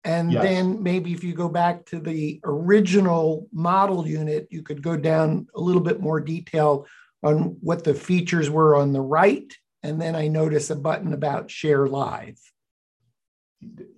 And 0.04 0.32
yes. 0.32 0.42
then 0.42 0.82
maybe 0.82 1.12
if 1.12 1.24
you 1.24 1.32
go 1.32 1.48
back 1.48 1.86
to 1.86 2.00
the 2.00 2.40
original 2.44 3.48
model 3.52 4.06
unit, 4.06 4.48
you 4.50 4.62
could 4.62 4.82
go 4.82 4.96
down 4.96 5.46
a 5.54 5.60
little 5.60 5.80
bit 5.80 6.00
more 6.00 6.20
detail 6.20 6.86
on 7.22 7.56
what 7.60 7.84
the 7.84 7.94
features 7.94 8.50
were 8.50 8.76
on 8.76 8.92
the 8.92 9.00
right. 9.00 9.50
And 9.82 10.00
then 10.00 10.14
I 10.14 10.28
notice 10.28 10.70
a 10.70 10.76
button 10.76 11.14
about 11.14 11.50
share 11.50 11.86
live. 11.86 12.38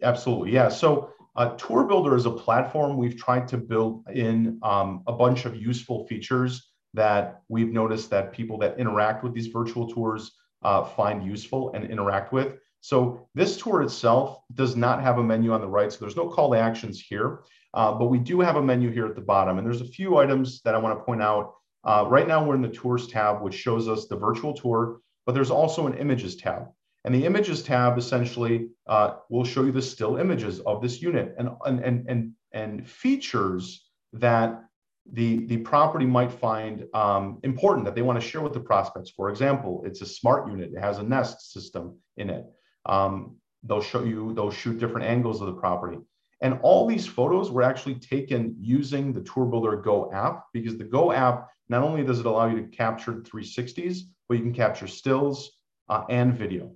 Absolutely. 0.02 0.52
Yeah. 0.52 0.68
So 0.68 1.10
uh, 1.36 1.56
Tour 1.56 1.84
Builder 1.84 2.14
is 2.14 2.26
a 2.26 2.30
platform 2.30 2.96
we've 2.96 3.16
tried 3.16 3.48
to 3.48 3.56
build 3.56 4.04
in 4.12 4.60
um, 4.62 5.02
a 5.06 5.12
bunch 5.12 5.46
of 5.46 5.56
useful 5.56 6.06
features 6.06 6.70
that 6.92 7.40
we've 7.48 7.72
noticed 7.72 8.10
that 8.10 8.32
people 8.32 8.56
that 8.58 8.78
interact 8.78 9.24
with 9.24 9.34
these 9.34 9.48
virtual 9.48 9.88
tours 9.88 10.32
uh, 10.64 10.84
find 10.84 11.24
useful 11.24 11.72
and 11.74 11.90
interact 11.90 12.32
with. 12.32 12.54
So 12.80 13.28
this 13.34 13.56
tour 13.56 13.82
itself 13.82 14.40
does 14.54 14.76
not 14.76 15.02
have 15.02 15.18
a 15.18 15.22
menu 15.22 15.52
on 15.52 15.60
the 15.60 15.68
right, 15.68 15.90
so 15.90 15.98
there's 16.00 16.16
no 16.16 16.28
call 16.28 16.52
to 16.52 16.58
actions 16.58 17.00
here, 17.00 17.40
uh, 17.72 17.92
but 17.94 18.06
we 18.06 18.18
do 18.18 18.40
have 18.40 18.56
a 18.56 18.62
menu 18.62 18.90
here 18.90 19.06
at 19.06 19.14
the 19.14 19.22
bottom. 19.22 19.56
And 19.58 19.66
there's 19.66 19.80
a 19.80 19.86
few 19.86 20.18
items 20.18 20.60
that 20.62 20.74
I 20.74 20.78
want 20.78 20.98
to 20.98 21.04
point 21.04 21.22
out. 21.22 21.54
Uh, 21.82 22.04
right 22.08 22.28
now 22.28 22.44
we're 22.44 22.54
in 22.54 22.62
the 22.62 22.68
tours 22.68 23.06
tab, 23.08 23.42
which 23.42 23.54
shows 23.54 23.88
us 23.88 24.06
the 24.06 24.16
virtual 24.16 24.52
tour, 24.52 25.00
but 25.24 25.34
there's 25.34 25.50
also 25.50 25.86
an 25.86 25.94
images 25.94 26.36
tab. 26.36 26.68
And 27.04 27.14
the 27.14 27.26
images 27.26 27.62
tab 27.62 27.98
essentially 27.98 28.68
uh, 28.86 29.16
will 29.28 29.44
show 29.44 29.64
you 29.64 29.72
the 29.72 29.82
still 29.82 30.16
images 30.16 30.60
of 30.60 30.80
this 30.80 31.02
unit 31.02 31.34
and, 31.38 31.50
and, 31.66 32.08
and, 32.08 32.32
and 32.52 32.88
features 32.88 33.86
that 34.14 34.62
the, 35.12 35.46
the 35.46 35.58
property 35.58 36.06
might 36.06 36.32
find 36.32 36.86
um, 36.94 37.38
important 37.42 37.84
that 37.84 37.94
they 37.94 38.02
want 38.02 38.20
to 38.20 38.26
share 38.26 38.40
with 38.40 38.54
the 38.54 38.60
prospects. 38.60 39.10
For 39.10 39.28
example, 39.28 39.82
it's 39.84 40.00
a 40.00 40.06
smart 40.06 40.48
unit. 40.48 40.72
It 40.74 40.80
has 40.80 40.98
a 40.98 41.02
nest 41.02 41.52
system 41.52 41.98
in 42.16 42.30
it. 42.30 42.46
Um, 42.86 43.36
they'll 43.62 43.82
show 43.82 44.04
you, 44.04 44.32
they'll 44.34 44.50
shoot 44.50 44.78
different 44.78 45.06
angles 45.06 45.40
of 45.40 45.46
the 45.48 45.54
property. 45.54 45.98
And 46.40 46.58
all 46.62 46.86
these 46.86 47.06
photos 47.06 47.50
were 47.50 47.62
actually 47.62 47.94
taken 47.96 48.56
using 48.60 49.12
the 49.12 49.22
Tour 49.22 49.46
Builder 49.46 49.76
Go 49.76 50.10
app 50.12 50.44
because 50.52 50.76
the 50.76 50.84
Go 50.84 51.12
app, 51.12 51.48
not 51.68 51.82
only 51.82 52.02
does 52.02 52.20
it 52.20 52.26
allow 52.26 52.46
you 52.46 52.60
to 52.60 52.68
capture 52.68 53.14
360s, 53.14 54.00
but 54.28 54.36
you 54.36 54.42
can 54.42 54.52
capture 54.52 54.86
stills 54.86 55.52
uh, 55.88 56.04
and 56.10 56.34
video. 56.34 56.72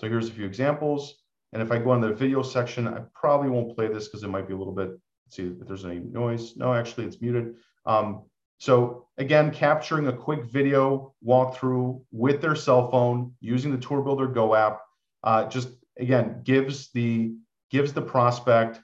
So 0.00 0.08
here's 0.08 0.28
a 0.28 0.32
few 0.32 0.44
examples. 0.44 1.14
And 1.52 1.62
if 1.62 1.70
I 1.70 1.78
go 1.78 1.90
on 1.90 2.00
the 2.00 2.12
video 2.12 2.42
section, 2.42 2.88
I 2.88 3.02
probably 3.14 3.50
won't 3.50 3.74
play 3.76 3.88
this 3.88 4.08
because 4.08 4.22
it 4.22 4.28
might 4.28 4.48
be 4.48 4.54
a 4.54 4.56
little 4.56 4.74
bit, 4.74 4.90
see 5.32 5.44
if 5.60 5.66
there's 5.66 5.84
any 5.84 5.98
noise. 5.98 6.56
No, 6.56 6.74
actually 6.74 7.06
it's 7.06 7.20
muted. 7.20 7.54
Um, 7.86 8.22
so 8.58 9.06
again, 9.18 9.50
capturing 9.50 10.06
a 10.08 10.12
quick 10.12 10.44
video 10.44 11.14
walkthrough 11.26 12.02
with 12.12 12.40
their 12.40 12.54
cell 12.54 12.90
phone 12.90 13.32
using 13.40 13.72
the 13.72 13.78
Tour 13.78 14.02
Builder 14.02 14.28
Go 14.28 14.54
app, 14.54 14.80
uh, 15.24 15.46
just 15.46 15.68
again, 15.98 16.42
gives 16.44 16.90
the, 16.92 17.34
gives 17.70 17.92
the 17.92 18.02
prospect, 18.02 18.80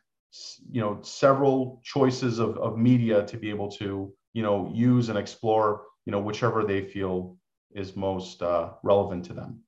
you 0.70 0.80
know, 0.80 0.98
several 1.02 1.80
choices 1.84 2.38
of, 2.38 2.56
of 2.58 2.76
media 2.76 3.24
to 3.26 3.36
be 3.36 3.50
able 3.50 3.70
to, 3.72 4.12
you 4.32 4.42
know, 4.42 4.70
use 4.74 5.08
and 5.10 5.18
explore, 5.18 5.84
you 6.04 6.12
know, 6.12 6.20
whichever 6.20 6.64
they 6.64 6.82
feel 6.82 7.36
is 7.72 7.94
most 7.96 8.42
uh, 8.42 8.70
relevant 8.82 9.24
to 9.26 9.32
them. 9.32 9.60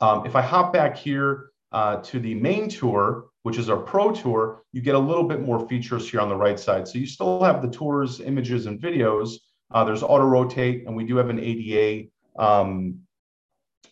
Um, 0.00 0.26
if 0.26 0.34
I 0.36 0.42
hop 0.42 0.72
back 0.72 0.96
here 0.96 1.50
uh, 1.72 1.96
to 1.96 2.18
the 2.18 2.34
main 2.34 2.68
tour, 2.68 3.26
which 3.44 3.58
is 3.58 3.68
our 3.68 3.76
pro 3.76 4.10
tour, 4.10 4.62
you 4.72 4.80
get 4.80 4.94
a 4.94 4.98
little 4.98 5.22
bit 5.22 5.42
more 5.42 5.68
features 5.68 6.10
here 6.10 6.20
on 6.20 6.30
the 6.30 6.36
right 6.36 6.58
side. 6.58 6.88
So 6.88 6.98
you 6.98 7.06
still 7.06 7.44
have 7.44 7.60
the 7.60 7.68
tours, 7.68 8.20
images, 8.20 8.64
and 8.64 8.80
videos. 8.80 9.34
Uh, 9.70 9.84
there's 9.84 10.02
auto 10.02 10.24
rotate, 10.24 10.86
and 10.86 10.96
we 10.96 11.04
do 11.04 11.16
have 11.16 11.28
an 11.28 11.38
ADA 11.38 12.08
um, 12.38 13.00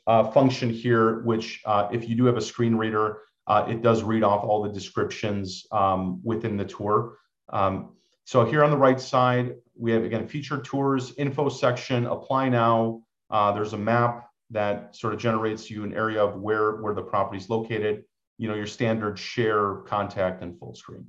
uh, 0.06 0.24
function 0.30 0.70
here, 0.70 1.20
which 1.24 1.60
uh, 1.66 1.86
if 1.92 2.08
you 2.08 2.16
do 2.16 2.24
have 2.24 2.38
a 2.38 2.40
screen 2.40 2.76
reader, 2.76 3.18
uh, 3.46 3.66
it 3.68 3.82
does 3.82 4.02
read 4.02 4.22
off 4.22 4.42
all 4.42 4.62
the 4.62 4.72
descriptions 4.72 5.66
um, 5.70 6.22
within 6.24 6.56
the 6.56 6.64
tour. 6.64 7.18
Um, 7.52 7.90
so 8.24 8.46
here 8.46 8.64
on 8.64 8.70
the 8.70 8.78
right 8.78 8.98
side, 8.98 9.56
we 9.76 9.92
have 9.92 10.02
again 10.02 10.26
featured 10.26 10.64
tours, 10.64 11.12
info 11.18 11.50
section, 11.50 12.06
apply 12.06 12.48
now. 12.48 13.02
Uh, 13.28 13.52
there's 13.52 13.74
a 13.74 13.78
map 13.78 14.30
that 14.50 14.96
sort 14.96 15.12
of 15.12 15.20
generates 15.20 15.70
you 15.70 15.84
an 15.84 15.92
area 15.92 16.24
of 16.24 16.40
where, 16.40 16.76
where 16.76 16.94
the 16.94 17.02
property 17.02 17.36
is 17.36 17.50
located, 17.50 18.04
you 18.38 18.48
know, 18.48 18.54
your 18.54 18.66
standard 18.66 19.18
share, 19.18 19.76
contact, 19.86 20.42
and 20.42 20.58
full 20.58 20.74
screen. 20.74 21.06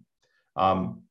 Um, 0.56 1.04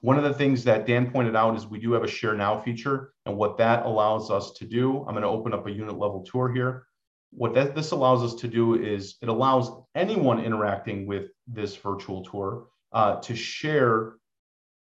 one 0.00 0.16
of 0.16 0.24
the 0.24 0.34
things 0.34 0.64
that 0.64 0.86
Dan 0.86 1.10
pointed 1.10 1.34
out 1.34 1.56
is 1.56 1.66
we 1.66 1.80
do 1.80 1.92
have 1.92 2.04
a 2.04 2.08
share 2.08 2.34
now 2.34 2.60
feature. 2.60 3.12
And 3.26 3.36
what 3.36 3.58
that 3.58 3.84
allows 3.84 4.30
us 4.30 4.52
to 4.52 4.64
do, 4.64 4.98
I'm 5.00 5.14
going 5.14 5.22
to 5.22 5.28
open 5.28 5.52
up 5.52 5.66
a 5.66 5.70
unit 5.70 5.98
level 5.98 6.22
tour 6.22 6.52
here. 6.52 6.86
What 7.30 7.52
that, 7.54 7.74
this 7.74 7.90
allows 7.90 8.22
us 8.22 8.40
to 8.40 8.48
do 8.48 8.74
is 8.76 9.16
it 9.20 9.28
allows 9.28 9.70
anyone 9.94 10.42
interacting 10.42 11.06
with 11.06 11.30
this 11.46 11.76
virtual 11.76 12.24
tour 12.24 12.68
uh, 12.92 13.16
to 13.20 13.34
share 13.34 14.14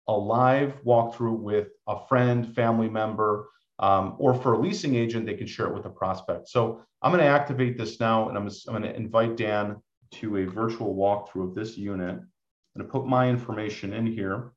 a 0.06 0.12
live 0.12 0.84
walkthrough 0.84 1.38
with 1.38 1.68
a 1.88 2.06
friend, 2.06 2.54
family 2.54 2.88
member, 2.88 3.48
um, 3.78 4.16
or 4.18 4.34
for 4.34 4.52
a 4.52 4.58
leasing 4.58 4.94
agent, 4.94 5.26
they 5.26 5.34
can 5.34 5.46
share 5.46 5.66
it 5.66 5.74
with 5.74 5.84
a 5.86 5.90
prospect. 5.90 6.48
So 6.48 6.82
I'm 7.02 7.10
going 7.10 7.22
to 7.22 7.28
activate 7.28 7.76
this 7.76 8.00
now, 8.00 8.28
and 8.28 8.38
I'm, 8.38 8.48
I'm 8.68 8.80
going 8.80 8.82
to 8.82 8.94
invite 8.94 9.36
Dan 9.36 9.76
to 10.12 10.38
a 10.38 10.44
virtual 10.46 10.94
walkthrough 10.94 11.48
of 11.48 11.54
this 11.54 11.76
unit. 11.76 12.18
I'm 12.18 12.82
to 12.82 12.84
put 12.84 13.06
my 13.06 13.28
information 13.28 13.92
in 13.92 14.06
here. 14.06 14.52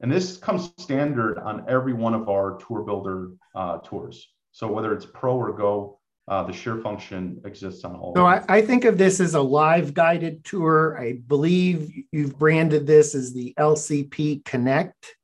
And 0.00 0.10
this 0.10 0.36
comes 0.36 0.72
standard 0.78 1.38
on 1.38 1.64
every 1.68 1.92
one 1.92 2.14
of 2.14 2.28
our 2.28 2.58
tour 2.58 2.82
builder 2.82 3.30
uh, 3.54 3.78
tours. 3.78 4.28
So 4.50 4.66
whether 4.66 4.92
it's 4.92 5.06
pro 5.06 5.36
or 5.36 5.52
go, 5.52 6.00
uh, 6.28 6.42
the 6.44 6.52
share 6.52 6.78
function 6.78 7.40
exists 7.44 7.84
on 7.84 7.96
all. 7.96 8.12
So 8.16 8.26
I, 8.26 8.42
I, 8.48 8.62
think 8.62 8.84
of 8.84 8.96
this 8.96 9.18
as 9.18 9.34
a 9.34 9.40
live 9.40 9.92
guided 9.92 10.44
tour. 10.44 10.96
I 11.00 11.14
believe 11.26 11.90
you've 12.12 12.38
branded 12.38 12.86
this 12.86 13.14
as 13.14 13.32
the 13.32 13.54
LCP 13.58 14.44
Connect 14.44 15.16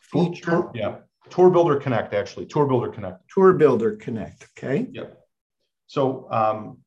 feature. 0.00 0.70
yeah, 0.74 0.96
Tour 1.30 1.50
Builder 1.50 1.76
Connect, 1.76 2.14
actually. 2.14 2.46
Tour 2.46 2.66
Builder 2.66 2.88
Connect. 2.88 3.28
Tour 3.28 3.52
Builder 3.52 3.96
Connect. 3.96 4.48
Okay. 4.56 4.88
Yep. 4.90 5.18
So 5.86 6.28
um, 6.30 6.78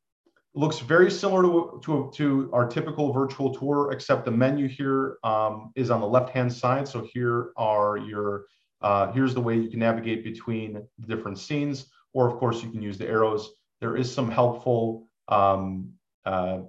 looks 0.53 0.79
very 0.79 1.09
similar 1.09 1.43
to, 1.43 1.81
to, 1.83 2.11
to, 2.13 2.49
our 2.51 2.67
typical 2.67 3.13
virtual 3.13 3.53
tour, 3.53 3.91
except 3.91 4.25
the 4.25 4.31
menu 4.31 4.67
here 4.67 5.17
um, 5.23 5.71
is 5.75 5.89
on 5.89 6.01
the 6.01 6.07
left-hand 6.07 6.51
side. 6.51 6.87
So 6.87 7.07
here 7.13 7.51
are 7.55 7.97
your, 7.97 8.45
uh, 8.81 9.11
here's 9.13 9.33
the 9.33 9.41
way 9.41 9.55
you 9.57 9.69
can 9.69 9.79
navigate 9.79 10.23
between 10.23 10.85
the 10.99 11.07
different 11.07 11.39
scenes, 11.39 11.87
or 12.13 12.29
of 12.29 12.37
course 12.37 12.61
you 12.61 12.69
can 12.69 12.81
use 12.81 12.97
the 12.97 13.07
arrows. 13.07 13.49
There 13.79 13.95
is 13.95 14.13
some 14.13 14.29
helpful 14.29 15.07
um, 15.29 15.91
uh, 16.25 16.59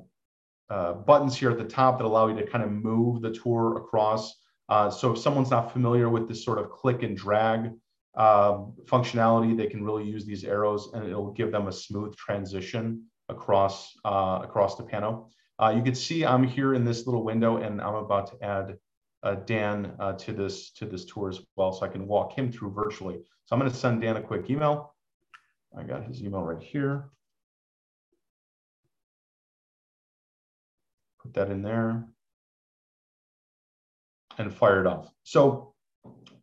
uh, 0.70 0.92
buttons 0.92 1.36
here 1.36 1.50
at 1.50 1.58
the 1.58 1.64
top 1.64 1.98
that 1.98 2.04
allow 2.04 2.28
you 2.28 2.36
to 2.36 2.46
kind 2.46 2.64
of 2.64 2.70
move 2.70 3.20
the 3.20 3.32
tour 3.32 3.76
across 3.76 4.42
uh, 4.72 4.90
so 4.90 5.12
if 5.12 5.18
someone's 5.18 5.50
not 5.50 5.70
familiar 5.70 6.08
with 6.08 6.28
this 6.28 6.42
sort 6.42 6.58
of 6.58 6.70
click 6.70 7.02
and 7.02 7.14
drag 7.14 7.72
uh, 8.14 8.52
functionality, 8.84 9.54
they 9.54 9.66
can 9.66 9.84
really 9.84 10.04
use 10.04 10.24
these 10.24 10.44
arrows 10.44 10.90
and 10.94 11.06
it'll 11.06 11.32
give 11.32 11.52
them 11.52 11.68
a 11.68 11.72
smooth 11.72 12.16
transition 12.16 13.04
across, 13.32 13.96
uh, 14.04 14.40
across 14.42 14.76
the 14.76 14.84
panel. 14.84 15.30
Uh, 15.58 15.72
you 15.76 15.82
can 15.82 15.94
see 15.94 16.24
I'm 16.24 16.44
here 16.44 16.74
in 16.74 16.84
this 16.84 17.06
little 17.06 17.24
window 17.24 17.56
and 17.56 17.80
I'm 17.80 17.94
about 17.94 18.26
to 18.32 18.44
add 18.44 18.78
uh, 19.22 19.36
Dan 19.46 19.92
uh, 19.98 20.12
to, 20.14 20.32
this, 20.32 20.70
to 20.72 20.86
this 20.86 21.04
tour 21.04 21.28
as 21.28 21.40
well 21.56 21.72
so 21.72 21.86
I 21.86 21.88
can 21.88 22.06
walk 22.06 22.36
him 22.36 22.50
through 22.50 22.72
virtually. 22.72 23.18
So 23.44 23.54
I'm 23.54 23.58
gonna 23.58 23.74
send 23.74 24.00
Dan 24.00 24.16
a 24.16 24.22
quick 24.22 24.48
email. 24.50 24.94
I 25.76 25.82
got 25.82 26.04
his 26.04 26.22
email 26.22 26.42
right 26.42 26.62
here. 26.62 27.10
Put 31.22 31.34
that 31.34 31.50
in 31.50 31.62
there 31.62 32.04
and 34.38 34.52
fire 34.52 34.80
it 34.80 34.86
off. 34.86 35.08
So 35.22 35.74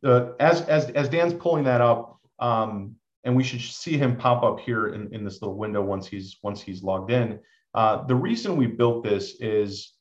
uh, 0.03 0.31
as, 0.39 0.61
as, 0.61 0.89
as 0.91 1.09
Dan's 1.09 1.33
pulling 1.33 1.65
that 1.65 1.81
up, 1.81 2.19
um, 2.39 2.95
and 3.23 3.35
we 3.35 3.43
should 3.43 3.61
see 3.61 3.97
him 3.97 4.17
pop 4.17 4.43
up 4.43 4.59
here 4.59 4.87
in, 4.89 5.13
in 5.13 5.23
this 5.23 5.41
little 5.41 5.57
window 5.57 5.81
once 5.81 6.07
he's 6.07 6.37
once 6.41 6.61
he's 6.61 6.83
logged 6.83 7.11
in. 7.11 7.39
Uh, 7.73 8.03
the 8.05 8.15
reason 8.15 8.57
we 8.57 8.67
built 8.67 9.03
this 9.03 9.35
is 9.39 9.93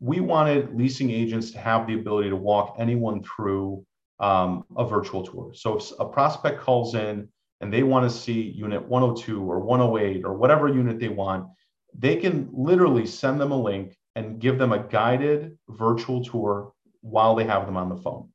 we 0.00 0.20
wanted 0.20 0.74
leasing 0.74 1.10
agents 1.10 1.50
to 1.52 1.58
have 1.58 1.86
the 1.86 1.94
ability 1.94 2.30
to 2.30 2.36
walk 2.36 2.76
anyone 2.78 3.22
through 3.22 3.84
um, 4.20 4.64
a 4.76 4.86
virtual 4.86 5.24
tour. 5.24 5.52
So 5.54 5.78
if 5.78 5.90
a 5.98 6.04
prospect 6.04 6.60
calls 6.60 6.94
in 6.94 7.28
and 7.60 7.72
they 7.72 7.82
want 7.82 8.10
to 8.10 8.16
see 8.16 8.40
unit 8.40 8.86
102 8.86 9.40
or 9.40 9.60
108 9.60 10.24
or 10.24 10.34
whatever 10.34 10.68
unit 10.68 10.98
they 10.98 11.08
want, 11.08 11.48
they 11.96 12.16
can 12.16 12.48
literally 12.52 13.06
send 13.06 13.40
them 13.40 13.52
a 13.52 13.60
link 13.60 13.96
and 14.16 14.40
give 14.40 14.58
them 14.58 14.72
a 14.72 14.78
guided 14.78 15.56
virtual 15.68 16.24
tour 16.24 16.72
while 17.00 17.34
they 17.34 17.44
have 17.44 17.66
them 17.66 17.76
on 17.76 17.88
the 17.88 17.96
phone. 17.96 18.28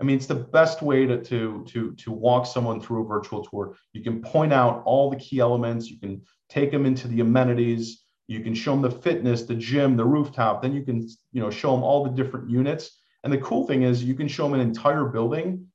I 0.00 0.04
mean, 0.04 0.16
it's 0.16 0.26
the 0.26 0.34
best 0.34 0.82
way 0.82 1.06
to, 1.06 1.22
to, 1.24 1.64
to, 1.68 1.92
to 1.92 2.12
walk 2.12 2.46
someone 2.46 2.80
through 2.80 3.04
a 3.04 3.06
virtual 3.06 3.44
tour. 3.44 3.76
You 3.92 4.02
can 4.02 4.20
point 4.20 4.52
out 4.52 4.82
all 4.84 5.10
the 5.10 5.16
key 5.16 5.40
elements, 5.40 5.90
you 5.90 5.98
can 5.98 6.22
take 6.48 6.70
them 6.70 6.84
into 6.84 7.08
the 7.08 7.20
amenities, 7.20 8.04
you 8.28 8.40
can 8.40 8.54
show 8.54 8.72
them 8.72 8.82
the 8.82 8.90
fitness, 8.90 9.42
the 9.42 9.54
gym, 9.54 9.96
the 9.96 10.04
rooftop, 10.04 10.60
then 10.60 10.74
you 10.74 10.82
can 10.82 11.08
you 11.32 11.40
know, 11.40 11.50
show 11.50 11.72
them 11.72 11.82
all 11.82 12.04
the 12.04 12.10
different 12.10 12.50
units. 12.50 13.00
And 13.24 13.32
the 13.32 13.38
cool 13.38 13.66
thing 13.66 13.82
is 13.82 14.04
you 14.04 14.14
can 14.14 14.28
show 14.28 14.44
them 14.44 14.54
an 14.54 14.60
entire 14.60 15.04
building 15.04 15.66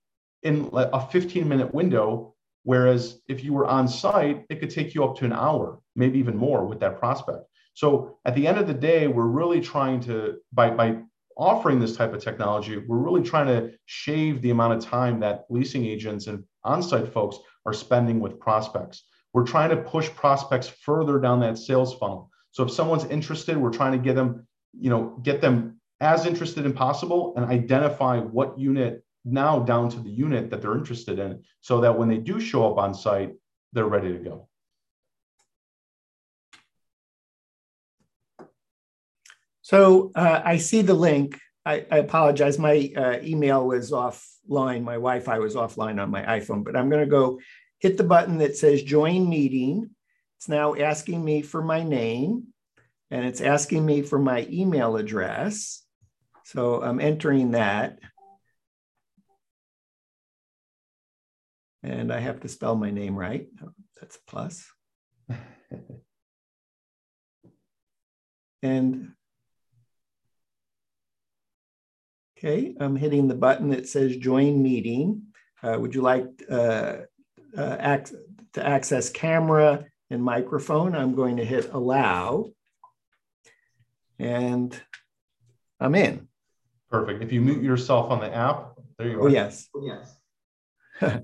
in 0.43 0.69
a 0.73 1.05
15 1.07 1.47
minute 1.47 1.73
window. 1.73 2.35
Whereas 2.63 3.21
if 3.27 3.43
you 3.43 3.53
were 3.53 3.65
on 3.65 3.87
site, 3.87 4.45
it 4.49 4.59
could 4.59 4.69
take 4.69 4.93
you 4.93 5.03
up 5.03 5.17
to 5.17 5.25
an 5.25 5.33
hour, 5.33 5.79
maybe 5.95 6.19
even 6.19 6.37
more 6.37 6.65
with 6.65 6.79
that 6.81 6.99
prospect. 6.99 7.45
So 7.73 8.19
at 8.25 8.35
the 8.35 8.45
end 8.45 8.59
of 8.59 8.67
the 8.67 8.73
day, 8.73 9.07
we're 9.07 9.25
really 9.25 9.61
trying 9.61 9.99
to, 10.01 10.37
by, 10.53 10.69
by 10.69 10.99
offering 11.37 11.79
this 11.79 11.95
type 11.95 12.13
of 12.13 12.23
technology, 12.23 12.77
we're 12.77 12.97
really 12.97 13.23
trying 13.23 13.47
to 13.47 13.71
shave 13.85 14.41
the 14.41 14.51
amount 14.51 14.73
of 14.73 14.83
time 14.83 15.19
that 15.19 15.45
leasing 15.49 15.85
agents 15.85 16.27
and 16.27 16.43
on-site 16.63 17.11
folks 17.11 17.37
are 17.65 17.73
spending 17.73 18.19
with 18.19 18.39
prospects. 18.39 19.03
We're 19.33 19.45
trying 19.45 19.69
to 19.69 19.77
push 19.77 20.09
prospects 20.09 20.67
further 20.67 21.19
down 21.19 21.39
that 21.41 21.57
sales 21.57 21.95
funnel. 21.95 22.29
So 22.51 22.63
if 22.63 22.71
someone's 22.71 23.05
interested, 23.05 23.57
we're 23.57 23.71
trying 23.71 23.93
to 23.93 23.97
get 23.97 24.15
them, 24.15 24.47
you 24.73 24.89
know, 24.89 25.19
get 25.23 25.41
them 25.41 25.79
as 26.01 26.25
interested 26.25 26.65
as 26.65 26.73
possible 26.73 27.33
and 27.37 27.45
identify 27.45 28.19
what 28.19 28.59
unit 28.59 29.03
now 29.23 29.59
down 29.59 29.89
to 29.89 29.99
the 29.99 30.09
unit 30.09 30.49
that 30.49 30.61
they're 30.61 30.77
interested 30.77 31.19
in 31.19 31.43
so 31.61 31.81
that 31.81 31.97
when 31.97 32.09
they 32.09 32.17
do 32.17 32.39
show 32.39 32.69
up 32.69 32.77
on 32.77 32.93
site, 32.93 33.33
they're 33.71 33.85
ready 33.85 34.11
to 34.11 34.19
go. 34.19 34.47
So 39.71 40.11
uh, 40.15 40.41
I 40.43 40.57
see 40.57 40.81
the 40.81 40.93
link. 40.93 41.39
I, 41.65 41.85
I 41.89 41.99
apologize. 41.99 42.59
My 42.59 42.91
uh, 42.93 43.19
email 43.23 43.65
was 43.65 43.91
offline. 43.91 44.83
My 44.83 44.95
Wi 44.95 45.21
Fi 45.21 45.39
was 45.39 45.55
offline 45.55 46.01
on 46.01 46.11
my 46.11 46.23
iPhone, 46.23 46.65
but 46.65 46.75
I'm 46.75 46.89
going 46.89 47.05
to 47.05 47.09
go 47.09 47.39
hit 47.79 47.95
the 47.95 48.03
button 48.03 48.39
that 48.39 48.57
says 48.57 48.83
join 48.83 49.29
meeting. 49.29 49.89
It's 50.37 50.49
now 50.49 50.75
asking 50.75 51.23
me 51.23 51.41
for 51.41 51.63
my 51.63 51.83
name 51.83 52.47
and 53.11 53.25
it's 53.25 53.39
asking 53.39 53.85
me 53.85 54.01
for 54.01 54.19
my 54.19 54.45
email 54.51 54.97
address. 54.97 55.85
So 56.43 56.83
I'm 56.83 56.99
entering 56.99 57.51
that. 57.51 57.99
And 61.81 62.11
I 62.11 62.19
have 62.19 62.41
to 62.41 62.49
spell 62.49 62.75
my 62.75 62.91
name 62.91 63.15
right. 63.15 63.47
That's 64.01 64.17
a 64.17 64.19
plus. 64.29 64.69
and 68.61 69.13
Okay, 72.43 72.73
I'm 72.79 72.95
hitting 72.95 73.27
the 73.27 73.35
button 73.35 73.69
that 73.69 73.87
says 73.87 74.17
join 74.17 74.63
meeting. 74.63 75.27
Uh, 75.61 75.77
would 75.79 75.93
you 75.93 76.01
like 76.01 76.25
uh, 76.49 77.01
uh, 77.55 77.77
ac 77.79 78.15
to 78.53 78.65
access 78.65 79.11
camera 79.11 79.85
and 80.09 80.23
microphone? 80.23 80.95
I'm 80.95 81.13
going 81.13 81.37
to 81.37 81.45
hit 81.45 81.71
allow 81.71 82.49
and 84.17 84.75
I'm 85.79 85.93
in. 85.93 86.29
Perfect. 86.89 87.21
If 87.21 87.31
you 87.31 87.41
mute 87.41 87.61
yourself 87.61 88.09
on 88.09 88.19
the 88.19 88.33
app, 88.33 88.71
there 88.97 89.09
you 89.09 89.19
oh, 89.19 89.25
are. 89.25 89.27
Oh, 89.27 89.31
yes. 89.31 89.67
Oh, 89.75 89.85
yes. 89.85 90.17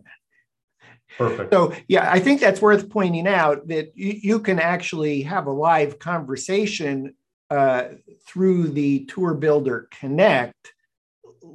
Perfect. 1.18 1.52
So, 1.52 1.74
yeah, 1.88 2.12
I 2.12 2.20
think 2.20 2.42
that's 2.42 2.62
worth 2.62 2.92
pointing 2.92 3.28
out 3.28 3.68
that 3.70 3.92
you, 3.96 4.20
you 4.22 4.40
can 4.40 4.60
actually 4.60 5.24
have 5.24 5.48
a 5.48 5.52
live 5.52 5.98
conversation 5.98 7.16
uh, 7.50 7.86
through 8.28 8.68
the 8.68 9.06
Tour 9.06 9.34
Builder 9.34 9.88
Connect 10.00 10.74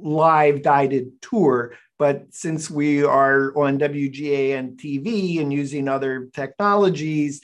live 0.03 0.61
guided 0.61 1.21
tour. 1.21 1.73
But 1.97 2.33
since 2.33 2.69
we 2.69 3.03
are 3.03 3.57
on 3.57 3.79
WGAN 3.79 4.75
TV 4.75 5.39
and 5.39 5.53
using 5.53 5.87
other 5.87 6.29
technologies, 6.33 7.41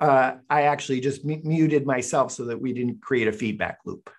uh, 0.00 0.34
I 0.48 0.62
actually 0.62 1.00
just 1.00 1.24
m- 1.28 1.40
muted 1.44 1.84
myself 1.84 2.30
so 2.32 2.44
that 2.46 2.60
we 2.60 2.72
didn't 2.72 3.02
create 3.02 3.28
a 3.28 3.32
feedback 3.32 3.80
loop. 3.84 4.10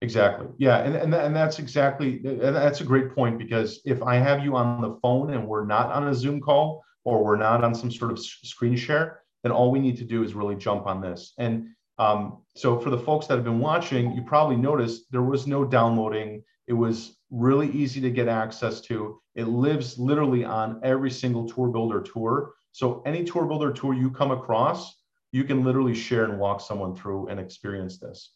Exactly. 0.00 0.46
Yeah, 0.58 0.78
and, 0.78 0.94
and 0.94 1.12
and 1.12 1.34
that's 1.34 1.58
exactly 1.58 2.20
that's 2.22 2.80
a 2.80 2.84
great 2.84 3.12
point 3.16 3.36
because 3.36 3.80
if 3.84 4.00
I 4.00 4.14
have 4.14 4.44
you 4.44 4.54
on 4.54 4.80
the 4.80 4.96
phone 5.02 5.32
and 5.32 5.44
we're 5.44 5.66
not 5.66 5.90
on 5.90 6.06
a 6.06 6.14
Zoom 6.14 6.40
call 6.40 6.84
or 7.04 7.24
we're 7.24 7.36
not 7.36 7.64
on 7.64 7.74
some 7.74 7.90
sort 7.90 8.12
of 8.12 8.20
screen 8.20 8.76
share, 8.76 9.22
then 9.42 9.50
all 9.50 9.72
we 9.72 9.80
need 9.80 9.96
to 9.96 10.04
do 10.04 10.22
is 10.22 10.34
really 10.34 10.54
jump 10.54 10.86
on 10.86 11.00
this. 11.00 11.32
And 11.38 11.70
um, 11.98 12.38
so 12.54 12.78
for 12.78 12.90
the 12.90 12.98
folks 12.98 13.26
that 13.26 13.34
have 13.34 13.44
been 13.44 13.58
watching, 13.58 14.12
you 14.12 14.22
probably 14.22 14.56
noticed 14.56 15.10
there 15.10 15.22
was 15.22 15.46
no 15.46 15.64
downloading. 15.64 16.42
It 16.66 16.72
was 16.72 17.16
really 17.30 17.70
easy 17.70 18.00
to 18.00 18.10
get 18.10 18.28
access 18.28 18.80
to. 18.82 19.20
It 19.34 19.48
lives 19.48 19.98
literally 19.98 20.44
on 20.44 20.80
every 20.82 21.10
single 21.10 21.48
tour 21.48 21.68
builder 21.68 22.00
tour. 22.00 22.52
So 22.72 23.02
any 23.04 23.24
tour 23.24 23.46
builder 23.46 23.72
tour 23.72 23.94
you 23.94 24.10
come 24.10 24.30
across, 24.30 24.94
you 25.32 25.44
can 25.44 25.64
literally 25.64 25.94
share 25.94 26.24
and 26.24 26.38
walk 26.38 26.60
someone 26.60 26.94
through 26.94 27.28
and 27.28 27.40
experience 27.40 27.98
this. 27.98 28.32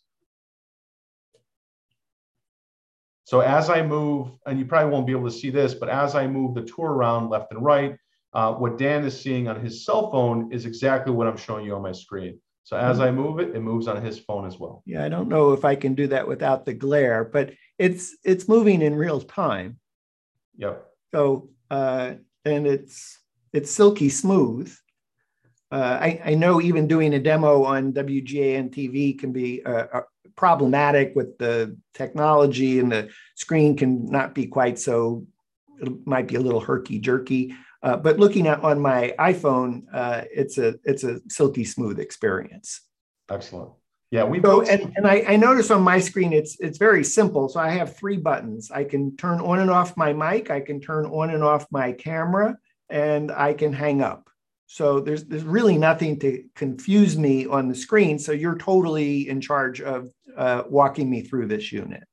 So 3.25 3.41
as 3.41 3.71
I 3.71 3.83
move, 3.83 4.33
and 4.47 4.59
you 4.59 4.67
probably 4.67 4.91
won't 4.91 5.07
be 5.07 5.13
able 5.13 5.31
to 5.31 5.35
see 5.35 5.51
this, 5.51 5.75
but 5.75 5.89
as 5.89 6.15
I 6.15 6.27
move 6.27 6.55
the 6.55 6.63
tour 6.63 6.91
around 6.91 7.31
left 7.31 7.53
and 7.53 7.65
right, 7.65 7.97
uh, 8.35 8.53
what 8.55 8.77
Dan 8.77 9.05
is 9.05 9.19
seeing 9.19 9.47
on 9.49 9.61
his 9.61 9.85
cell 9.85 10.11
phone 10.11 10.53
is 10.53 10.67
exactly 10.67 11.13
what 11.13 11.27
I'm 11.27 11.37
showing 11.37 11.65
you 11.65 11.75
on 11.75 11.83
my 11.83 11.93
screen. 11.93 12.41
So 12.65 12.77
as 12.77 13.01
I 13.01 13.11
move 13.11 13.41
it, 13.41 13.55
it 13.57 13.61
moves 13.61 13.89
on 13.89 14.03
his 14.03 14.19
phone 14.19 14.47
as 14.47 14.59
well. 14.59 14.83
Yeah, 14.87 15.05
I 15.05 15.09
don't 15.09 15.29
know 15.29 15.53
if 15.53 15.65
I 15.65 15.75
can 15.75 15.95
do 15.95 16.07
that 16.09 16.29
without 16.29 16.65
the 16.65 16.73
glare, 16.73 17.25
but 17.25 17.53
it's 17.79 18.17
it's 18.25 18.49
moving 18.49 18.83
in 18.83 18.95
real 18.95 19.21
time. 19.21 19.79
Yep. 20.57 20.87
So 21.13 21.51
uh, 21.71 22.15
and 22.45 22.67
it's 22.67 23.19
it's 23.53 23.71
silky 23.71 24.09
smooth. 24.09 24.73
Uh, 25.73 25.99
I, 26.01 26.21
I 26.27 26.35
know 26.35 26.61
even 26.61 26.87
doing 26.87 27.15
a 27.15 27.19
demo 27.19 27.65
on 27.65 27.95
WGAN 27.95 28.71
TV 28.71 29.19
can 29.19 29.33
be 29.33 29.65
uh, 29.65 29.87
uh, 29.93 30.03
problematic 30.37 31.15
with 31.17 31.39
the 31.39 31.77
technology 31.95 32.79
and 32.79 32.93
the 32.93 33.09
screen 33.37 33.75
can 33.75 34.05
not 34.07 34.35
be 34.35 34.47
quite 34.47 34.79
so, 34.79 35.27
it 35.81 36.07
might 36.07 36.29
be 36.29 36.35
a 36.35 36.41
little 36.41 36.61
herky 36.61 36.99
jerky. 36.99 37.55
Uh, 37.83 37.97
but 37.97 38.19
looking 38.19 38.47
at 38.47 38.63
on 38.63 38.81
my 38.81 39.15
iPhone, 39.19 39.83
uh, 39.93 40.23
it's 40.31 40.59
a 40.59 40.75
it's 40.85 41.05
a 41.05 41.21
silky 41.29 41.65
smooth 41.65 41.99
experience. 41.99 42.81
Excellent. 43.31 43.71
Yeah, 44.13 44.25
we 44.25 44.41
so 44.43 44.61
and, 44.63 44.93
and 44.97 45.07
I, 45.07 45.25
I 45.27 45.37
notice 45.37 45.71
on 45.71 45.83
my 45.83 45.99
screen 45.99 46.33
it's 46.33 46.61
it's 46.61 46.79
very 46.79 47.03
simple. 47.03 47.49
So 47.49 47.61
I 47.61 47.71
have 47.71 47.97
three 47.97 48.19
buttons. 48.19 48.71
I 48.71 48.85
can 48.85 49.17
turn 49.17 49.41
on 49.41 49.59
and 49.59 49.71
off 49.71 49.97
my 49.97 50.13
mic. 50.13 50.51
I 50.51 50.61
can 50.61 50.81
turn 50.81 51.07
on 51.07 51.31
and 51.31 51.43
off 51.43 51.67
my 51.71 51.93
camera, 51.93 52.57
and 52.91 53.33
I 53.33 53.55
can 53.55 53.73
hang 53.73 54.03
up. 54.03 54.29
So 54.67 55.01
there's 55.01 55.25
there's 55.25 55.45
really 55.45 55.79
nothing 55.79 56.19
to 56.21 56.45
confuse 56.55 57.19
me 57.19 57.47
on 57.47 57.69
the 57.69 57.75
screen. 57.75 58.19
So 58.19 58.33
you're 58.33 58.59
totally 58.59 59.29
in 59.29 59.41
charge 59.41 59.81
of 59.81 60.11
uh, 60.37 60.65
walking 60.69 61.11
me 61.11 61.23
through 61.23 61.49
this 61.49 61.73
unit. 61.73 62.05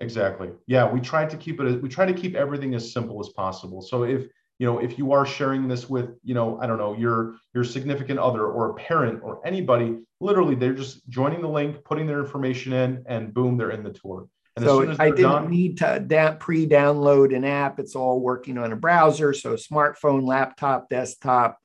Exactly. 0.00 0.50
Yeah, 0.66 0.90
we 0.90 1.00
try 1.00 1.24
to 1.26 1.36
keep 1.36 1.60
it. 1.60 1.82
We 1.82 1.88
try 1.88 2.06
to 2.06 2.14
keep 2.14 2.34
everything 2.34 2.74
as 2.74 2.92
simple 2.92 3.20
as 3.20 3.28
possible. 3.28 3.80
So 3.80 4.02
if 4.04 4.26
you 4.58 4.66
know 4.66 4.78
if 4.78 4.98
you 4.98 5.12
are 5.12 5.26
sharing 5.26 5.68
this 5.68 5.88
with 5.88 6.10
you 6.22 6.34
know 6.34 6.58
i 6.60 6.66
don't 6.66 6.78
know 6.78 6.94
your 6.94 7.36
your 7.54 7.64
significant 7.64 8.18
other 8.18 8.46
or 8.46 8.70
a 8.70 8.74
parent 8.74 9.20
or 9.22 9.40
anybody 9.46 9.98
literally 10.20 10.54
they're 10.54 10.74
just 10.74 11.06
joining 11.08 11.40
the 11.40 11.48
link 11.48 11.84
putting 11.84 12.06
their 12.06 12.20
information 12.20 12.72
in 12.72 13.04
and 13.06 13.34
boom 13.34 13.56
they're 13.56 13.70
in 13.70 13.82
the 13.82 13.92
tour. 13.92 14.28
And 14.56 14.64
so 14.64 14.82
i 15.00 15.10
didn't 15.10 15.22
done, 15.22 15.50
need 15.50 15.78
to 15.78 15.98
da- 16.06 16.36
pre-download 16.36 17.34
an 17.34 17.44
app. 17.44 17.80
It's 17.80 17.96
all 17.96 18.20
working 18.20 18.56
on 18.56 18.72
a 18.72 18.76
browser. 18.76 19.32
So 19.32 19.54
smartphone 19.54 20.24
laptop 20.24 20.88
desktop 20.88 21.58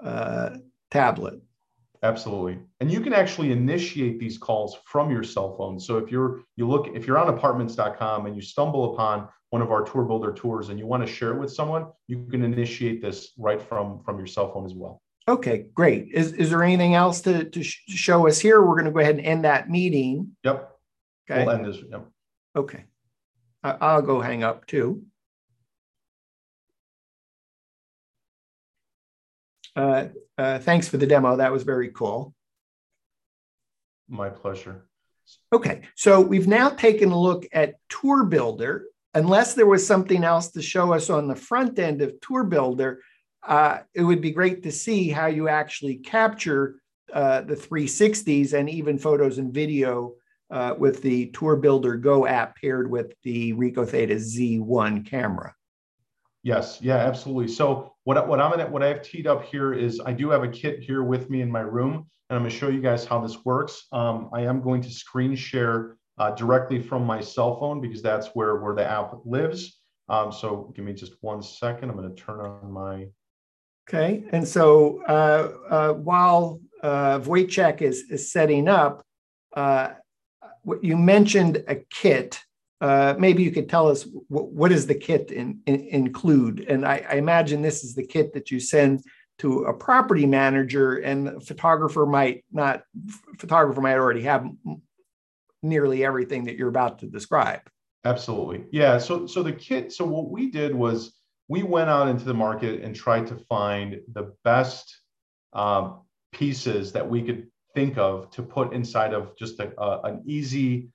uh, 0.00 0.58
tablet. 0.90 1.40
Absolutely. 2.02 2.58
And 2.80 2.90
you 2.90 3.00
can 3.00 3.14
actually 3.14 3.52
initiate 3.52 4.20
these 4.20 4.36
calls 4.36 4.76
from 4.84 5.10
your 5.10 5.22
cell 5.22 5.56
phone. 5.56 5.80
So 5.80 5.96
if 5.96 6.12
you're 6.12 6.42
you 6.56 6.68
look 6.68 6.88
if 6.94 7.06
you're 7.06 7.18
on 7.18 7.28
apartments.com 7.28 8.26
and 8.26 8.36
you 8.36 8.42
stumble 8.42 8.92
upon 8.92 9.28
one 9.56 9.62
of 9.62 9.72
our 9.72 9.82
tour 9.82 10.04
builder 10.04 10.34
tours 10.34 10.68
and 10.68 10.78
you 10.78 10.86
want 10.86 11.04
to 11.06 11.10
share 11.10 11.30
it 11.32 11.40
with 11.40 11.50
someone, 11.50 11.86
you 12.08 12.26
can 12.30 12.42
initiate 12.42 13.00
this 13.00 13.32
right 13.38 13.62
from 13.62 14.02
from 14.04 14.18
your 14.18 14.26
cell 14.26 14.52
phone 14.52 14.66
as 14.66 14.74
well. 14.74 15.00
Okay, 15.26 15.68
great. 15.72 16.08
Is, 16.12 16.34
is 16.34 16.50
there 16.50 16.62
anything 16.62 16.94
else 16.94 17.22
to, 17.22 17.44
to 17.44 17.62
sh- 17.62 17.80
show 17.88 18.28
us 18.28 18.38
here? 18.38 18.60
We're 18.60 18.74
going 18.74 18.84
to 18.84 18.90
go 18.90 19.00
ahead 19.00 19.16
and 19.16 19.24
end 19.24 19.44
that 19.46 19.70
meeting. 19.70 20.36
Yep. 20.44 20.70
Okay. 21.30 21.44
We'll 21.46 21.54
end 21.54 21.64
this. 21.64 21.78
Yep. 21.90 22.06
Okay. 22.54 22.84
I, 23.64 23.70
I'll 23.80 24.02
go 24.02 24.20
hang 24.20 24.44
up 24.44 24.66
too. 24.66 25.04
Uh, 29.74 30.08
uh, 30.36 30.58
thanks 30.58 30.86
for 30.86 30.98
the 30.98 31.06
demo. 31.06 31.36
That 31.36 31.50
was 31.50 31.62
very 31.62 31.88
cool. 31.88 32.34
My 34.06 34.28
pleasure. 34.28 34.86
Okay, 35.50 35.80
so 35.96 36.20
we've 36.20 36.46
now 36.46 36.68
taken 36.68 37.10
a 37.10 37.18
look 37.18 37.46
at 37.52 37.76
Tour 37.88 38.24
Builder. 38.24 38.84
Unless 39.16 39.54
there 39.54 39.66
was 39.66 39.86
something 39.86 40.24
else 40.24 40.50
to 40.50 40.60
show 40.60 40.92
us 40.92 41.08
on 41.08 41.26
the 41.26 41.34
front 41.34 41.78
end 41.78 42.02
of 42.02 42.20
Tour 42.20 42.44
Builder, 42.44 43.00
uh, 43.48 43.78
it 43.94 44.02
would 44.02 44.20
be 44.20 44.30
great 44.30 44.62
to 44.64 44.70
see 44.70 45.08
how 45.08 45.24
you 45.24 45.48
actually 45.48 45.96
capture 45.96 46.82
uh, 47.14 47.40
the 47.40 47.54
360s 47.54 48.52
and 48.52 48.68
even 48.68 48.98
photos 48.98 49.38
and 49.38 49.54
video 49.54 50.12
uh, 50.50 50.74
with 50.78 51.00
the 51.00 51.28
Tour 51.28 51.56
Builder 51.56 51.96
Go 51.96 52.26
app 52.26 52.56
paired 52.60 52.90
with 52.90 53.14
the 53.22 53.54
Ricoh 53.54 53.88
Theta 53.88 54.16
Z1 54.16 55.08
camera. 55.08 55.54
Yes, 56.42 56.78
yeah, 56.82 56.96
absolutely. 56.96 57.48
So 57.48 57.94
what, 58.04 58.28
what 58.28 58.38
I'm 58.38 58.50
gonna, 58.50 58.66
what 58.66 58.82
I 58.82 58.88
have 58.88 59.00
teed 59.00 59.26
up 59.26 59.46
here 59.46 59.72
is 59.72 59.98
I 60.04 60.12
do 60.12 60.28
have 60.28 60.42
a 60.42 60.48
kit 60.48 60.80
here 60.80 61.02
with 61.02 61.30
me 61.30 61.40
in 61.40 61.50
my 61.50 61.60
room, 61.60 62.06
and 62.28 62.36
I'm 62.36 62.40
gonna 62.40 62.50
show 62.50 62.68
you 62.68 62.82
guys 62.82 63.06
how 63.06 63.20
this 63.20 63.46
works. 63.46 63.86
Um, 63.92 64.28
I 64.34 64.42
am 64.42 64.60
going 64.60 64.82
to 64.82 64.90
screen 64.90 65.34
share 65.34 65.96
uh, 66.18 66.30
directly 66.32 66.80
from 66.80 67.04
my 67.04 67.20
cell 67.20 67.58
phone 67.58 67.80
because 67.80 68.02
that's 68.02 68.28
where, 68.28 68.56
where 68.56 68.74
the 68.74 68.84
app 68.84 69.14
lives. 69.24 69.80
Um, 70.08 70.32
so 70.32 70.72
give 70.74 70.84
me 70.84 70.92
just 70.92 71.14
one 71.20 71.42
second. 71.42 71.90
I'm 71.90 71.96
gonna 71.96 72.14
turn 72.14 72.40
on 72.40 72.70
my. 72.70 73.06
Okay, 73.88 74.24
and 74.32 74.46
so 74.46 75.02
uh, 75.08 75.52
uh, 75.70 75.92
while 75.94 76.60
uh, 76.82 77.20
Wojciech 77.20 77.82
is, 77.82 78.04
is 78.10 78.32
setting 78.32 78.68
up, 78.68 79.04
uh, 79.54 79.90
you 80.82 80.96
mentioned 80.96 81.64
a 81.68 81.76
kit 81.90 82.40
uh, 82.80 83.14
maybe 83.18 83.42
you 83.42 83.50
could 83.50 83.68
tell 83.68 83.88
us 83.88 84.02
w- 84.04 84.22
what 84.28 84.68
does 84.70 84.86
the 84.86 84.94
kit 84.94 85.30
in, 85.30 85.60
in, 85.66 85.80
include? 85.88 86.66
And 86.68 86.84
I, 86.84 87.04
I, 87.08 87.14
imagine 87.14 87.62
this 87.62 87.82
is 87.82 87.94
the 87.94 88.06
kit 88.06 88.34
that 88.34 88.50
you 88.50 88.60
send 88.60 89.02
to 89.38 89.64
a 89.64 89.72
property 89.72 90.26
manager, 90.26 90.96
and 90.96 91.42
photographer 91.46 92.04
might 92.06 92.44
not. 92.52 92.82
Photographer 93.38 93.80
might 93.80 93.94
already 93.94 94.22
have 94.22 94.46
nearly 95.68 96.04
everything 96.04 96.44
that 96.44 96.56
you're 96.56 96.68
about 96.68 97.00
to 97.00 97.06
describe. 97.06 97.60
Absolutely, 98.04 98.64
yeah. 98.70 98.98
So 98.98 99.26
so 99.26 99.42
the 99.42 99.52
kit. 99.52 99.92
So 99.92 100.04
what 100.04 100.30
we 100.30 100.50
did 100.50 100.74
was 100.74 101.14
we 101.48 101.62
went 101.62 101.90
out 101.90 102.08
into 102.08 102.24
the 102.24 102.34
market 102.34 102.82
and 102.82 102.94
tried 102.94 103.26
to 103.28 103.36
find 103.48 104.00
the 104.12 104.34
best 104.44 105.00
um, 105.52 106.02
pieces 106.32 106.92
that 106.92 107.08
we 107.08 107.22
could 107.22 107.48
think 107.74 107.98
of 107.98 108.30
to 108.30 108.42
put 108.42 108.72
inside 108.72 109.12
of 109.12 109.36
just 109.36 109.60
a, 109.60 109.72
a, 109.80 110.00
an 110.02 110.22
easy 110.26 110.88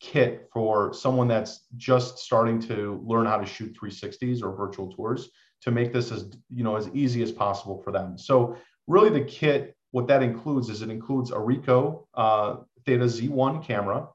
kit 0.00 0.48
for 0.52 0.92
someone 0.92 1.26
that's 1.26 1.66
just 1.76 2.18
starting 2.18 2.60
to 2.60 3.02
learn 3.04 3.26
how 3.26 3.38
to 3.38 3.46
shoot 3.46 3.76
360s 3.80 4.42
or 4.42 4.54
virtual 4.54 4.92
tours 4.92 5.30
to 5.60 5.70
make 5.72 5.92
this 5.92 6.12
as 6.12 6.30
you 6.54 6.62
know 6.62 6.76
as 6.76 6.88
easy 6.94 7.20
as 7.20 7.32
possible 7.32 7.82
for 7.82 7.90
them 7.90 8.16
so 8.16 8.56
really 8.86 9.10
the 9.10 9.24
kit 9.24 9.76
what 9.90 10.06
that 10.06 10.22
includes 10.22 10.68
is 10.68 10.82
it 10.82 10.90
includes 10.90 11.30
a 11.30 11.34
Ricoh 11.34 12.04
uh, 12.14 12.56
theta 12.88 13.04
z1 13.04 13.62
camera. 13.62 14.08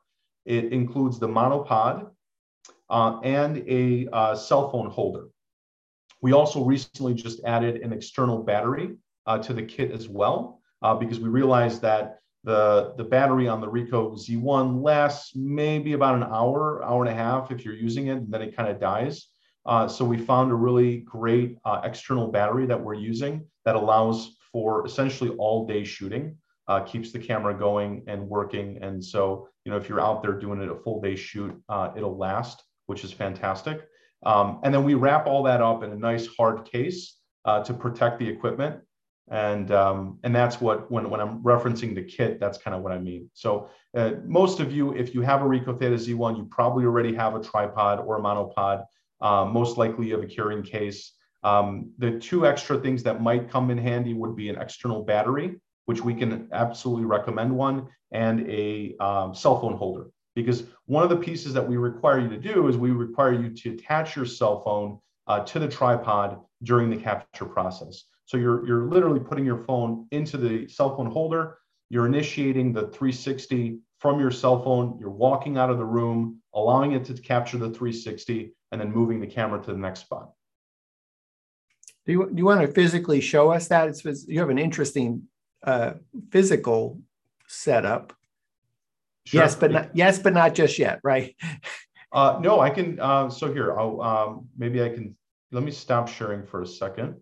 It 0.46 0.74
includes 0.74 1.20
the 1.20 1.28
monopod 1.28 2.10
uh, 2.90 3.20
and 3.24 3.58
a 3.68 4.08
uh, 4.12 4.36
cell 4.36 4.72
phone 4.72 4.90
holder. 4.90 5.28
We 6.22 6.34
also 6.34 6.64
recently 6.64 7.14
just 7.14 7.44
added 7.46 7.82
an 7.84 7.94
external 7.94 8.42
battery 8.42 8.96
uh, 9.28 9.38
to 9.40 9.54
the 9.54 9.62
kit 9.62 9.92
as 9.92 10.10
well 10.10 10.60
uh, 10.82 10.96
because 10.96 11.20
we 11.20 11.30
realized 11.30 11.84
that 11.84 12.18
the, 12.44 12.94
the 12.98 13.04
battery 13.04 13.48
on 13.48 13.62
the 13.62 13.68
Ricoh 13.68 14.18
Z1 14.18 14.82
lasts 14.82 15.36
maybe 15.36 15.94
about 15.94 16.16
an 16.16 16.24
hour, 16.24 16.84
hour 16.84 17.06
and 17.06 17.12
a 17.12 17.16
half 17.16 17.52
if 17.52 17.64
you're 17.64 17.76
using 17.76 18.08
it, 18.08 18.18
and 18.18 18.32
then 18.34 18.42
it 18.42 18.56
kind 18.56 18.70
of 18.70 18.80
dies. 18.80 19.28
Uh, 19.68 19.88
so 19.88 20.04
we 20.04 20.18
found 20.18 20.52
a 20.52 20.56
really 20.56 20.98
great 21.02 21.58
uh, 21.64 21.82
external 21.84 22.28
battery 22.28 22.66
that 22.66 22.82
we're 22.82 22.96
using 22.96 23.46
that 23.66 23.76
allows 23.76 24.36
for 24.52 24.86
essentially 24.86 25.30
all 25.38 25.68
day 25.68 25.84
shooting, 25.84 26.38
uh, 26.68 26.82
keeps 26.82 27.12
the 27.12 27.20
camera 27.20 27.54
going 27.54 28.04
and 28.08 28.28
working. 28.28 28.78
And 28.82 29.04
so, 29.04 29.50
you 29.66 29.72
know, 29.72 29.78
if 29.78 29.90
you're 29.90 30.02
out 30.02 30.22
there 30.22 30.34
doing 30.34 30.62
it 30.62 30.70
a 30.70 30.76
full 30.76 31.02
day 31.02 31.16
shoot, 31.16 31.54
uh, 31.70 31.92
it'll 31.96 32.18
last, 32.18 32.64
which 32.86 33.04
is 33.04 33.12
fantastic. 33.12 33.88
Um, 34.26 34.60
and 34.64 34.74
then 34.74 34.84
we 34.84 34.94
wrap 34.94 35.28
all 35.28 35.44
that 35.44 35.62
up 35.62 35.84
in 35.84 35.92
a 35.92 35.98
nice 35.98 36.28
hard 36.28 36.66
case 36.66 37.18
uh, 37.46 37.64
to 37.64 37.74
protect 37.74 38.20
the 38.20 38.28
equipment 38.28 38.82
and 39.30 39.72
um, 39.72 40.20
and 40.24 40.36
that's 40.36 40.60
what 40.60 40.92
when, 40.92 41.10
when 41.10 41.22
i'm 41.22 41.42
referencing 41.44 41.96
the 41.96 42.04
kit 42.04 42.40
that's 42.40 42.58
kind 42.58 42.76
of 42.76 42.82
what 42.82 42.92
i 42.92 42.98
mean 42.98 43.30
so 43.34 43.70
uh, 43.96 44.12
most 44.26 44.60
of 44.60 44.72
you 44.72 44.94
if 44.94 45.14
you 45.14 45.22
have 45.22 45.42
a 45.42 45.46
ricoh 45.46 45.78
theta 45.78 45.96
z1 45.96 46.38
you 46.38 46.46
probably 46.52 46.86
already 46.86 47.14
have 47.14 47.36
a 47.36 47.42
tripod 47.42 48.00
or 48.00 48.18
a 48.18 48.22
monopod 48.22 48.84
uh, 49.22 49.46
most 49.46 49.78
likely 49.78 50.08
you 50.08 50.14
have 50.14 50.24
a 50.24 50.28
carrying 50.28 50.64
case 50.64 51.14
um, 51.44 51.92
the 51.98 52.20
two 52.20 52.46
extra 52.46 52.78
things 52.78 53.04
that 53.04 53.22
might 53.22 53.50
come 53.50 53.72
in 53.72 53.78
handy 53.78 54.14
would 54.14 54.36
be 54.36 54.50
an 54.50 54.58
external 54.60 55.04
battery 55.04 55.56
which 55.86 56.02
we 56.02 56.14
can 56.14 56.48
absolutely 56.52 57.06
recommend 57.06 57.56
one 57.56 57.88
and 58.12 58.50
a 58.50 58.96
um, 59.00 59.34
cell 59.34 59.60
phone 59.60 59.74
holder 59.74 60.08
because 60.36 60.64
one 60.86 61.04
of 61.04 61.10
the 61.10 61.16
pieces 61.16 61.54
that 61.54 61.68
we 61.68 61.78
require 61.78 62.20
you 62.20 62.30
to 62.30 62.38
do 62.38 62.68
is 62.68 62.78
we 62.78 62.92
require 62.92 63.34
you 63.34 63.50
to 63.50 63.74
attach 63.74 64.16
your 64.16 64.26
cell 64.26 64.62
phone 64.62 65.00
uh, 65.28 65.40
to 65.42 65.60
the 65.60 65.68
tripod 65.68 66.40
during 66.64 66.90
the 66.90 66.98
capture 66.98 67.46
process 67.46 68.06
so 68.26 68.38
you're, 68.38 68.66
you're 68.66 68.86
literally 68.86 69.20
putting 69.20 69.46
your 69.46 69.64
phone 69.64 70.08
into 70.12 70.38
the 70.38 70.68
cell 70.68 70.96
phone 70.96 71.12
holder. 71.12 71.58
You're 71.90 72.06
initiating 72.06 72.74
the 72.74 72.88
360 72.88 73.80
from 74.00 74.20
your 74.20 74.32
cell 74.32 74.64
phone. 74.64 74.98
You're 75.00 75.10
walking 75.10 75.58
out 75.58 75.70
of 75.70 75.78
the 75.78 75.86
room, 75.86 76.42
allowing 76.54 76.94
it 76.94 77.06
to 77.06 77.14
capture 77.14 77.58
the 77.58 77.70
360, 77.70 78.54
and 78.72 78.82
then 78.82 78.92
moving 78.92 79.20
the 79.20 79.28
camera 79.28 79.62
to 79.62 79.72
the 79.72 79.78
next 79.78 80.02
spot. 80.02 80.32
Do 82.06 82.12
you, 82.12 82.30
do 82.30 82.38
you 82.38 82.46
want 82.46 82.62
to 82.62 82.68
physically 82.68 83.22
show 83.22 83.52
us 83.52 83.68
that? 83.68 83.88
It's, 83.88 84.28
you 84.28 84.40
have 84.40 84.50
an 84.50 84.58
interesting 84.58 85.24
uh, 85.64 85.94
physical 86.32 87.00
setup. 87.48 88.14
Sure. 89.26 89.42
Yes, 89.42 89.56
but 89.56 89.72
not, 89.72 89.90
yes, 89.96 90.20
but 90.20 90.34
not 90.34 90.54
just 90.54 90.78
yet, 90.78 91.00
right? 91.04 91.36
Uh, 92.14 92.38
no, 92.40 92.60
I 92.60 92.70
can. 92.70 93.00
Uh, 93.00 93.28
so 93.28 93.52
here, 93.52 93.76
I'll 93.76 94.00
um, 94.00 94.48
maybe 94.56 94.84
I 94.84 94.90
can. 94.90 95.16
Let 95.52 95.64
me 95.64 95.72
stop 95.72 96.08
sharing 96.08 96.46
for 96.46 96.62
a 96.62 96.68
second. 96.68 97.16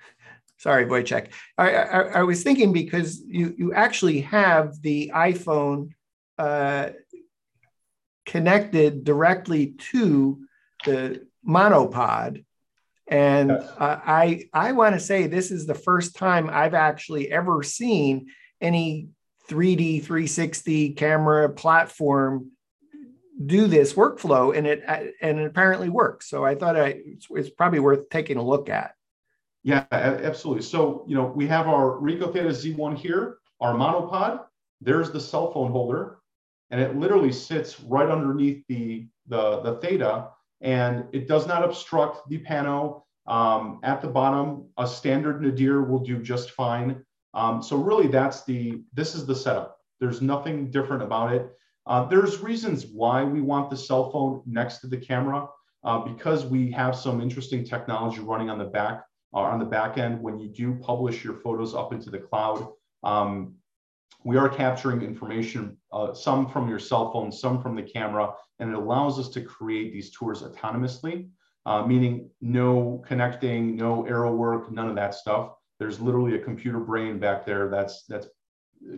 Sorry, 0.58 0.86
Wojciech. 0.86 1.28
I, 1.56 1.70
I, 1.70 2.00
I, 2.00 2.22
was 2.24 2.42
thinking 2.42 2.72
because 2.72 3.22
you, 3.24 3.54
you 3.56 3.72
actually 3.74 4.22
have 4.22 4.82
the 4.82 5.12
iPhone 5.14 5.90
uh, 6.36 6.90
connected 8.26 9.04
directly 9.04 9.74
to 9.92 10.40
the 10.84 11.26
monopod. 11.48 12.44
And 13.06 13.50
yes. 13.50 13.62
uh, 13.78 14.00
I, 14.04 14.44
I 14.52 14.72
want 14.72 14.94
to 14.94 15.00
say 15.00 15.26
this 15.26 15.50
is 15.50 15.66
the 15.66 15.74
first 15.74 16.16
time 16.16 16.48
I've 16.50 16.74
actually 16.74 17.30
ever 17.30 17.62
seen 17.62 18.28
any 18.60 19.08
3D 19.48 20.02
360 20.02 20.90
camera 20.90 21.50
platform 21.50 22.50
do 23.44 23.66
this 23.66 23.94
workflow 23.94 24.56
and 24.56 24.66
it 24.66 24.82
and 25.20 25.38
it 25.38 25.46
apparently 25.46 25.88
works. 25.88 26.30
So 26.30 26.44
I 26.44 26.54
thought 26.54 26.76
I, 26.76 27.00
it's, 27.04 27.26
it's 27.30 27.50
probably 27.50 27.80
worth 27.80 28.08
taking 28.08 28.36
a 28.36 28.42
look 28.42 28.68
at. 28.70 28.94
Yeah, 29.64 29.86
absolutely. 29.90 30.62
So, 30.62 31.04
you 31.08 31.16
know, 31.16 31.24
we 31.24 31.46
have 31.46 31.66
our 31.68 31.98
Ricoh 31.98 32.32
Theta 32.32 32.50
Z1 32.50 32.98
here, 32.98 33.38
our 33.60 33.74
monopod. 33.74 34.44
There's 34.82 35.10
the 35.10 35.20
cell 35.20 35.52
phone 35.52 35.72
holder, 35.72 36.18
and 36.70 36.80
it 36.80 36.96
literally 36.96 37.32
sits 37.32 37.80
right 37.80 38.08
underneath 38.08 38.62
the, 38.68 39.06
the, 39.26 39.60
the 39.62 39.76
Theta, 39.76 40.28
and 40.64 41.04
it 41.12 41.28
does 41.28 41.46
not 41.46 41.62
obstruct 41.62 42.28
the 42.28 42.38
pano. 42.38 43.02
Um, 43.26 43.80
at 43.84 44.02
the 44.02 44.08
bottom, 44.08 44.66
a 44.76 44.86
standard 44.86 45.40
nadir 45.40 45.82
will 45.82 46.00
do 46.00 46.20
just 46.20 46.50
fine. 46.50 47.04
Um, 47.32 47.62
so 47.62 47.76
really 47.76 48.08
that's 48.08 48.44
the, 48.44 48.82
this 48.92 49.14
is 49.14 49.24
the 49.26 49.36
setup. 49.36 49.78
There's 50.00 50.20
nothing 50.20 50.70
different 50.70 51.02
about 51.02 51.32
it. 51.32 51.50
Uh, 51.86 52.04
there's 52.06 52.40
reasons 52.40 52.86
why 52.86 53.22
we 53.22 53.40
want 53.40 53.70
the 53.70 53.76
cell 53.76 54.10
phone 54.10 54.42
next 54.46 54.78
to 54.78 54.88
the 54.88 54.96
camera 54.96 55.46
uh, 55.84 55.98
because 55.98 56.44
we 56.44 56.70
have 56.72 56.96
some 56.96 57.20
interesting 57.20 57.64
technology 57.64 58.20
running 58.20 58.50
on 58.50 58.58
the 58.58 58.64
back 58.64 59.04
uh, 59.34 59.40
on 59.40 59.58
the 59.58 59.64
back 59.64 59.98
end, 59.98 60.22
when 60.22 60.38
you 60.38 60.48
do 60.48 60.74
publish 60.76 61.24
your 61.24 61.34
photos 61.34 61.74
up 61.74 61.92
into 61.92 62.08
the 62.08 62.18
cloud, 62.18 62.68
um, 63.02 63.54
we 64.22 64.36
are 64.36 64.48
capturing 64.48 65.02
information, 65.02 65.76
uh, 65.92 66.14
some 66.14 66.48
from 66.48 66.68
your 66.68 66.78
cell 66.78 67.12
phone, 67.12 67.32
some 67.32 67.60
from 67.60 67.74
the 67.74 67.82
camera, 67.82 68.32
and 68.58 68.70
it 68.70 68.76
allows 68.76 69.18
us 69.18 69.28
to 69.30 69.42
create 69.42 69.92
these 69.92 70.10
tours 70.10 70.42
autonomously, 70.42 71.28
uh, 71.66 71.84
meaning 71.84 72.30
no 72.40 73.02
connecting, 73.06 73.76
no 73.76 74.06
arrow 74.06 74.34
work, 74.34 74.70
none 74.70 74.88
of 74.88 74.96
that 74.96 75.14
stuff. 75.14 75.52
There's 75.78 76.00
literally 76.00 76.36
a 76.36 76.38
computer 76.38 76.78
brain 76.78 77.18
back 77.18 77.44
there 77.44 77.68
that's 77.68 78.04
that's 78.04 78.28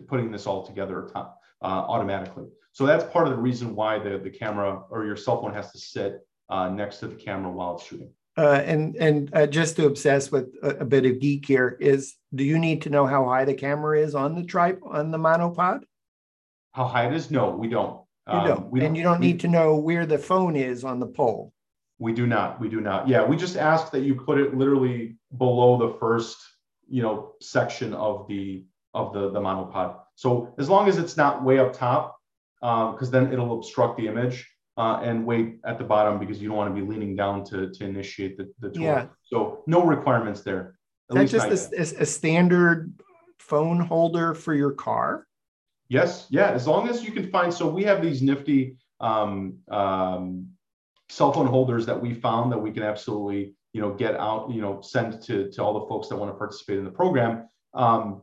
putting 0.07 0.31
this 0.31 0.45
all 0.45 0.65
together 0.65 1.09
uh, 1.15 1.25
automatically. 1.61 2.45
So 2.71 2.85
that's 2.85 3.03
part 3.05 3.27
of 3.27 3.33
the 3.33 3.41
reason 3.41 3.75
why 3.75 3.99
the, 3.99 4.19
the 4.19 4.29
camera 4.29 4.83
or 4.89 5.05
your 5.05 5.15
cell 5.15 5.41
phone 5.41 5.53
has 5.53 5.71
to 5.71 5.79
sit 5.79 6.19
uh, 6.49 6.69
next 6.69 6.97
to 6.99 7.07
the 7.07 7.15
camera 7.15 7.51
while 7.51 7.75
it's 7.75 7.85
shooting 7.85 8.11
uh, 8.37 8.61
and 8.65 8.95
and 8.97 9.29
uh, 9.33 9.47
just 9.47 9.75
to 9.75 9.85
obsess 9.87 10.31
with 10.31 10.53
a, 10.61 10.77
a, 10.77 10.85
bit 10.85 11.05
of 11.05 11.19
geek 11.19 11.45
here 11.45 11.75
is 11.79 12.15
do 12.35 12.43
you 12.43 12.59
need 12.59 12.83
to 12.83 12.89
know 12.89 13.05
how 13.05 13.25
high 13.25 13.45
the 13.45 13.53
camera 13.53 13.99
is 13.99 14.13
on 14.13 14.35
the 14.35 14.43
trip 14.43 14.79
on 14.85 15.09
the 15.11 15.17
monopod? 15.17 15.81
How 16.73 16.85
high 16.85 17.07
it 17.07 17.13
is? 17.13 17.31
No 17.31 17.49
we 17.49 17.67
don't. 17.67 18.01
You 18.27 18.33
don't, 18.33 18.51
um, 18.51 18.71
we 18.71 18.79
and 18.81 18.89
don't, 18.89 18.95
you 18.95 19.03
don't 19.03 19.19
we, 19.21 19.27
need 19.27 19.39
to 19.39 19.47
know 19.47 19.77
where 19.77 20.05
the 20.05 20.17
phone 20.17 20.55
is 20.55 20.83
on 20.83 20.99
the 20.99 21.07
pole. 21.07 21.53
We 21.97 22.13
do 22.13 22.27
not. 22.27 22.59
We 22.61 22.69
do 22.69 22.79
not. 22.79 23.07
Yeah 23.07 23.25
we 23.25 23.37
just 23.37 23.57
ask 23.57 23.91
that 23.91 24.01
you 24.01 24.15
put 24.15 24.37
it 24.37 24.55
literally 24.55 25.17
below 25.35 25.77
the 25.77 25.97
first 25.97 26.37
you 26.87 27.01
know 27.01 27.33
section 27.41 27.93
of 27.93 28.27
the 28.27 28.65
of 28.93 29.13
the 29.13 29.31
the 29.31 29.39
monopod. 29.39 29.97
So 30.15 30.53
as 30.59 30.69
long 30.69 30.87
as 30.87 30.97
it's 30.97 31.17
not 31.17 31.43
way 31.43 31.57
up 31.57 31.73
top 31.73 32.19
because 32.59 33.07
um, 33.07 33.11
then 33.11 33.33
it'll 33.33 33.57
obstruct 33.57 33.97
the 33.97 34.07
image 34.07 34.47
uh, 34.77 34.99
and 35.03 35.25
wait 35.25 35.59
at 35.65 35.77
the 35.77 35.83
bottom 35.83 36.19
because 36.19 36.41
you 36.41 36.47
don't 36.47 36.57
want 36.57 36.73
to 36.73 36.79
be 36.79 36.87
leaning 36.87 37.15
down 37.15 37.43
to, 37.43 37.71
to 37.71 37.83
initiate 37.83 38.37
the, 38.37 38.51
the 38.59 38.69
tour. 38.69 38.83
Yeah. 38.83 39.05
So 39.23 39.63
no 39.65 39.83
requirements 39.83 40.41
there. 40.41 40.75
Is 41.09 41.31
that 41.31 41.49
just 41.49 41.73
a, 41.73 42.01
a, 42.01 42.05
standard 42.05 42.93
phone 43.39 43.79
holder 43.79 44.33
for 44.33 44.53
your 44.53 44.71
car? 44.71 45.25
Yes. 45.89 46.27
Yeah. 46.29 46.51
As 46.51 46.67
long 46.67 46.89
as 46.89 47.03
you 47.03 47.11
can 47.11 47.31
find. 47.31 47.51
So 47.51 47.67
we 47.67 47.83
have 47.83 48.01
these 48.01 48.21
nifty 48.21 48.75
um, 48.99 49.57
um, 49.71 50.49
cell 51.09 51.31
phone 51.31 51.47
holders 51.47 51.85
that 51.85 51.99
we 51.99 52.13
found 52.13 52.51
that 52.51 52.57
we 52.57 52.71
can 52.71 52.83
absolutely, 52.83 53.55
you 53.73 53.81
know, 53.81 53.93
get 53.93 54.15
out, 54.15 54.51
you 54.51 54.61
know, 54.61 54.81
send 54.81 55.21
to, 55.23 55.49
to 55.51 55.63
all 55.63 55.79
the 55.79 55.87
folks 55.87 56.09
that 56.09 56.17
want 56.17 56.31
to 56.31 56.37
participate 56.37 56.77
in 56.77 56.85
the 56.85 56.91
program. 56.91 57.47
Um, 57.73 58.21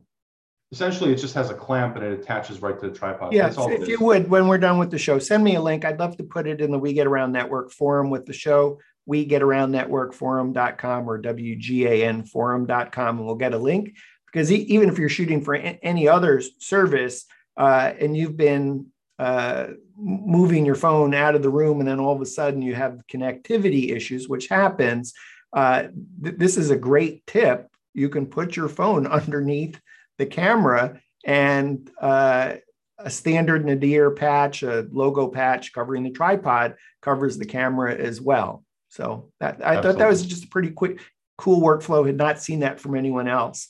essentially 0.72 1.12
it 1.12 1.16
just 1.16 1.34
has 1.34 1.50
a 1.50 1.54
clamp 1.54 1.96
and 1.96 2.04
it 2.04 2.18
attaches 2.20 2.60
right 2.60 2.78
to 2.80 2.88
the 2.88 2.94
tripod. 2.94 3.32
Yeah, 3.32 3.52
if 3.56 3.88
you 3.88 3.98
would, 4.00 4.28
when 4.28 4.48
we're 4.48 4.58
done 4.58 4.78
with 4.78 4.90
the 4.90 4.98
show, 4.98 5.18
send 5.18 5.44
me 5.44 5.54
a 5.54 5.62
link. 5.62 5.84
I'd 5.84 6.00
love 6.00 6.16
to 6.16 6.24
put 6.24 6.46
it 6.46 6.60
in 6.60 6.70
the 6.72 6.78
We 6.78 6.92
Get 6.92 7.06
Around 7.06 7.32
Network 7.32 7.70
forum 7.70 8.10
with 8.10 8.26
the 8.26 8.32
show, 8.32 8.78
we 9.06 9.24
get 9.24 9.42
around 9.42 9.70
network 9.70 10.14
forum.com 10.14 11.08
or 11.08 11.20
WGAN 11.20 12.28
forum.com, 12.28 13.18
and 13.18 13.26
we'll 13.26 13.34
get 13.34 13.54
a 13.54 13.58
link 13.58 13.94
because 14.32 14.50
even 14.50 14.88
if 14.88 14.98
you're 14.98 15.08
shooting 15.08 15.42
for 15.42 15.54
any 15.54 16.08
other 16.08 16.42
service 16.58 17.26
uh, 17.56 17.92
and 18.00 18.16
you've 18.16 18.36
been 18.36 18.86
uh, 19.18 19.68
moving 19.96 20.66
your 20.66 20.74
phone 20.74 21.14
out 21.14 21.34
of 21.34 21.42
the 21.42 21.50
room 21.50 21.78
and 21.78 21.88
then 21.88 22.00
all 22.00 22.14
of 22.14 22.20
a 22.20 22.26
sudden 22.26 22.62
you 22.62 22.74
have 22.74 23.02
connectivity 23.08 23.94
issues, 23.94 24.28
which 24.28 24.48
happens, 24.48 25.12
uh, 25.52 25.84
th- 26.22 26.36
this 26.36 26.56
is 26.56 26.70
a 26.70 26.76
great 26.76 27.24
tip. 27.26 27.68
You 27.92 28.08
can 28.08 28.26
put 28.26 28.56
your 28.56 28.68
phone 28.68 29.06
underneath 29.20 29.80
the 30.18 30.26
camera 30.26 31.00
and 31.24 31.90
uh, 32.00 32.54
a 32.98 33.10
standard 33.10 33.64
nadir 33.64 34.10
patch, 34.10 34.62
a 34.62 34.86
logo 34.90 35.28
patch 35.28 35.72
covering 35.72 36.02
the 36.02 36.10
tripod 36.10 36.76
covers 37.02 37.38
the 37.38 37.46
camera 37.46 37.94
as 37.94 38.20
well. 38.20 38.64
So 38.88 39.30
that 39.40 39.56
I 39.60 39.76
Absolutely. 39.76 39.82
thought 39.82 39.98
that 39.98 40.08
was 40.08 40.24
just 40.24 40.44
a 40.44 40.48
pretty 40.48 40.70
quick, 40.70 41.00
cool 41.36 41.60
workflow. 41.60 42.06
Had 42.06 42.16
not 42.16 42.40
seen 42.40 42.60
that 42.60 42.78
from 42.80 42.94
anyone 42.94 43.28
else. 43.28 43.68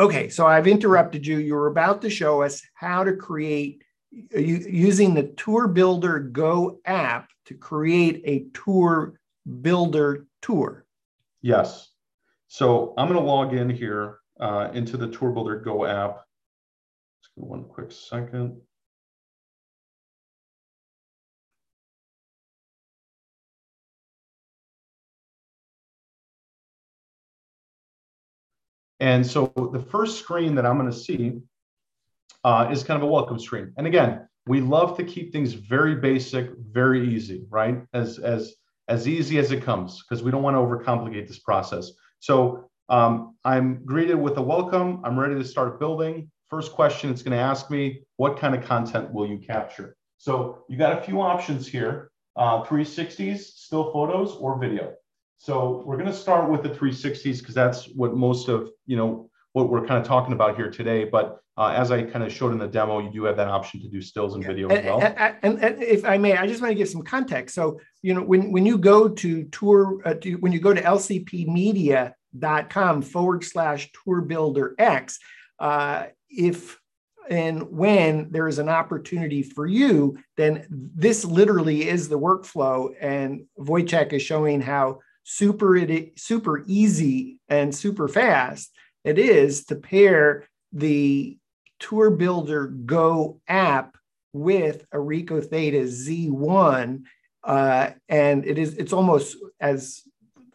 Okay, 0.00 0.28
so 0.28 0.46
I've 0.46 0.66
interrupted 0.66 1.26
you. 1.26 1.38
You 1.38 1.54
were 1.54 1.68
about 1.68 2.02
to 2.02 2.10
show 2.10 2.42
us 2.42 2.62
how 2.74 3.04
to 3.04 3.14
create 3.14 3.82
using 4.10 5.14
the 5.14 5.28
Tour 5.36 5.68
Builder 5.68 6.18
Go 6.18 6.80
app 6.84 7.28
to 7.46 7.54
create 7.54 8.22
a 8.24 8.46
tour 8.52 9.14
builder 9.62 10.26
tour. 10.42 10.84
Yes. 11.42 11.88
So 12.48 12.94
I'm 12.98 13.08
going 13.08 13.20
to 13.20 13.24
log 13.24 13.54
in 13.54 13.70
here 13.70 14.18
uh, 14.40 14.70
into 14.72 14.96
the 14.96 15.08
Tour 15.08 15.30
Builder 15.30 15.56
Go 15.60 15.84
app. 15.86 16.24
Just 17.22 17.34
give 17.34 17.44
one 17.44 17.64
quick 17.64 17.92
second. 17.92 18.60
And 29.00 29.26
so 29.26 29.52
the 29.72 29.80
first 29.80 30.18
screen 30.18 30.54
that 30.54 30.64
I'm 30.64 30.78
going 30.78 30.90
to 30.90 30.96
see 30.96 31.40
uh, 32.44 32.68
is 32.70 32.82
kind 32.82 32.96
of 32.96 33.08
a 33.08 33.10
welcome 33.12 33.38
screen. 33.38 33.72
And 33.76 33.86
again, 33.86 34.26
we 34.46 34.60
love 34.60 34.96
to 34.96 35.04
keep 35.04 35.32
things 35.32 35.52
very 35.52 35.96
basic, 35.96 36.50
very 36.70 37.14
easy, 37.14 37.44
right? 37.50 37.82
As 37.92 38.18
as 38.18 38.54
as 38.88 39.08
easy 39.08 39.38
as 39.38 39.50
it 39.50 39.64
comes, 39.64 40.02
because 40.02 40.22
we 40.22 40.30
don't 40.30 40.42
want 40.42 40.54
to 40.56 40.60
overcomplicate 40.60 41.26
this 41.26 41.40
process. 41.40 41.90
So 42.20 42.65
um, 42.88 43.36
I'm 43.44 43.84
greeted 43.84 44.14
with 44.14 44.36
a 44.36 44.42
welcome. 44.42 45.00
I'm 45.04 45.18
ready 45.18 45.34
to 45.34 45.44
start 45.44 45.80
building. 45.80 46.30
First 46.48 46.72
question 46.72 47.10
it's 47.10 47.22
going 47.22 47.36
to 47.36 47.42
ask 47.42 47.70
me, 47.70 48.02
what 48.16 48.38
kind 48.38 48.54
of 48.54 48.64
content 48.64 49.12
will 49.12 49.26
you 49.26 49.38
capture? 49.38 49.96
So 50.18 50.64
you 50.68 50.78
got 50.78 50.98
a 50.98 51.02
few 51.02 51.20
options 51.20 51.66
here, 51.66 52.10
uh, 52.36 52.62
360s, 52.64 53.38
still 53.38 53.92
photos, 53.92 54.36
or 54.36 54.58
video. 54.58 54.94
So 55.38 55.82
we're 55.84 55.96
going 55.96 56.08
to 56.08 56.14
start 56.14 56.50
with 56.50 56.62
the 56.62 56.70
360s 56.70 57.38
because 57.38 57.54
that's 57.54 57.86
what 57.94 58.14
most 58.14 58.48
of, 58.48 58.70
you 58.86 58.96
know, 58.96 59.28
what 59.52 59.68
we're 59.68 59.86
kind 59.86 60.00
of 60.00 60.06
talking 60.06 60.32
about 60.32 60.56
here 60.56 60.70
today. 60.70 61.04
But 61.04 61.40
uh, 61.58 61.74
as 61.76 61.90
I 61.90 62.02
kind 62.02 62.24
of 62.24 62.32
showed 62.32 62.52
in 62.52 62.58
the 62.58 62.68
demo, 62.68 63.00
you 63.00 63.10
do 63.10 63.24
have 63.24 63.36
that 63.36 63.48
option 63.48 63.80
to 63.80 63.88
do 63.88 64.00
stills 64.00 64.34
and 64.34 64.44
video 64.44 64.68
as 64.68 64.84
well. 64.84 65.00
And, 65.00 65.36
and, 65.42 65.64
and, 65.64 65.82
if 65.82 66.04
I 66.04 66.18
may, 66.18 66.36
I 66.36 66.46
just 66.46 66.60
want 66.60 66.70
to 66.70 66.74
give 66.74 66.88
some 66.88 67.02
context. 67.02 67.54
So, 67.54 67.80
you 68.02 68.14
know, 68.14 68.22
when, 68.22 68.52
when 68.52 68.66
you 68.66 68.78
go 68.78 69.08
to 69.08 69.44
tour, 69.44 70.00
uh, 70.04 70.14
to, 70.14 70.34
when 70.34 70.52
you 70.52 70.60
go 70.60 70.74
to 70.74 70.82
lcpmedia.com 72.34 73.02
forward 73.02 73.44
slash 73.44 73.90
tour 73.92 74.20
builder 74.20 74.74
X, 74.78 75.18
uh, 75.58 76.06
if 76.28 76.78
and 77.28 77.70
when 77.70 78.30
there 78.30 78.46
is 78.46 78.60
an 78.60 78.68
opportunity 78.68 79.42
for 79.42 79.66
you, 79.66 80.16
then 80.36 80.64
this 80.70 81.24
literally 81.24 81.88
is 81.88 82.08
the 82.08 82.18
workflow. 82.18 82.90
And 83.00 83.46
Wojciech 83.58 84.12
is 84.12 84.22
showing 84.22 84.60
how 84.60 85.00
super 85.24 85.76
it 85.76 86.18
super 86.20 86.62
easy 86.66 87.40
and 87.48 87.74
super 87.74 88.06
fast 88.06 88.70
it 89.06 89.20
is 89.20 89.64
to 89.66 89.76
pair 89.76 90.48
the 90.72 91.38
Tour 91.78 92.10
Builder 92.10 92.66
Go 92.66 93.40
app 93.46 93.96
with 94.32 94.84
a 94.92 94.96
Ricoh 94.96 95.44
Theta 95.44 95.84
Z1, 95.84 97.04
uh, 97.44 97.90
and 98.08 98.44
it 98.44 98.58
is 98.58 98.74
it's 98.74 98.92
almost 98.92 99.36
as 99.60 100.02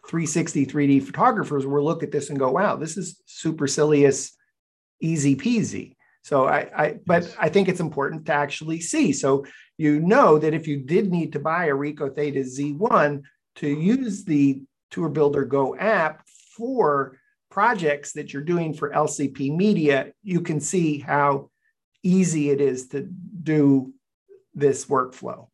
360 0.08 0.66
3D 0.66 1.02
photographers 1.02 1.66
will 1.66 1.84
look 1.84 2.02
at 2.02 2.10
this 2.10 2.30
and 2.30 2.38
go, 2.38 2.50
"Wow, 2.50 2.76
this 2.76 2.96
is 2.96 3.20
supercilious, 3.26 4.36
easy 5.00 5.36
peasy." 5.36 5.96
So 6.22 6.46
I, 6.46 6.70
I 6.76 6.98
but 7.04 7.34
I 7.38 7.48
think 7.48 7.68
it's 7.68 7.80
important 7.80 8.26
to 8.26 8.32
actually 8.32 8.80
see. 8.80 9.12
So 9.12 9.44
you 9.76 10.00
know 10.00 10.38
that 10.38 10.54
if 10.54 10.66
you 10.66 10.78
did 10.78 11.10
need 11.10 11.32
to 11.32 11.40
buy 11.40 11.66
a 11.66 11.74
Ricoh 11.74 12.14
Theta 12.14 12.40
Z1 12.40 13.22
to 13.56 13.68
use 13.68 14.24
the 14.24 14.62
Tour 14.90 15.08
Builder 15.08 15.44
Go 15.44 15.76
app 15.76 16.26
for 16.56 17.18
projects 17.50 18.12
that 18.12 18.32
you're 18.32 18.42
doing 18.42 18.72
for 18.72 18.90
LCP 18.90 19.54
Media, 19.54 20.12
you 20.22 20.40
can 20.40 20.60
see 20.60 20.98
how 20.98 21.50
easy 22.02 22.50
it 22.50 22.60
is 22.60 22.88
to 22.88 23.02
do 23.02 23.92
this 24.54 24.86
workflow. 24.86 25.48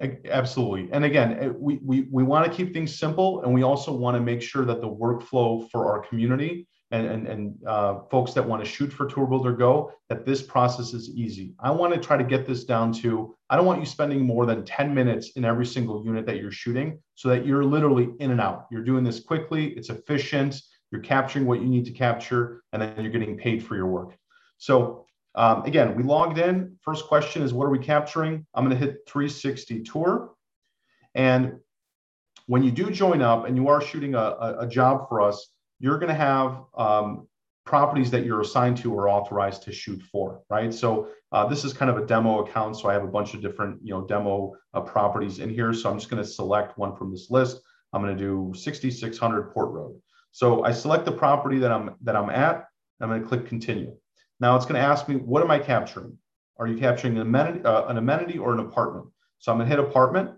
Absolutely. 0.00 0.88
And 0.92 1.04
again, 1.04 1.38
eh, 1.40 1.48
we, 1.48 1.78
we, 1.84 2.08
we 2.10 2.22
want 2.22 2.46
to 2.46 2.56
keep 2.56 2.72
things 2.72 2.98
simple 2.98 3.42
and 3.42 3.52
we 3.52 3.62
also 3.62 3.92
want 3.92 4.16
to 4.16 4.20
make 4.20 4.40
sure 4.40 4.64
that 4.64 4.80
the 4.80 4.88
workflow 4.88 5.68
for 5.70 5.92
our 5.92 6.00
community 6.00 6.66
and, 6.90 7.06
and, 7.06 7.26
and 7.28 7.54
uh, 7.66 8.00
folks 8.10 8.32
that 8.32 8.46
want 8.46 8.64
to 8.64 8.68
shoot 8.68 8.92
for 8.92 9.06
Tour 9.06 9.26
Builder 9.26 9.52
Go, 9.52 9.92
that 10.08 10.24
this 10.24 10.42
process 10.42 10.92
is 10.92 11.10
easy. 11.10 11.54
I 11.60 11.70
want 11.70 11.94
to 11.94 12.00
try 12.00 12.16
to 12.16 12.24
get 12.24 12.46
this 12.46 12.64
down 12.64 12.92
to, 12.94 13.36
I 13.48 13.56
don't 13.56 13.66
want 13.66 13.78
you 13.80 13.86
spending 13.86 14.22
more 14.22 14.46
than 14.46 14.64
10 14.64 14.92
minutes 14.92 15.32
in 15.36 15.44
every 15.44 15.66
single 15.66 16.04
unit 16.04 16.26
that 16.26 16.38
you're 16.38 16.50
shooting 16.50 16.98
so 17.14 17.28
that 17.28 17.46
you're 17.46 17.64
literally 17.64 18.08
in 18.18 18.30
and 18.30 18.40
out. 18.40 18.66
You're 18.72 18.82
doing 18.82 19.04
this 19.04 19.20
quickly, 19.20 19.68
it's 19.74 19.90
efficient, 19.90 20.60
you're 20.90 21.02
capturing 21.02 21.46
what 21.46 21.60
you 21.60 21.68
need 21.68 21.84
to 21.84 21.92
capture, 21.92 22.62
and 22.72 22.82
then 22.82 22.94
you're 23.00 23.12
getting 23.12 23.36
paid 23.36 23.64
for 23.64 23.76
your 23.76 23.86
work. 23.86 24.16
So 24.58 25.06
um, 25.34 25.62
again, 25.64 25.94
we 25.94 26.02
logged 26.02 26.38
in. 26.38 26.76
First 26.82 27.06
question 27.06 27.42
is, 27.42 27.52
what 27.52 27.66
are 27.66 27.70
we 27.70 27.78
capturing? 27.78 28.46
I'm 28.54 28.64
going 28.64 28.76
to 28.78 28.84
hit 28.84 28.98
360 29.06 29.82
tour. 29.82 30.32
And 31.14 31.58
when 32.46 32.62
you 32.62 32.70
do 32.70 32.90
join 32.90 33.22
up 33.22 33.46
and 33.46 33.56
you 33.56 33.68
are 33.68 33.80
shooting 33.80 34.14
a, 34.14 34.56
a, 34.60 34.66
job 34.66 35.08
for 35.08 35.20
us, 35.20 35.48
you're 35.78 35.98
going 35.98 36.08
to 36.08 36.14
have 36.14 36.62
um, 36.76 37.28
properties 37.64 38.10
that 38.10 38.24
you're 38.24 38.40
assigned 38.40 38.76
to 38.78 38.92
or 38.92 39.08
authorized 39.08 39.62
to 39.62 39.72
shoot 39.72 40.02
for, 40.02 40.42
right? 40.50 40.74
So 40.74 41.08
uh, 41.30 41.46
this 41.46 41.64
is 41.64 41.72
kind 41.72 41.90
of 41.90 41.96
a 41.96 42.06
demo 42.06 42.44
account. 42.44 42.76
So 42.76 42.88
I 42.88 42.92
have 42.92 43.04
a 43.04 43.08
bunch 43.08 43.34
of 43.34 43.40
different, 43.40 43.78
you 43.82 43.94
know, 43.94 44.04
demo 44.04 44.54
uh, 44.74 44.80
properties 44.80 45.38
in 45.38 45.50
here. 45.50 45.72
So 45.72 45.90
I'm 45.90 45.98
just 45.98 46.10
going 46.10 46.22
to 46.22 46.28
select 46.28 46.76
one 46.76 46.96
from 46.96 47.12
this 47.12 47.28
list. 47.30 47.60
I'm 47.92 48.02
going 48.02 48.16
to 48.16 48.22
do 48.22 48.52
6600 48.56 49.52
Port 49.52 49.70
Road. 49.70 50.00
So 50.32 50.64
I 50.64 50.72
select 50.72 51.04
the 51.04 51.12
property 51.12 51.58
that 51.58 51.72
I'm 51.72 51.96
that 52.02 52.16
I'm 52.16 52.30
at. 52.30 52.66
I'm 53.00 53.08
going 53.08 53.22
to 53.22 53.26
click 53.26 53.46
continue. 53.46 53.96
Now 54.40 54.56
it's 54.56 54.64
going 54.64 54.80
to 54.80 54.86
ask 54.86 55.08
me, 55.08 55.16
what 55.16 55.42
am 55.42 55.50
I 55.50 55.58
capturing? 55.58 56.16
Are 56.58 56.66
you 56.66 56.78
capturing 56.78 57.16
an 57.16 57.22
amenity, 57.22 57.64
uh, 57.64 57.86
an 57.86 57.98
amenity 57.98 58.38
or 58.38 58.52
an 58.52 58.60
apartment? 58.60 59.06
So 59.38 59.52
I'm 59.52 59.58
going 59.58 59.68
to 59.68 59.76
hit 59.76 59.84
apartment. 59.84 60.30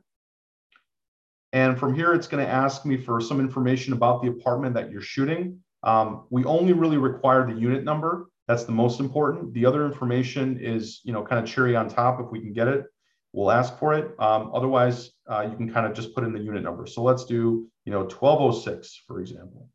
And 1.53 1.79
from 1.79 1.95
here, 1.95 2.15
it's 2.15 2.27
going 2.27 2.45
to 2.45 2.51
ask 2.51 2.87
me 2.87 2.97
for 2.97 3.21
some 3.21 3.41
information 3.41 3.93
about 3.93 4.23
the 4.23 4.29
apartment 4.29 4.75
that 4.75 4.91
you're 4.91 5.03
shooting. 5.03 5.59
Um, 5.83 6.25
we 6.31 6.45
only 6.45 6.73
really 6.73 6.97
require 6.97 7.47
the 7.47 7.59
unit 7.59 7.85
number. 7.85 8.27
That's 8.49 8.65
the 8.65 8.73
most 8.73 9.01
important. 9.01 9.53
The 9.53 9.67
other 9.67 9.85
information 9.85 10.59
is, 10.61 11.01
you 11.05 11.13
know, 11.13 11.23
kind 11.23 11.43
of 11.45 11.53
cherry 11.53 11.77
on 11.77 11.89
top. 11.89 12.21
If 12.21 12.31
we 12.31 12.41
can 12.41 12.53
get 12.53 12.69
it, 12.69 12.87
we'll 13.33 13.51
ask 13.51 13.79
for 13.79 13.95
it. 13.95 14.19
Um, 14.19 14.51
otherwise, 14.55 15.11
uh, 15.31 15.47
you 15.49 15.57
can 15.57 15.73
kind 15.73 15.87
of 15.87 15.95
just 15.95 16.15
put 16.15 16.25
in 16.25 16.33
the 16.33 16.41
unit 16.41 16.63
number. 16.63 16.87
So 16.87 17.03
let's 17.03 17.25
do, 17.25 17.69
you 17.85 17.93
know, 17.93 18.01
1206, 18.01 19.03
for 19.07 19.21
example. 19.21 19.69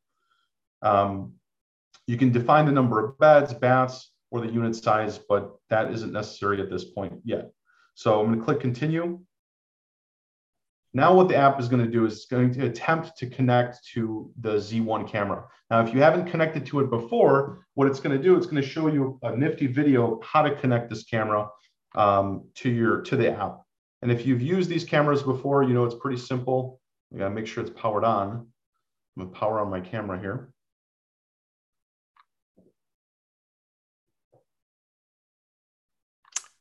Um, 0.82 1.34
you 2.08 2.18
can 2.18 2.32
define 2.32 2.66
the 2.66 2.72
number 2.72 3.04
of 3.04 3.20
beds, 3.20 3.54
baths, 3.54 4.12
or 4.32 4.42
the 4.42 4.52
unit 4.52 4.76
size, 4.76 5.18
but 5.18 5.56
that 5.70 5.92
isn't 5.92 6.12
necessary 6.12 6.62
at 6.62 6.70
this 6.70 6.86
point 6.86 7.14
yet. 7.24 7.52
So 7.96 8.20
I'm 8.20 8.28
going 8.28 8.40
to 8.40 8.46
click 8.46 8.60
continue. 8.60 9.20
Now 10.94 11.14
what 11.14 11.28
the 11.28 11.36
app 11.36 11.60
is 11.60 11.68
going 11.68 11.84
to 11.86 11.92
do 11.92 12.06
is 12.06 12.14
it's 12.14 12.26
going 12.26 12.54
to 12.54 12.66
attempt 12.66 13.18
to 13.18 13.28
connect 13.30 13.86
to 13.94 14.32
the 14.40 14.56
Z1 14.56 15.08
camera. 15.10 15.46
Now, 15.70 15.82
if 15.82 15.94
you 15.94 16.02
haven't 16.02 16.30
connected 16.32 16.66
to 16.68 16.80
it 16.80 16.90
before, 16.90 17.66
what 17.76 17.88
it's 17.88 18.00
going 18.00 18.18
to 18.18 18.24
do, 18.24 18.36
it's 18.36 18.48
going 18.48 18.62
to 18.62 18.68
show 18.68 18.88
you 18.88 19.20
a 19.22 19.36
nifty 19.36 19.68
video 19.68 20.20
how 20.24 20.42
to 20.42 20.56
connect 20.56 20.90
this 20.90 21.04
camera. 21.04 21.48
um, 21.96 22.46
to 22.56 22.70
your 22.70 23.02
to 23.02 23.16
the 23.16 23.32
app. 23.32 23.62
And 24.02 24.12
if 24.12 24.26
you've 24.26 24.42
used 24.42 24.70
these 24.70 24.84
cameras 24.84 25.24
before, 25.24 25.64
you 25.64 25.74
know 25.74 25.86
it's 25.86 25.96
pretty 25.96 26.18
simple. 26.18 26.80
We 27.12 27.20
gotta 27.20 27.34
make 27.34 27.48
sure 27.48 27.64
it's 27.64 27.74
powered 27.80 28.04
on. 28.04 28.48
I'm 29.18 29.24
gonna 29.24 29.30
power 29.32 29.60
on 29.60 29.70
my 29.70 29.80
camera 29.82 30.20
here. 30.20 30.52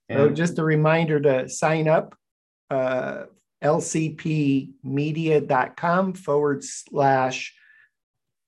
And 0.08 0.18
so 0.18 0.30
just 0.30 0.58
a 0.58 0.64
reminder 0.64 1.20
to 1.20 1.48
sign 1.48 1.88
up, 1.88 2.16
uh, 2.70 3.24
lcpmedia.com 3.62 6.12
forward 6.14 6.62
slash 6.62 7.54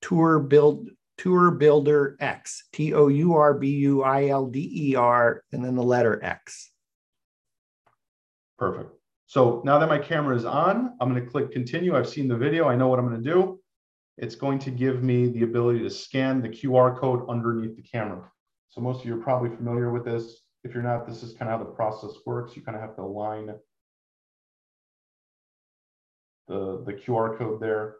tour 0.01 0.39
build 0.39 0.89
tour 1.17 1.51
builder 1.51 2.15
X, 2.19 2.63
T 2.71 2.93
O 2.93 3.07
U 3.07 3.35
R 3.35 3.53
B 3.53 3.69
U 3.69 4.03
I 4.03 4.27
L 4.27 4.47
D 4.47 4.71
E 4.73 4.95
R, 4.95 5.43
and 5.51 5.63
then 5.63 5.75
the 5.75 5.83
letter 5.83 6.23
X. 6.23 6.71
Perfect. 8.57 8.91
So 9.27 9.61
now 9.63 9.77
that 9.79 9.89
my 9.89 9.99
camera 9.99 10.35
is 10.35 10.45
on, 10.45 10.95
I'm 10.99 11.11
going 11.11 11.23
to 11.23 11.29
click 11.29 11.51
continue. 11.51 11.95
I've 11.95 12.09
seen 12.09 12.27
the 12.27 12.37
video. 12.37 12.67
I 12.67 12.75
know 12.75 12.87
what 12.87 12.99
I'm 12.99 13.07
going 13.07 13.21
to 13.21 13.29
do. 13.29 13.59
It's 14.17 14.35
going 14.35 14.59
to 14.59 14.71
give 14.71 15.03
me 15.03 15.27
the 15.27 15.43
ability 15.43 15.79
to 15.79 15.89
scan 15.89 16.41
the 16.41 16.49
QR 16.49 16.97
code 16.97 17.29
underneath 17.29 17.75
the 17.75 17.83
camera. 17.83 18.29
So 18.69 18.81
most 18.81 19.01
of 19.01 19.05
you 19.05 19.15
are 19.15 19.23
probably 19.23 19.55
familiar 19.55 19.91
with 19.91 20.03
this. 20.03 20.41
If 20.63 20.73
you're 20.73 20.83
not, 20.83 21.07
this 21.07 21.23
is 21.23 21.33
kind 21.33 21.51
of 21.51 21.59
how 21.59 21.65
the 21.65 21.71
process 21.71 22.11
works. 22.25 22.55
You 22.55 22.61
kind 22.61 22.75
of 22.75 22.81
have 22.81 22.95
to 22.95 23.01
align 23.01 23.53
the, 26.47 26.83
the 26.85 26.93
QR 26.93 27.37
code 27.37 27.61
there. 27.61 27.95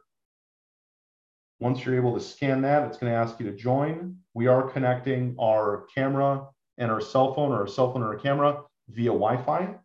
Once 1.60 1.86
you're 1.86 1.95
able 1.95 2.14
to 2.14 2.22
scan 2.22 2.62
that, 2.62 2.88
it's 2.88 2.97
going 2.97 3.12
to 3.12 3.18
ask 3.18 3.39
you 3.39 3.45
to 3.49 3.55
join. 3.55 4.18
We 4.34 4.47
are 4.47 4.70
connecting 4.70 5.36
our 5.39 5.88
camera 5.93 6.47
and 6.78 6.91
our 6.91 7.01
cell 7.01 7.34
phone 7.34 7.51
or 7.51 7.64
a 7.64 7.70
cell 7.70 7.93
phone 7.93 8.01
or 8.01 8.14
a 8.14 8.20
camera 8.20 8.62
via 8.89 9.12
Wi-Fi. 9.12 9.76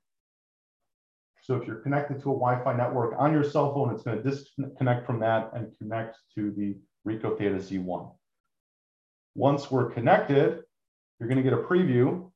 So 1.42 1.56
if 1.56 1.66
you're 1.66 1.76
connected 1.76 2.22
to 2.22 2.30
a 2.30 2.38
Wi-Fi 2.38 2.74
network 2.74 3.14
on 3.18 3.32
your 3.32 3.44
cell 3.44 3.74
phone, 3.74 3.92
it's 3.92 4.02
going 4.02 4.22
to 4.22 4.30
disconnect 4.30 5.04
from 5.04 5.20
that 5.20 5.50
and 5.54 5.76
connect 5.78 6.16
to 6.36 6.50
the 6.52 6.76
Ricoh 7.06 7.36
Theta 7.36 7.56
Z1. 7.56 8.10
Once 9.34 9.70
we're 9.70 9.90
connected, 9.90 10.62
you're 11.18 11.28
going 11.28 11.36
to 11.36 11.42
get 11.42 11.52
a 11.52 11.62
preview 11.62 12.30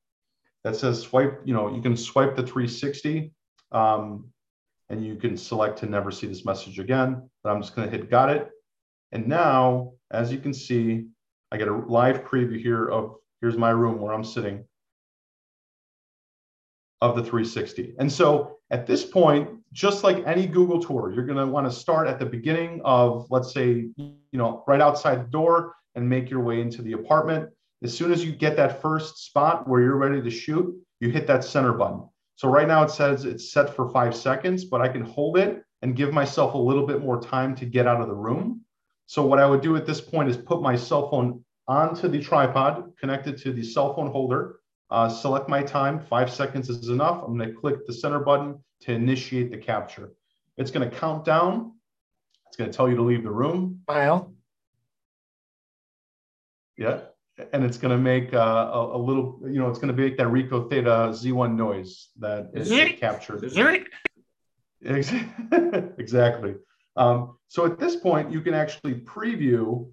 that 0.69 0.77
says 0.77 1.01
swipe, 1.01 1.41
you 1.47 1.55
know, 1.55 1.75
you 1.75 1.81
can 1.81 1.97
swipe 1.97 2.37
the 2.37 2.43
360 2.43 3.33
um, 3.73 4.27
and 4.91 5.03
you 5.03 5.17
can 5.17 5.35
select 5.35 5.79
to 5.79 5.87
never 5.87 6.11
see 6.11 6.27
this 6.27 6.45
message 6.45 6.79
again. 6.79 7.27
But 7.43 7.53
I'm 7.53 7.63
just 7.63 7.75
going 7.75 7.89
to 7.91 7.97
hit 7.97 8.11
got 8.11 8.29
it. 8.29 8.51
And 9.11 9.27
now, 9.27 9.93
as 10.11 10.31
you 10.31 10.37
can 10.39 10.53
see, 10.53 11.07
I 11.51 11.57
get 11.57 11.69
a 11.69 11.75
live 11.75 12.23
preview 12.23 12.61
here 12.61 12.87
of 12.87 13.15
here's 13.41 13.57
my 13.57 13.71
room 13.71 13.99
where 13.99 14.13
I'm 14.13 14.23
sitting 14.23 14.63
of 17.01 17.17
the 17.17 17.23
360. 17.23 17.95
And 17.99 18.13
so 18.13 18.59
at 18.71 18.87
this 18.87 19.07
point, 19.07 19.49
just 19.73 20.05
like 20.05 20.23
any 20.27 20.47
Google 20.47 20.83
tour, 20.83 21.11
you're 21.15 21.25
going 21.25 21.39
to 21.39 21.47
want 21.47 21.67
to 21.67 21.73
start 21.73 22.09
at 22.09 22.19
the 22.19 22.27
beginning 22.27 22.83
of, 22.85 23.27
let's 23.31 23.55
say, 23.55 23.89
you 23.97 24.19
know, 24.35 24.65
right 24.69 24.83
outside 24.83 25.25
the 25.25 25.31
door 25.31 25.77
and 25.95 26.07
make 26.07 26.29
your 26.29 26.41
way 26.41 26.61
into 26.61 26.83
the 26.83 26.93
apartment. 26.93 27.49
As 27.83 27.97
soon 27.97 28.11
as 28.11 28.25
you 28.25 28.33
get 28.33 28.57
that 28.57 28.83
first 28.83 29.19
spot 29.19 29.69
where 29.69 29.81
you're 29.81 29.97
ready 29.97 30.21
to 30.21 30.31
shoot, 30.31 30.75
you 31.01 31.11
hit 31.11 31.27
that 31.29 31.45
center 31.45 31.73
button. 31.73 32.09
So 32.35 32.49
right 32.49 32.67
now 32.67 32.83
it 32.83 32.91
says 32.91 33.25
it's 33.25 33.53
set 33.53 33.75
for 33.75 33.89
five 33.91 34.17
seconds, 34.17 34.65
but 34.65 34.81
I 34.81 34.89
can 34.89 35.03
hold 35.03 35.39
it 35.39 35.63
and 35.83 35.97
give 35.97 36.13
myself 36.13 36.55
a 36.55 36.59
little 36.59 36.87
bit 36.87 37.01
more 37.01 37.21
time 37.21 37.55
to 37.57 37.67
get 37.67 37.87
out 37.87 38.01
of 38.01 38.09
the 38.09 38.15
room. 38.15 38.63
So 39.07 39.25
what 39.25 39.39
I 39.39 39.47
would 39.47 39.61
do 39.61 39.77
at 39.77 39.87
this 39.87 40.01
point 40.01 40.29
is 40.29 40.37
put 40.37 40.61
my 40.61 40.77
cell 40.77 41.09
phone 41.09 41.45
onto 41.69 42.09
the 42.09 42.21
tripod 42.21 42.93
connected 42.99 43.39
to 43.39 43.53
the 43.53 43.63
cell 43.63 43.95
phone 43.95 44.11
holder, 44.11 44.59
uh, 44.91 45.09
select 45.09 45.49
my 45.49 45.63
time, 45.63 46.01
five 46.01 46.31
seconds 46.31 46.69
is 46.69 46.89
enough. 46.89 47.23
I'm 47.23 47.39
gonna 47.39 47.53
click 47.53 47.87
the 47.87 47.93
center 47.93 48.21
button 48.21 48.59
to 48.81 48.93
initiate 48.93 49.51
the 49.51 49.59
capture. 49.59 50.13
It's 50.57 50.71
gonna 50.71 50.91
count 50.91 51.25
down. 51.25 51.75
It's 52.49 52.57
gonna 52.57 52.73
tell 52.73 52.89
you 52.89 52.97
to 52.97 53.03
leave 53.03 53.23
the 53.23 53.31
room. 53.31 53.83
Smile. 53.85 54.35
Yeah 56.77 57.01
and 57.53 57.65
it's 57.65 57.79
going 57.79 57.97
to 57.97 58.03
make 58.03 58.35
uh, 58.35 58.71
a, 58.73 58.97
a, 58.97 58.99
little, 58.99 59.41
you 59.45 59.59
know, 59.59 59.69
it's 59.69 59.79
going 59.79 59.95
to 59.95 60.03
make 60.03 60.17
that 60.17 60.27
Ricoh 60.27 60.69
Theta 60.69 61.11
Z1 61.13 61.55
noise 61.55 62.09
that 62.19 62.51
is 62.55 62.71
captured. 62.99 63.45
exactly. 65.99 66.55
Um, 66.97 67.37
so 67.49 67.65
at 67.65 67.79
this 67.79 67.97
point, 67.97 68.33
you 68.33 68.41
can 68.41 68.55
actually 68.55 68.95
preview 68.95 69.89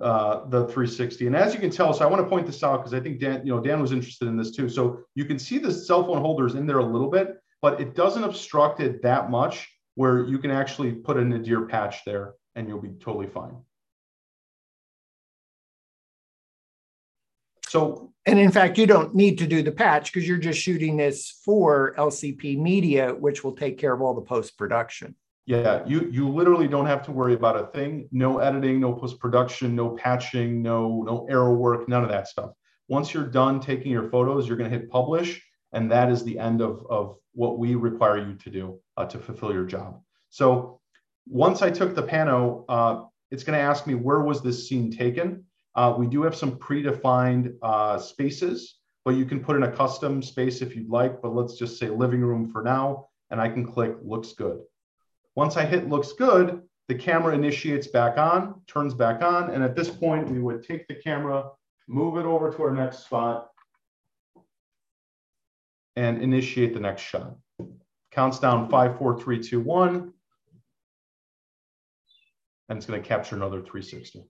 uh, 0.00 0.46
the 0.48 0.64
360. 0.64 1.26
And 1.26 1.36
as 1.36 1.54
you 1.54 1.60
can 1.60 1.70
tell, 1.70 1.92
so 1.92 2.04
I 2.04 2.08
want 2.08 2.22
to 2.22 2.28
point 2.28 2.46
this 2.46 2.62
out 2.62 2.78
because 2.78 2.94
I 2.94 3.00
think 3.00 3.20
Dan, 3.20 3.46
you 3.46 3.54
know, 3.54 3.60
Dan 3.60 3.80
was 3.80 3.92
interested 3.92 4.28
in 4.28 4.36
this 4.36 4.50
too. 4.50 4.68
So 4.68 5.00
you 5.14 5.24
can 5.24 5.38
see 5.38 5.58
the 5.58 5.72
cell 5.72 6.04
phone 6.04 6.20
holders 6.20 6.54
in 6.54 6.66
there 6.66 6.78
a 6.78 6.84
little 6.84 7.10
bit, 7.10 7.36
but 7.62 7.80
it 7.80 7.94
doesn't 7.94 8.24
obstruct 8.24 8.80
it 8.80 9.02
that 9.02 9.30
much 9.30 9.68
where 9.94 10.26
you 10.26 10.38
can 10.38 10.50
actually 10.50 10.92
put 10.92 11.16
a 11.16 11.24
nadir 11.24 11.66
patch 11.66 12.04
there 12.04 12.34
and 12.54 12.68
you'll 12.68 12.80
be 12.80 12.92
totally 13.00 13.26
fine. 13.26 13.56
So, 17.68 18.12
and 18.26 18.38
in 18.38 18.52
fact, 18.52 18.78
you 18.78 18.86
don't 18.86 19.14
need 19.14 19.38
to 19.38 19.46
do 19.46 19.62
the 19.62 19.72
patch 19.72 20.12
because 20.12 20.28
you're 20.28 20.38
just 20.38 20.60
shooting 20.60 20.96
this 20.96 21.40
for 21.44 21.94
LCP 21.98 22.58
Media, 22.58 23.12
which 23.12 23.42
will 23.42 23.56
take 23.56 23.78
care 23.78 23.92
of 23.92 24.00
all 24.00 24.14
the 24.14 24.22
post 24.22 24.56
production. 24.56 25.14
Yeah, 25.46 25.84
you 25.86 26.08
you 26.10 26.28
literally 26.28 26.66
don't 26.66 26.86
have 26.86 27.04
to 27.04 27.12
worry 27.12 27.34
about 27.34 27.56
a 27.56 27.66
thing. 27.68 28.08
No 28.10 28.38
editing, 28.38 28.80
no 28.80 28.92
post 28.92 29.20
production, 29.20 29.76
no 29.76 29.90
patching, 29.90 30.60
no 30.60 31.02
no 31.02 31.26
arrow 31.30 31.54
work, 31.54 31.88
none 31.88 32.02
of 32.02 32.10
that 32.10 32.26
stuff. 32.26 32.50
Once 32.88 33.14
you're 33.14 33.28
done 33.28 33.60
taking 33.60 33.92
your 33.92 34.10
photos, 34.10 34.48
you're 34.48 34.56
going 34.56 34.70
to 34.70 34.76
hit 34.76 34.90
publish, 34.90 35.40
and 35.72 35.90
that 35.92 36.10
is 36.10 36.24
the 36.24 36.38
end 36.38 36.60
of 36.60 36.84
of 36.90 37.16
what 37.32 37.58
we 37.60 37.76
require 37.76 38.18
you 38.18 38.34
to 38.34 38.50
do 38.50 38.80
uh, 38.96 39.06
to 39.06 39.18
fulfill 39.18 39.52
your 39.52 39.64
job. 39.64 40.00
So 40.30 40.80
once 41.28 41.62
I 41.62 41.70
took 41.70 41.94
the 41.94 42.02
pano, 42.02 42.64
uh, 42.68 43.04
it's 43.30 43.44
going 43.44 43.58
to 43.58 43.64
ask 43.64 43.86
me 43.86 43.94
where 43.94 44.20
was 44.20 44.42
this 44.42 44.68
scene 44.68 44.90
taken. 44.90 45.45
Uh, 45.76 45.94
we 45.96 46.06
do 46.06 46.22
have 46.22 46.34
some 46.34 46.58
predefined 46.58 47.54
uh, 47.62 47.98
spaces, 47.98 48.76
but 49.04 49.14
you 49.14 49.26
can 49.26 49.44
put 49.44 49.56
in 49.56 49.62
a 49.62 49.70
custom 49.70 50.22
space 50.22 50.62
if 50.62 50.74
you'd 50.74 50.88
like, 50.88 51.20
but 51.20 51.34
let's 51.34 51.58
just 51.58 51.78
say 51.78 51.88
living 51.88 52.22
room 52.22 52.50
for 52.50 52.62
now, 52.62 53.08
and 53.30 53.40
I 53.40 53.50
can 53.50 53.64
click 53.64 53.94
looks 54.02 54.32
good. 54.32 54.60
Once 55.34 55.58
I 55.58 55.66
hit 55.66 55.88
looks 55.88 56.12
good, 56.14 56.62
the 56.88 56.94
camera 56.94 57.34
initiates 57.34 57.88
back 57.88 58.16
on, 58.16 58.62
turns 58.66 58.94
back 58.94 59.22
on, 59.22 59.50
and 59.50 59.62
at 59.62 59.76
this 59.76 59.90
point, 59.90 60.30
we 60.30 60.40
would 60.40 60.66
take 60.66 60.88
the 60.88 60.94
camera, 60.94 61.50
move 61.86 62.16
it 62.16 62.24
over 62.24 62.50
to 62.50 62.62
our 62.62 62.70
next 62.70 63.04
spot, 63.04 63.50
and 65.94 66.22
initiate 66.22 66.72
the 66.72 66.80
next 66.80 67.02
shot. 67.02 67.36
Counts 68.12 68.38
down 68.38 68.70
five, 68.70 68.96
four, 68.96 69.20
three, 69.20 69.42
two, 69.42 69.60
one, 69.60 70.14
and 72.70 72.78
it's 72.78 72.86
gonna 72.86 73.00
capture 73.00 73.36
another 73.36 73.60
360. 73.60 74.24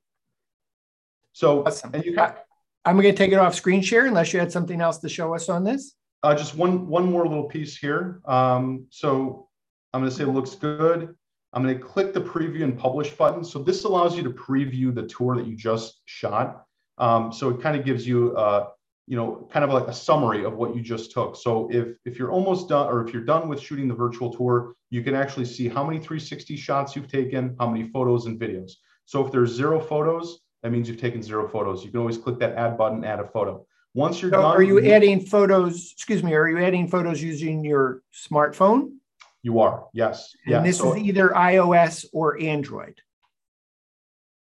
So, 1.36 1.66
awesome. 1.66 1.90
and 1.92 2.02
you 2.02 2.16
have, 2.16 2.44
I'm 2.86 2.94
going 2.98 3.12
to 3.12 3.12
take 3.12 3.30
it 3.30 3.34
off 3.34 3.54
screen 3.54 3.82
share 3.82 4.06
unless 4.06 4.32
you 4.32 4.40
had 4.40 4.50
something 4.50 4.80
else 4.80 4.96
to 5.00 5.08
show 5.10 5.34
us 5.34 5.50
on 5.50 5.64
this. 5.64 5.92
Uh, 6.22 6.34
just 6.34 6.54
one 6.54 6.86
one 6.86 7.10
more 7.12 7.28
little 7.28 7.44
piece 7.44 7.76
here. 7.76 8.22
Um, 8.24 8.86
so 8.88 9.46
I'm 9.92 10.00
going 10.00 10.10
to 10.10 10.16
say 10.16 10.22
it 10.22 10.28
looks 10.28 10.54
good. 10.54 11.14
I'm 11.52 11.62
going 11.62 11.76
to 11.76 11.84
click 11.84 12.14
the 12.14 12.22
preview 12.22 12.64
and 12.64 12.78
publish 12.78 13.10
button. 13.10 13.44
So 13.44 13.62
this 13.62 13.84
allows 13.84 14.16
you 14.16 14.22
to 14.22 14.30
preview 14.30 14.94
the 14.94 15.02
tour 15.02 15.36
that 15.36 15.46
you 15.46 15.54
just 15.54 16.00
shot. 16.06 16.64
Um, 16.96 17.30
so 17.30 17.50
it 17.50 17.60
kind 17.60 17.78
of 17.78 17.84
gives 17.84 18.08
you, 18.08 18.34
uh, 18.34 18.68
you 19.06 19.18
know, 19.18 19.46
kind 19.52 19.62
of 19.62 19.70
like 19.70 19.88
a 19.88 19.92
summary 19.92 20.42
of 20.42 20.54
what 20.54 20.74
you 20.74 20.80
just 20.80 21.12
took. 21.12 21.36
So 21.36 21.68
if 21.70 21.98
if 22.06 22.18
you're 22.18 22.32
almost 22.32 22.70
done, 22.70 22.86
or 22.86 23.06
if 23.06 23.12
you're 23.12 23.26
done 23.26 23.46
with 23.46 23.60
shooting 23.60 23.88
the 23.88 23.94
virtual 23.94 24.32
tour, 24.32 24.74
you 24.88 25.02
can 25.02 25.14
actually 25.14 25.44
see 25.44 25.68
how 25.68 25.84
many 25.84 25.98
360 25.98 26.56
shots 26.56 26.96
you've 26.96 27.12
taken, 27.12 27.54
how 27.60 27.68
many 27.68 27.90
photos 27.90 28.24
and 28.24 28.40
videos. 28.40 28.72
So 29.04 29.22
if 29.26 29.30
there's 29.30 29.52
zero 29.52 29.78
photos, 29.78 30.40
that 30.62 30.72
means 30.72 30.88
you've 30.88 31.00
taken 31.00 31.22
zero 31.22 31.48
photos. 31.48 31.84
You 31.84 31.90
can 31.90 32.00
always 32.00 32.18
click 32.18 32.38
that 32.38 32.54
add 32.54 32.76
button, 32.76 33.04
add 33.04 33.20
a 33.20 33.26
photo. 33.28 33.66
Once 33.94 34.20
you're 34.20 34.30
so 34.30 34.42
done. 34.42 34.44
Are 34.44 34.62
you 34.62 34.84
adding 34.92 35.24
photos? 35.24 35.92
Excuse 35.92 36.22
me. 36.22 36.34
Are 36.34 36.48
you 36.48 36.58
adding 36.58 36.88
photos 36.88 37.22
using 37.22 37.64
your 37.64 38.02
smartphone? 38.12 38.96
You 39.42 39.60
are, 39.60 39.86
yes. 39.92 40.34
And 40.44 40.52
yeah. 40.52 40.62
this 40.62 40.78
so, 40.78 40.92
is 40.92 41.02
either 41.02 41.28
iOS 41.30 42.04
or 42.12 42.40
Android. 42.40 43.00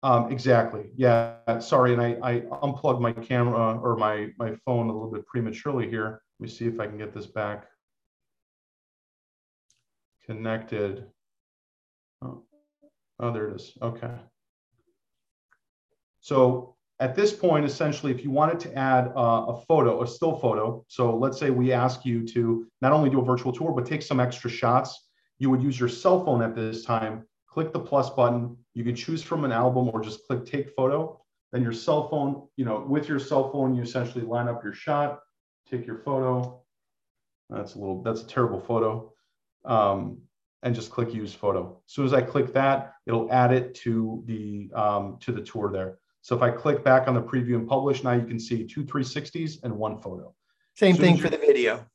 Um, 0.03 0.31
exactly. 0.31 0.91
Yeah. 0.95 1.59
Sorry, 1.59 1.93
and 1.93 2.01
I, 2.01 2.17
I 2.23 2.43
unplugged 2.63 3.01
my 3.01 3.13
camera 3.13 3.79
or 3.79 3.97
my 3.97 4.29
my 4.39 4.55
phone 4.65 4.89
a 4.89 4.93
little 4.93 5.11
bit 5.11 5.27
prematurely 5.27 5.89
here. 5.89 6.23
Let 6.39 6.45
me 6.45 6.49
see 6.49 6.67
if 6.67 6.79
I 6.79 6.87
can 6.87 6.97
get 6.97 7.15
this 7.15 7.27
back 7.27 7.67
connected. 10.27 11.07
Oh, 12.23 12.45
oh 13.19 13.33
there 13.33 13.49
it 13.49 13.57
is. 13.57 13.77
Okay. 13.83 14.15
So 16.21 16.77
at 17.01 17.15
this 17.15 17.33
point, 17.33 17.65
essentially, 17.65 18.13
if 18.13 18.23
you 18.23 18.31
wanted 18.31 18.61
to 18.61 18.75
add 18.77 19.09
uh, 19.17 19.47
a 19.49 19.61
photo, 19.67 20.03
a 20.03 20.07
still 20.07 20.37
photo, 20.37 20.85
so 20.89 21.17
let's 21.17 21.39
say 21.39 21.51
we 21.51 21.73
ask 21.73 22.05
you 22.05 22.27
to 22.29 22.67
not 22.83 22.93
only 22.93 23.09
do 23.09 23.21
a 23.21 23.25
virtual 23.25 23.53
tour, 23.53 23.73
but 23.73 23.87
take 23.87 24.03
some 24.03 24.21
extra 24.21 24.51
shots, 24.51 25.09
you 25.39 25.49
would 25.49 25.63
use 25.63 25.81
your 25.81 25.89
cell 25.89 26.23
phone 26.25 26.43
at 26.43 26.55
this 26.55 26.85
time, 26.85 27.25
click 27.49 27.73
the 27.73 27.81
plus 27.81 28.11
button. 28.11 28.57
You 28.75 28.85
can 28.85 28.95
choose 28.95 29.23
from 29.23 29.45
an 29.45 29.53
album 29.53 29.91
or 29.93 30.03
just 30.03 30.27
click 30.27 30.45
take 30.45 30.71
photo. 30.77 31.19
Then 31.53 31.63
your 31.63 31.73
cell 31.73 32.09
phone, 32.09 32.47
you 32.57 32.65
know, 32.65 32.85
with 32.87 33.09
your 33.09 33.19
cell 33.19 33.51
phone, 33.51 33.75
you 33.75 33.83
essentially 33.83 34.25
line 34.25 34.47
up 34.47 34.63
your 34.63 34.75
shot, 34.75 35.21
take 35.69 35.87
your 35.87 35.97
photo, 35.97 36.63
That's 37.49 37.75
a 37.75 37.79
little, 37.79 38.03
that's 38.03 38.23
a 38.23 38.27
terrible 38.27 38.61
photo. 38.61 39.13
Um, 39.65 40.19
and 40.63 40.75
just 40.75 40.91
click 40.91 41.15
use 41.15 41.33
photo. 41.33 41.81
As 41.87 41.95
soon 41.95 42.05
as 42.05 42.13
I 42.13 42.21
click 42.21 42.53
that, 42.53 42.93
it'll 43.07 43.33
add 43.33 43.53
it 43.53 43.75
to 43.77 44.23
the, 44.27 44.71
um, 44.75 45.17
to 45.21 45.33
the 45.33 45.41
tour 45.41 45.73
there. 45.73 46.00
So 46.23 46.37
if 46.37 46.43
I 46.43 46.51
click 46.51 46.85
back 46.85 47.09
on 47.09 47.15
the 47.15 47.23
preview 47.23 47.57
and 47.57 47.69
publish, 47.69 48.05
now 48.05 48.13
you 48.13 48.27
can 48.27 48.39
see 48.39 48.67
two 48.67 48.85
360s 48.85 49.63
and 49.63 49.77
one 49.77 50.01
photo. 50.01 50.35
Same 50.77 50.97
thing 50.97 51.17
for 51.17 51.29
the 51.29 51.39
video. 51.39 51.87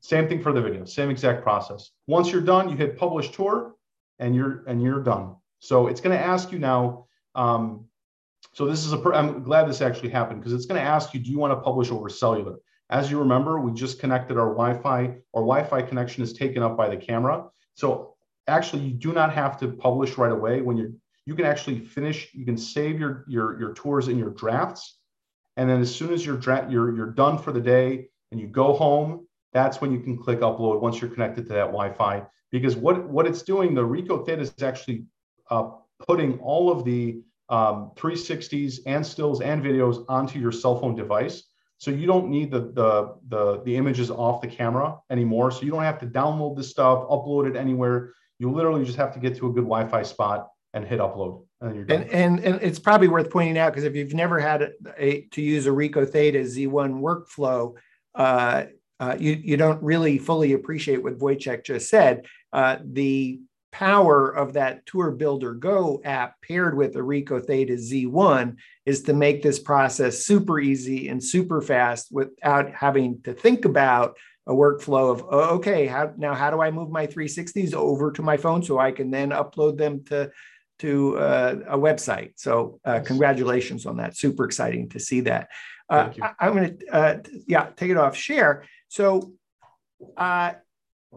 Same 0.00 0.28
thing 0.28 0.42
for 0.42 0.52
the 0.52 0.60
video, 0.60 0.84
same 0.84 1.10
exact 1.10 1.42
process. 1.42 1.90
Once 2.06 2.30
you're 2.30 2.40
done, 2.40 2.68
you 2.68 2.76
hit 2.76 2.96
publish 2.96 3.30
tour 3.30 3.74
and 4.18 4.36
you're, 4.36 4.62
and 4.66 4.82
you're 4.82 5.02
done. 5.02 5.34
So 5.58 5.88
it's 5.88 6.00
going 6.00 6.16
to 6.16 6.24
ask 6.24 6.52
you 6.52 6.58
now, 6.58 7.06
um, 7.34 7.86
so 8.52 8.66
this 8.66 8.84
is 8.84 8.92
a, 8.92 9.02
I'm 9.12 9.42
glad 9.42 9.68
this 9.68 9.80
actually 9.80 10.10
happened 10.10 10.40
because 10.40 10.52
it's 10.52 10.66
going 10.66 10.80
to 10.80 10.86
ask 10.86 11.12
you, 11.12 11.20
do 11.20 11.30
you 11.30 11.38
want 11.38 11.52
to 11.52 11.60
publish 11.60 11.90
over 11.90 12.08
cellular? 12.08 12.56
As 12.88 13.10
you 13.10 13.18
remember, 13.18 13.58
we 13.58 13.72
just 13.72 13.98
connected 13.98 14.38
our 14.38 14.50
Wi-Fi. 14.50 15.06
Our 15.34 15.42
Wi-Fi 15.42 15.82
connection 15.82 16.22
is 16.22 16.32
taken 16.32 16.62
up 16.62 16.76
by 16.76 16.88
the 16.88 16.96
camera. 16.96 17.48
So 17.74 18.14
actually, 18.46 18.82
you 18.82 18.92
do 18.92 19.12
not 19.12 19.32
have 19.32 19.58
to 19.60 19.68
publish 19.68 20.16
right 20.16 20.30
away. 20.30 20.60
When 20.60 20.76
you're, 20.76 20.92
you 21.26 21.34
can 21.34 21.44
actually 21.44 21.80
finish. 21.80 22.32
You 22.32 22.44
can 22.44 22.56
save 22.56 22.98
your 22.98 23.24
your 23.28 23.58
your 23.58 23.74
tours 23.74 24.08
in 24.08 24.16
your 24.16 24.30
drafts, 24.30 24.98
and 25.56 25.68
then 25.68 25.80
as 25.80 25.94
soon 25.94 26.12
as 26.12 26.24
you're 26.24 26.36
dra- 26.36 26.66
you're 26.70 26.96
you're 26.96 27.10
done 27.10 27.36
for 27.36 27.52
the 27.52 27.60
day 27.60 28.08
and 28.30 28.40
you 28.40 28.46
go 28.46 28.72
home, 28.72 29.26
that's 29.52 29.80
when 29.80 29.92
you 29.92 30.00
can 30.00 30.16
click 30.16 30.40
upload 30.40 30.80
once 30.80 31.00
you're 31.00 31.10
connected 31.10 31.46
to 31.46 31.52
that 31.54 31.66
Wi-Fi. 31.66 32.24
Because 32.52 32.76
what 32.76 33.08
what 33.08 33.26
it's 33.26 33.42
doing, 33.42 33.74
the 33.74 33.82
Ricoh 33.82 34.24
Theta 34.24 34.40
is 34.40 34.54
actually 34.62 35.04
uh, 35.50 35.70
putting 36.06 36.38
all 36.38 36.70
of 36.70 36.84
the 36.84 37.20
um, 37.48 37.92
360s 37.96 38.80
and 38.86 39.04
stills 39.04 39.40
and 39.40 39.62
videos 39.62 40.04
onto 40.08 40.38
your 40.38 40.52
cell 40.52 40.78
phone 40.78 40.94
device. 40.94 41.44
So 41.78 41.90
you 41.90 42.06
don't 42.06 42.28
need 42.28 42.50
the, 42.50 42.72
the, 42.72 43.14
the, 43.28 43.62
the 43.64 43.76
images 43.76 44.10
off 44.10 44.40
the 44.40 44.48
camera 44.48 44.98
anymore. 45.10 45.50
So 45.50 45.62
you 45.62 45.70
don't 45.70 45.82
have 45.82 45.98
to 46.00 46.06
download 46.06 46.56
this 46.56 46.70
stuff, 46.70 47.06
upload 47.08 47.48
it 47.48 47.54
anywhere. 47.54 48.14
You 48.38 48.50
literally 48.50 48.84
just 48.84 48.96
have 48.96 49.12
to 49.12 49.20
get 49.20 49.36
to 49.36 49.48
a 49.48 49.52
good 49.52 49.64
Wi-Fi 49.64 50.02
spot 50.02 50.48
and 50.76 50.86
hit 50.86 51.00
upload. 51.00 51.42
And 51.62 51.74
you're 51.74 51.84
done. 51.84 52.02
And, 52.02 52.10
and, 52.10 52.40
and 52.40 52.62
it's 52.62 52.78
probably 52.78 53.08
worth 53.08 53.30
pointing 53.30 53.56
out 53.56 53.72
because 53.72 53.84
if 53.84 53.96
you've 53.96 54.14
never 54.14 54.38
had 54.38 54.62
a, 54.62 54.70
a, 54.98 55.20
to 55.32 55.40
use 55.40 55.66
a 55.66 55.70
Ricoh 55.70 56.08
Theta 56.08 56.40
Z1 56.40 57.00
workflow, 57.00 57.74
uh, 58.14 58.64
uh, 59.00 59.16
you, 59.18 59.32
you 59.32 59.56
don't 59.56 59.82
really 59.82 60.18
fully 60.18 60.52
appreciate 60.52 61.02
what 61.02 61.18
Wojciech 61.18 61.64
just 61.64 61.88
said. 61.88 62.26
Uh, 62.52 62.76
the 62.84 63.40
power 63.72 64.30
of 64.30 64.52
that 64.54 64.84
Tour 64.86 65.10
Builder 65.10 65.54
Go 65.54 66.00
app 66.04 66.40
paired 66.42 66.76
with 66.76 66.92
the 66.92 67.00
Ricoh 67.00 67.44
Theta 67.44 67.74
Z1 67.74 68.56
is 68.84 69.02
to 69.02 69.14
make 69.14 69.42
this 69.42 69.58
process 69.58 70.20
super 70.20 70.60
easy 70.60 71.08
and 71.08 71.24
super 71.24 71.60
fast 71.62 72.08
without 72.10 72.72
having 72.72 73.20
to 73.22 73.32
think 73.32 73.64
about 73.64 74.16
a 74.46 74.52
workflow 74.52 75.10
of 75.10 75.24
oh, 75.28 75.56
okay 75.56 75.86
how 75.86 76.12
now 76.16 76.32
how 76.32 76.50
do 76.50 76.62
I 76.62 76.70
move 76.70 76.88
my 76.88 77.06
360s 77.06 77.74
over 77.74 78.12
to 78.12 78.22
my 78.22 78.36
phone 78.36 78.62
so 78.62 78.78
I 78.78 78.92
can 78.92 79.10
then 79.10 79.30
upload 79.30 79.76
them 79.76 80.04
to 80.04 80.30
to 80.78 81.18
uh, 81.18 81.56
a 81.68 81.78
website. 81.78 82.32
So 82.36 82.80
uh, 82.84 83.00
congratulations 83.00 83.86
on 83.86 83.96
that. 83.98 84.16
Super 84.16 84.44
exciting 84.44 84.88
to 84.90 85.00
see 85.00 85.20
that. 85.22 85.48
Uh, 85.88 86.10
I, 86.40 86.46
am 86.46 86.54
going 86.54 86.78
to 86.78 86.94
uh, 86.94 87.18
yeah 87.46 87.68
take 87.76 87.90
it 87.90 87.96
off 87.96 88.16
share. 88.16 88.64
So 88.88 89.32
uh, 90.16 90.52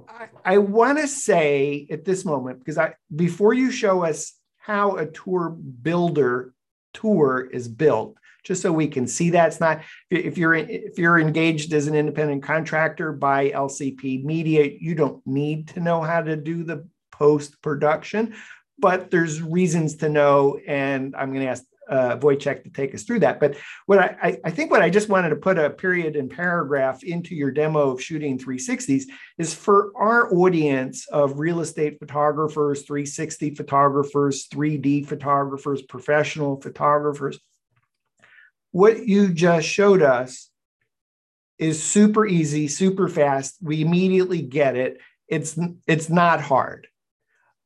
I, 0.07 0.27
I 0.45 0.57
want 0.59 0.99
to 0.99 1.07
say 1.07 1.87
at 1.89 2.05
this 2.05 2.23
moment, 2.23 2.59
because 2.59 2.77
I 2.77 2.93
before 3.15 3.53
you 3.53 3.71
show 3.71 4.03
us 4.03 4.33
how 4.57 4.97
a 4.97 5.05
tour 5.07 5.49
builder 5.49 6.53
tour 6.93 7.49
is 7.51 7.67
built, 7.67 8.15
just 8.43 8.61
so 8.61 8.71
we 8.71 8.87
can 8.87 9.07
see 9.07 9.31
that 9.31 9.47
it's 9.47 9.59
not 9.59 9.81
if 10.09 10.37
you're 10.37 10.53
if 10.53 10.97
you're 10.97 11.19
engaged 11.19 11.73
as 11.73 11.87
an 11.87 11.95
independent 11.95 12.43
contractor 12.43 13.11
by 13.11 13.49
LCP 13.49 14.23
Media, 14.23 14.71
you 14.79 14.95
don't 14.95 15.25
need 15.25 15.69
to 15.69 15.79
know 15.79 16.01
how 16.01 16.21
to 16.21 16.35
do 16.35 16.63
the 16.63 16.87
post 17.11 17.61
production, 17.61 18.33
but 18.79 19.11
there's 19.11 19.41
reasons 19.41 19.95
to 19.97 20.09
know, 20.09 20.59
and 20.67 21.15
I'm 21.15 21.31
going 21.31 21.45
to 21.45 21.51
ask 21.51 21.63
uh, 21.89 22.17
Wojciech 22.17 22.63
to 22.63 22.69
take 22.69 22.93
us 22.93 23.03
through 23.03 23.19
that. 23.19 23.39
But 23.39 23.55
what 23.87 23.99
I, 23.99 24.37
I 24.43 24.51
think 24.51 24.71
what 24.71 24.81
I 24.81 24.89
just 24.89 25.09
wanted 25.09 25.29
to 25.29 25.35
put 25.35 25.57
a 25.57 25.69
period 25.69 26.15
and 26.15 26.29
paragraph 26.29 27.03
into 27.03 27.35
your 27.35 27.51
demo 27.51 27.91
of 27.91 28.01
shooting 28.01 28.37
360s 28.37 29.05
is 29.37 29.53
for 29.53 29.91
our 29.95 30.33
audience 30.33 31.07
of 31.07 31.39
real 31.39 31.61
estate 31.61 31.99
photographers, 31.99 32.83
360 32.83 33.55
photographers, 33.55 34.47
3D 34.49 35.07
photographers, 35.07 35.81
professional 35.81 36.61
photographers. 36.61 37.39
What 38.71 39.07
you 39.07 39.33
just 39.33 39.67
showed 39.67 40.03
us 40.03 40.49
is 41.57 41.81
super 41.81 42.25
easy, 42.25 42.67
super 42.67 43.09
fast. 43.09 43.57
We 43.61 43.81
immediately 43.81 44.41
get 44.43 44.75
it. 44.75 44.99
It's 45.27 45.59
it's 45.87 46.09
not 46.09 46.39
hard. 46.41 46.87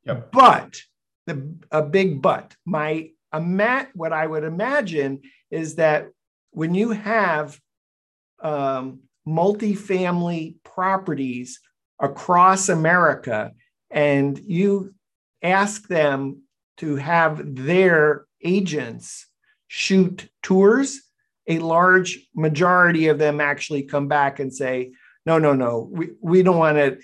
Yep. 0.06 0.32
But 0.32 0.82
the 1.26 1.56
a 1.72 1.82
big 1.82 2.22
but. 2.22 2.56
My 2.66 3.10
ima- 3.34 3.88
what 3.94 4.14
I 4.14 4.26
would 4.28 4.44
imagine 4.44 5.22
is 5.52 5.76
that 5.76 6.10
when 6.52 6.76
you 6.76 6.92
have 6.92 7.60
um, 8.42 9.02
multifamily 9.28 10.56
properties 10.64 11.60
across 12.00 12.70
America 12.70 13.52
and 13.90 14.38
you 14.40 14.94
ask 15.42 15.88
them 15.88 16.42
to 16.78 16.96
have 16.96 17.56
their 17.56 18.26
agents 18.44 19.28
shoot 19.68 20.30
tours, 20.42 21.02
a 21.48 21.60
large 21.60 22.28
majority 22.36 23.08
of 23.08 23.18
them 23.18 23.40
actually 23.40 23.84
come 23.84 24.08
back 24.08 24.40
and 24.40 24.54
say, 24.54 24.92
no, 25.26 25.38
no, 25.38 25.54
no, 25.54 25.90
we, 25.92 26.10
we 26.22 26.44
don't 26.44 26.58
want 26.58 26.78
to. 26.78 26.98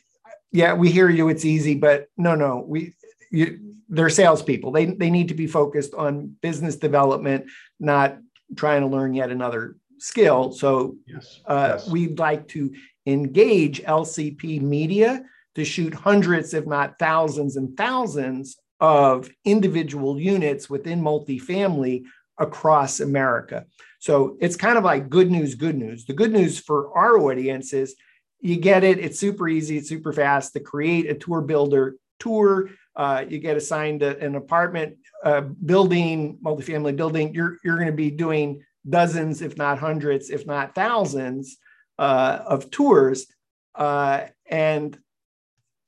Yeah, 0.51 0.73
we 0.73 0.89
hear 0.89 1.09
you. 1.09 1.29
It's 1.29 1.45
easy, 1.45 1.75
but 1.75 2.07
no, 2.17 2.35
no, 2.35 2.63
we 2.67 2.93
you, 3.31 3.68
they're 3.89 4.09
salespeople. 4.09 4.71
They, 4.71 4.85
they 4.85 5.09
need 5.09 5.27
to 5.29 5.33
be 5.33 5.47
focused 5.47 5.93
on 5.95 6.35
business 6.41 6.75
development, 6.75 7.45
not 7.79 8.17
trying 8.55 8.81
to 8.81 8.87
learn 8.87 9.13
yet 9.13 9.31
another 9.31 9.75
skill. 9.97 10.51
So 10.51 10.95
yes, 11.07 11.41
uh, 11.45 11.77
yes. 11.77 11.89
we'd 11.89 12.19
like 12.19 12.47
to 12.49 12.71
engage 13.05 13.81
LCP 13.83 14.61
media 14.61 15.23
to 15.55 15.65
shoot 15.65 15.93
hundreds, 15.93 16.53
if 16.53 16.65
not 16.67 16.99
thousands 16.99 17.57
and 17.57 17.75
thousands 17.75 18.57
of 18.79 19.29
individual 19.43 20.19
units 20.19 20.69
within 20.69 21.01
multifamily 21.01 22.03
across 22.37 22.99
America. 22.99 23.65
So 23.99 24.37
it's 24.39 24.55
kind 24.55 24.77
of 24.77 24.83
like 24.85 25.09
good 25.09 25.29
news, 25.29 25.55
good 25.55 25.77
news. 25.77 26.05
The 26.05 26.13
good 26.13 26.31
news 26.31 26.59
for 26.59 26.95
our 26.97 27.17
audience 27.17 27.73
is 27.73 27.95
you 28.39 28.55
get 28.55 28.85
it. 28.85 28.99
It's 28.99 29.19
super 29.19 29.49
easy. 29.49 29.77
It's 29.77 29.89
super 29.89 30.13
fast 30.13 30.53
to 30.53 30.61
create 30.61 31.09
a 31.09 31.15
tour 31.15 31.41
builder 31.41 31.95
tour 32.19 32.69
uh, 32.99 33.23
you 33.29 33.39
get 33.39 33.55
assigned 33.55 34.03
a, 34.03 34.19
an 34.19 34.35
apartment 34.35 34.97
uh, 35.23 35.39
building, 35.39 36.37
multifamily 36.43 36.93
building, 36.93 37.33
you're, 37.33 37.55
you're 37.63 37.77
going 37.77 37.87
to 37.87 37.93
be 37.93 38.11
doing 38.11 38.61
dozens, 38.87 39.41
if 39.41 39.55
not 39.55 39.79
hundreds, 39.79 40.29
if 40.29 40.45
not 40.45 40.75
thousands 40.75 41.55
uh, 41.97 42.39
of 42.45 42.69
tours. 42.69 43.27
Uh, 43.73 44.25
and 44.49 44.99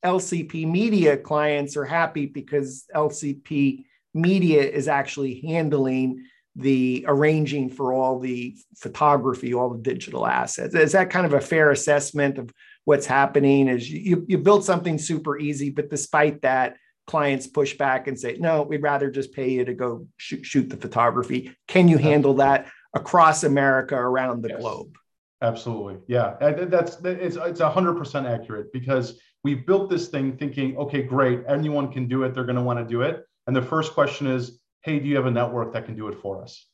LCP 0.05 0.65
media 0.65 1.17
clients 1.17 1.75
are 1.75 1.83
happy 1.83 2.27
because 2.27 2.85
LCP 2.95 3.83
media 4.13 4.63
is 4.63 4.87
actually 4.87 5.41
handling 5.41 6.25
the 6.55 7.03
arranging 7.09 7.69
for 7.69 7.91
all 7.91 8.19
the 8.19 8.55
photography, 8.77 9.53
all 9.53 9.69
the 9.69 9.81
digital 9.81 10.25
assets. 10.25 10.75
Is 10.75 10.93
that 10.93 11.09
kind 11.09 11.25
of 11.25 11.33
a 11.33 11.41
fair 11.41 11.71
assessment 11.71 12.37
of 12.37 12.53
what's 12.85 13.05
happening? 13.05 13.67
Is 13.67 13.89
you, 13.89 14.23
you 14.29 14.37
built 14.37 14.63
something 14.63 14.97
super 14.97 15.37
easy, 15.37 15.71
but 15.71 15.89
despite 15.89 16.43
that, 16.43 16.77
clients 17.07 17.47
push 17.47 17.77
back 17.77 18.07
and 18.07 18.19
say, 18.19 18.37
no, 18.39 18.63
we'd 18.63 18.81
rather 18.81 19.09
just 19.09 19.33
pay 19.33 19.49
you 19.49 19.65
to 19.65 19.73
go 19.73 20.07
shoot, 20.17 20.45
shoot 20.45 20.69
the 20.69 20.77
photography. 20.77 21.55
Can 21.67 21.87
you 21.87 21.97
handle 21.97 22.35
that 22.35 22.67
across 22.93 23.43
America, 23.43 23.95
around 23.95 24.41
the 24.41 24.49
yes. 24.49 24.59
globe? 24.59 24.95
Absolutely. 25.41 25.97
Yeah. 26.07 26.35
That's, 26.39 26.97
it's, 27.03 27.35
it's 27.35 27.61
100% 27.61 28.29
accurate 28.29 28.71
because 28.71 29.19
we 29.43 29.55
built 29.55 29.89
this 29.89 30.07
thing 30.07 30.37
thinking, 30.37 30.77
okay, 30.77 31.01
great. 31.01 31.41
Anyone 31.47 31.91
can 31.91 32.07
do 32.07 32.23
it. 32.23 32.33
They're 32.33 32.45
going 32.45 32.57
to 32.57 32.61
want 32.61 32.79
to 32.79 32.85
do 32.85 33.01
it. 33.01 33.25
And 33.47 33.55
the 33.55 33.61
first 33.61 33.93
question 33.93 34.27
is, 34.27 34.59
hey, 34.83 34.99
do 34.99 35.07
you 35.07 35.15
have 35.15 35.25
a 35.25 35.31
network 35.31 35.73
that 35.73 35.85
can 35.85 35.95
do 35.95 36.07
it 36.07 36.19
for 36.21 36.43
us? 36.43 36.67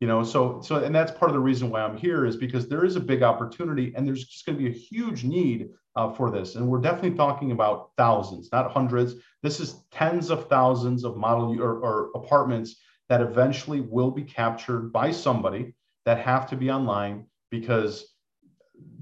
You 0.00 0.08
know 0.08 0.24
so 0.24 0.60
so 0.62 0.76
and 0.76 0.94
that's 0.94 1.12
part 1.12 1.30
of 1.30 1.34
the 1.34 1.40
reason 1.40 1.70
why 1.70 1.80
i'm 1.82 1.96
here 1.96 2.26
is 2.26 2.36
because 2.36 2.68
there 2.68 2.84
is 2.84 2.96
a 2.96 3.00
big 3.00 3.22
opportunity 3.22 3.92
and 3.94 4.06
there's 4.06 4.24
just 4.24 4.46
going 4.46 4.58
to 4.58 4.64
be 4.64 4.70
a 4.70 4.72
huge 4.72 5.24
need 5.24 5.70
uh, 5.96 6.12
for 6.12 6.30
this 6.30 6.54
and 6.54 6.66
we're 6.66 6.80
definitely 6.80 7.16
talking 7.16 7.52
about 7.52 7.90
thousands 7.96 8.48
not 8.52 8.70
hundreds 8.70 9.14
this 9.42 9.60
is 9.60 9.84
tens 9.90 10.30
of 10.30 10.48
thousands 10.48 11.04
of 11.04 11.16
model 11.16 11.60
or, 11.60 11.78
or 11.80 12.10
apartments 12.14 12.76
that 13.08 13.20
eventually 13.20 13.80
will 13.80 14.10
be 14.10 14.22
captured 14.22 14.92
by 14.92 15.10
somebody 15.10 15.74
that 16.06 16.18
have 16.18 16.48
to 16.48 16.56
be 16.56 16.70
online 16.70 17.26
because 17.50 18.14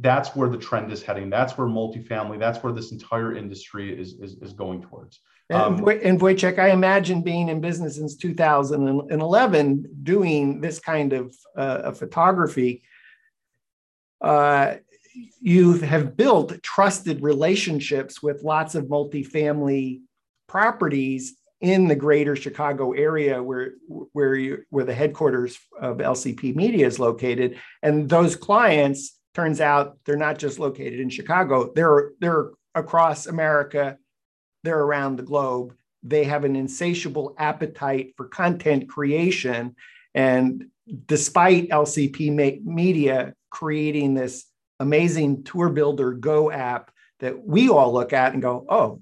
that's 0.00 0.34
where 0.34 0.48
the 0.48 0.58
trend 0.58 0.92
is 0.92 1.02
heading. 1.02 1.30
That's 1.30 1.56
where 1.56 1.68
multifamily, 1.68 2.38
that's 2.38 2.62
where 2.62 2.72
this 2.72 2.92
entire 2.92 3.36
industry 3.36 3.98
is, 3.98 4.14
is, 4.14 4.34
is 4.40 4.52
going 4.52 4.82
towards. 4.82 5.20
Um, 5.50 5.88
and, 5.88 6.20
Wojciech, 6.20 6.58
I 6.58 6.70
imagine 6.70 7.22
being 7.22 7.48
in 7.48 7.60
business 7.60 7.96
since 7.96 8.16
2011, 8.16 9.86
doing 10.02 10.60
this 10.60 10.78
kind 10.78 11.12
of, 11.14 11.34
uh, 11.56 11.92
photography, 11.92 12.82
uh, 14.20 14.74
you 15.40 15.74
have 15.78 16.16
built 16.16 16.62
trusted 16.62 17.22
relationships 17.22 18.22
with 18.22 18.42
lots 18.42 18.74
of 18.74 18.84
multifamily 18.86 20.02
properties 20.48 21.36
in 21.60 21.88
the 21.88 21.96
greater 21.96 22.36
Chicago 22.36 22.92
area 22.92 23.42
where 23.42 23.72
where 23.88 24.34
you 24.34 24.62
where 24.70 24.84
the 24.84 24.94
headquarters 24.94 25.58
of 25.80 25.98
LCP 25.98 26.54
Media 26.54 26.86
is 26.86 26.98
located. 26.98 27.58
And 27.82 28.08
those 28.08 28.36
clients 28.36 29.18
turns 29.34 29.60
out 29.60 29.98
they're 30.04 30.16
not 30.16 30.38
just 30.38 30.58
located 30.58 31.00
in 31.00 31.10
Chicago. 31.10 31.72
They're 31.74 32.12
they're 32.20 32.50
across 32.74 33.26
America 33.26 33.98
they're 34.64 34.80
around 34.80 35.16
the 35.16 35.22
globe 35.22 35.74
they 36.02 36.24
have 36.24 36.44
an 36.44 36.54
insatiable 36.54 37.34
appetite 37.38 38.14
for 38.16 38.26
content 38.26 38.88
creation 38.88 39.74
and 40.14 40.66
despite 41.06 41.68
LCP 41.68 42.64
Media 42.64 43.34
creating 43.50 44.14
this 44.14 44.46
amazing 44.80 45.42
tour 45.42 45.68
builder 45.68 46.12
go 46.12 46.50
app 46.50 46.90
that 47.20 47.44
we 47.44 47.68
all 47.68 47.92
look 47.92 48.12
at 48.12 48.32
and 48.32 48.42
go 48.42 48.64
oh 48.68 49.00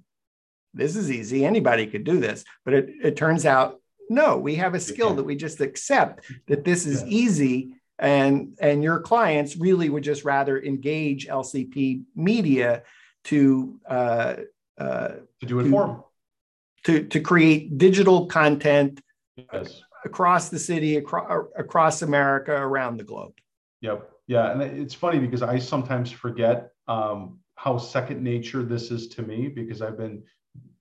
this 0.76 0.94
is 0.94 1.10
easy. 1.10 1.44
Anybody 1.44 1.86
could 1.86 2.04
do 2.04 2.20
this. 2.20 2.44
But 2.64 2.74
it, 2.74 2.90
it 3.02 3.16
turns 3.16 3.46
out, 3.46 3.80
no, 4.08 4.36
we 4.36 4.54
have 4.56 4.74
a 4.74 4.80
skill 4.80 5.14
that 5.14 5.24
we 5.24 5.34
just 5.34 5.60
accept 5.60 6.30
that 6.46 6.64
this 6.64 6.86
is 6.86 7.02
easy. 7.04 7.72
And, 7.98 8.56
and 8.60 8.82
your 8.82 9.00
clients 9.00 9.56
really 9.56 9.88
would 9.88 10.04
just 10.04 10.24
rather 10.24 10.62
engage 10.62 11.26
LCP 11.26 12.02
media 12.14 12.82
to, 13.24 13.80
uh, 13.88 14.34
uh, 14.78 15.08
to 15.40 15.46
do 15.46 15.60
it 15.60 15.64
to, 15.64 15.70
for 15.70 15.86
them. 15.86 16.02
To, 16.84 17.02
to 17.08 17.20
create 17.20 17.78
digital 17.78 18.26
content 18.26 19.00
yes. 19.52 19.80
across 20.04 20.48
the 20.48 20.58
city, 20.58 20.96
across, 20.96 21.46
across 21.56 22.02
America, 22.02 22.52
around 22.52 22.98
the 22.98 23.04
globe. 23.04 23.32
Yep. 23.80 24.10
Yeah. 24.26 24.52
And 24.52 24.62
it's 24.62 24.94
funny 24.94 25.18
because 25.18 25.42
I 25.42 25.58
sometimes 25.58 26.10
forget 26.10 26.70
um, 26.88 27.38
how 27.54 27.78
second 27.78 28.22
nature 28.22 28.62
this 28.62 28.90
is 28.90 29.08
to 29.08 29.22
me 29.22 29.48
because 29.48 29.82
I've 29.82 29.96
been 29.96 30.22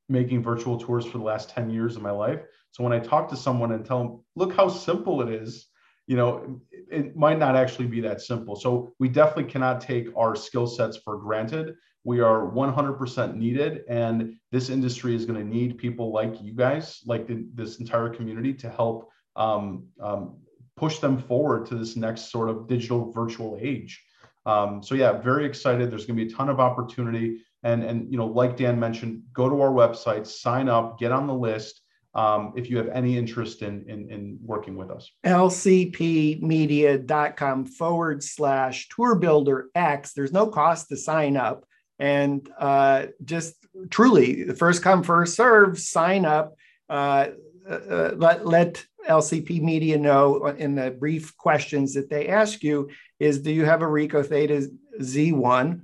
making 0.09 0.43
virtual 0.43 0.77
tours 0.77 1.05
for 1.05 1.17
the 1.17 1.23
last 1.23 1.49
10 1.49 1.69
years 1.69 1.95
of 1.95 2.01
my 2.01 2.11
life. 2.11 2.41
So 2.71 2.83
when 2.83 2.93
I 2.93 2.99
talk 2.99 3.29
to 3.29 3.37
someone 3.37 3.71
and 3.71 3.85
tell 3.85 3.99
them, 3.99 4.23
look 4.35 4.53
how 4.53 4.67
simple 4.67 5.21
it 5.21 5.29
is, 5.29 5.67
you 6.07 6.17
know, 6.17 6.61
it 6.91 7.15
might 7.15 7.39
not 7.39 7.55
actually 7.55 7.87
be 7.87 8.01
that 8.01 8.21
simple. 8.21 8.55
So 8.55 8.93
we 8.99 9.09
definitely 9.09 9.51
cannot 9.51 9.81
take 9.81 10.07
our 10.15 10.35
skill 10.35 10.67
sets 10.67 10.97
for 10.97 11.17
granted. 11.17 11.75
We 12.05 12.21
are 12.21 12.49
100% 12.49 13.35
needed, 13.35 13.83
and 13.89 14.35
this 14.51 14.69
industry 14.69 15.15
is 15.15 15.25
going 15.25 15.39
to 15.39 15.45
need 15.45 15.77
people 15.77 16.13
like 16.13 16.41
you 16.41 16.53
guys, 16.53 17.01
like 17.05 17.27
the, 17.27 17.45
this 17.53 17.79
entire 17.79 18.09
community, 18.09 18.53
to 18.53 18.69
help 18.69 19.09
um, 19.35 19.87
um, 19.99 20.37
push 20.77 20.99
them 20.99 21.17
forward 21.17 21.65
to 21.67 21.75
this 21.75 21.97
next 21.97 22.31
sort 22.31 22.49
of 22.49 22.67
digital 22.67 23.11
virtual 23.11 23.57
age. 23.59 24.01
Um, 24.45 24.81
so 24.81 24.95
yeah, 24.95 25.13
very 25.13 25.45
excited. 25.45 25.91
There's 25.91 26.05
going 26.05 26.17
to 26.17 26.25
be 26.25 26.31
a 26.31 26.35
ton 26.35 26.49
of 26.49 26.61
opportunity 26.61 27.41
and 27.65 27.83
and 27.83 28.09
you 28.09 28.17
know 28.17 28.27
like 28.27 28.55
dan 28.55 28.79
mentioned 28.79 29.21
go 29.33 29.49
to 29.49 29.59
our 29.59 29.71
website 29.71 30.25
sign 30.25 30.69
up 30.69 30.97
get 30.97 31.11
on 31.11 31.27
the 31.27 31.33
list 31.33 31.81
um, 32.13 32.53
if 32.55 32.69
you 32.69 32.77
have 32.77 32.87
any 32.87 33.17
interest 33.17 33.61
in, 33.61 33.83
in, 33.89 34.09
in 34.09 34.37
working 34.41 34.77
with 34.77 34.89
us. 34.89 35.11
lcpmedia.com 35.25 37.65
forward 37.65 38.23
slash 38.23 38.87
tour 38.87 39.15
builder 39.15 39.67
X. 39.75 40.13
There's 40.13 40.31
no 40.31 40.47
cost 40.47 40.87
to 40.87 40.95
sign 40.95 41.35
up. 41.35 41.65
And 41.99 42.49
uh, 42.57 43.07
just 43.23 43.55
truly, 43.89 44.43
the 44.43 44.55
first 44.55 44.83
come, 44.83 45.03
first 45.03 45.35
serve, 45.35 45.79
sign 45.79 46.25
up. 46.25 46.55
Uh, 46.89 47.29
uh, 47.69 48.11
let, 48.15 48.45
let 48.45 48.85
LCP 49.07 49.61
Media 49.61 49.97
know 49.97 50.45
in 50.47 50.75
the 50.75 50.91
brief 50.91 51.35
questions 51.37 51.93
that 51.93 52.09
they 52.09 52.27
ask 52.27 52.63
you 52.63 52.89
is 53.19 53.41
do 53.41 53.51
you 53.51 53.65
have 53.65 53.81
a 53.81 53.85
Ricoh 53.85 54.25
Theta 54.25 54.69
Z1? 55.01 55.81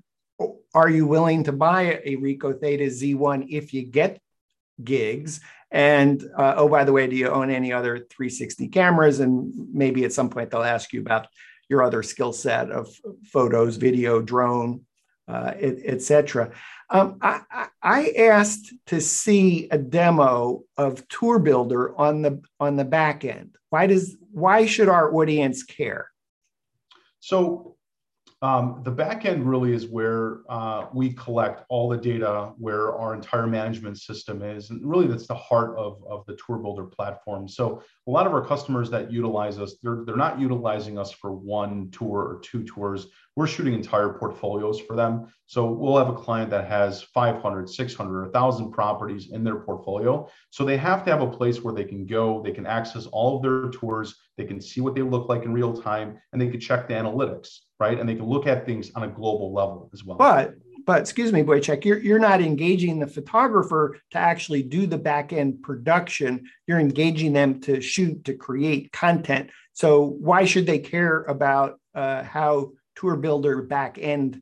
are 0.73 0.89
you 0.89 1.05
willing 1.05 1.43
to 1.43 1.51
buy 1.51 2.01
a 2.03 2.15
Ricoh 2.17 2.59
Theta 2.59 2.85
Z1 2.85 3.47
if 3.49 3.73
you 3.73 3.83
get 3.83 4.19
gigs? 4.83 5.41
And 5.69 6.23
uh, 6.37 6.55
oh, 6.57 6.67
by 6.67 6.83
the 6.83 6.93
way, 6.93 7.07
do 7.07 7.15
you 7.15 7.29
own 7.29 7.49
any 7.49 7.71
other 7.71 8.05
360 8.09 8.67
cameras? 8.69 9.19
And 9.19 9.53
maybe 9.73 10.03
at 10.03 10.13
some 10.13 10.29
point 10.29 10.49
they'll 10.49 10.63
ask 10.63 10.91
you 10.93 11.01
about 11.01 11.27
your 11.69 11.83
other 11.83 12.03
skill 12.03 12.33
set 12.33 12.71
of 12.71 12.89
photos, 13.25 13.77
video, 13.77 14.21
drone, 14.21 14.81
uh, 15.31 15.53
etc. 15.61 16.51
Um, 16.89 17.17
I, 17.21 17.67
I, 17.81 18.13
asked 18.17 18.73
to 18.87 18.99
see 18.99 19.69
a 19.71 19.77
demo 19.77 20.63
of 20.75 21.07
Tour 21.07 21.39
Builder 21.39 21.97
on 21.97 22.21
the 22.21 22.41
on 22.59 22.75
the 22.75 22.83
back 22.83 23.23
end. 23.23 23.55
Why 23.69 23.87
does 23.87 24.17
why 24.31 24.65
should 24.65 24.89
our 24.89 25.13
audience 25.15 25.63
care? 25.63 26.09
So 27.21 27.77
um, 28.43 28.81
the 28.83 28.91
back 28.91 29.25
end 29.25 29.47
really 29.47 29.71
is 29.71 29.85
where 29.85 30.39
uh, 30.49 30.87
we 30.93 31.13
collect 31.13 31.63
all 31.69 31.87
the 31.87 31.97
data, 31.97 32.53
where 32.57 32.91
our 32.95 33.13
entire 33.13 33.45
management 33.45 33.99
system 33.99 34.41
is. 34.41 34.71
And 34.71 34.83
really, 34.83 35.05
that's 35.05 35.27
the 35.27 35.35
heart 35.35 35.77
of, 35.77 36.03
of 36.09 36.25
the 36.25 36.35
Tour 36.43 36.57
Builder 36.57 36.85
platform. 36.85 37.47
So, 37.47 37.83
a 38.07 38.11
lot 38.11 38.25
of 38.25 38.33
our 38.33 38.43
customers 38.43 38.89
that 38.89 39.11
utilize 39.11 39.59
us, 39.59 39.75
they're, 39.83 40.01
they're 40.05 40.15
not 40.15 40.39
utilizing 40.39 40.97
us 40.97 41.11
for 41.11 41.31
one 41.31 41.91
tour 41.91 42.17
or 42.17 42.41
two 42.43 42.63
tours. 42.63 43.07
We're 43.41 43.47
shooting 43.47 43.73
entire 43.73 44.09
portfolios 44.09 44.79
for 44.79 44.95
them. 44.95 45.33
So, 45.47 45.65
we'll 45.65 45.97
have 45.97 46.09
a 46.09 46.13
client 46.13 46.51
that 46.51 46.67
has 46.67 47.01
500, 47.01 47.67
600, 47.67 48.21
1,000 48.25 48.71
properties 48.71 49.31
in 49.31 49.43
their 49.43 49.55
portfolio. 49.55 50.29
So, 50.51 50.63
they 50.63 50.77
have 50.77 51.03
to 51.05 51.11
have 51.11 51.21
a 51.21 51.27
place 51.27 51.63
where 51.63 51.73
they 51.73 51.83
can 51.83 52.05
go, 52.05 52.43
they 52.43 52.51
can 52.51 52.67
access 52.67 53.07
all 53.07 53.37
of 53.37 53.41
their 53.41 53.71
tours, 53.71 54.13
they 54.37 54.45
can 54.45 54.61
see 54.61 54.79
what 54.79 54.93
they 54.93 55.01
look 55.01 55.27
like 55.27 55.41
in 55.41 55.53
real 55.53 55.73
time, 55.73 56.19
and 56.31 56.39
they 56.39 56.49
can 56.49 56.59
check 56.59 56.87
the 56.87 56.93
analytics 56.93 57.61
right? 57.81 57.99
And 57.99 58.07
they 58.07 58.13
can 58.13 58.25
look 58.25 58.45
at 58.45 58.63
things 58.63 58.91
on 58.93 59.01
a 59.01 59.07
global 59.07 59.51
level 59.51 59.89
as 59.91 60.05
well. 60.05 60.15
But 60.15 60.53
but 60.85 61.01
excuse 61.01 61.33
me, 61.33 61.41
Wojciech, 61.41 61.83
you're 61.83 61.97
you're 61.97 62.19
not 62.19 62.39
engaging 62.39 62.99
the 62.99 63.07
photographer 63.07 63.97
to 64.11 64.17
actually 64.19 64.61
do 64.61 64.85
the 64.85 64.99
back 64.99 65.33
end 65.33 65.63
production. 65.63 66.47
You're 66.67 66.79
engaging 66.79 67.33
them 67.33 67.59
to 67.61 67.81
shoot 67.81 68.23
to 68.25 68.35
create 68.35 68.91
content. 68.91 69.49
So 69.73 70.05
why 70.05 70.45
should 70.45 70.67
they 70.67 70.77
care 70.77 71.23
about 71.23 71.79
uh, 71.95 72.21
how 72.23 72.73
Tour 73.01 73.15
Builder 73.15 73.63
back 73.63 73.97
end 73.99 74.41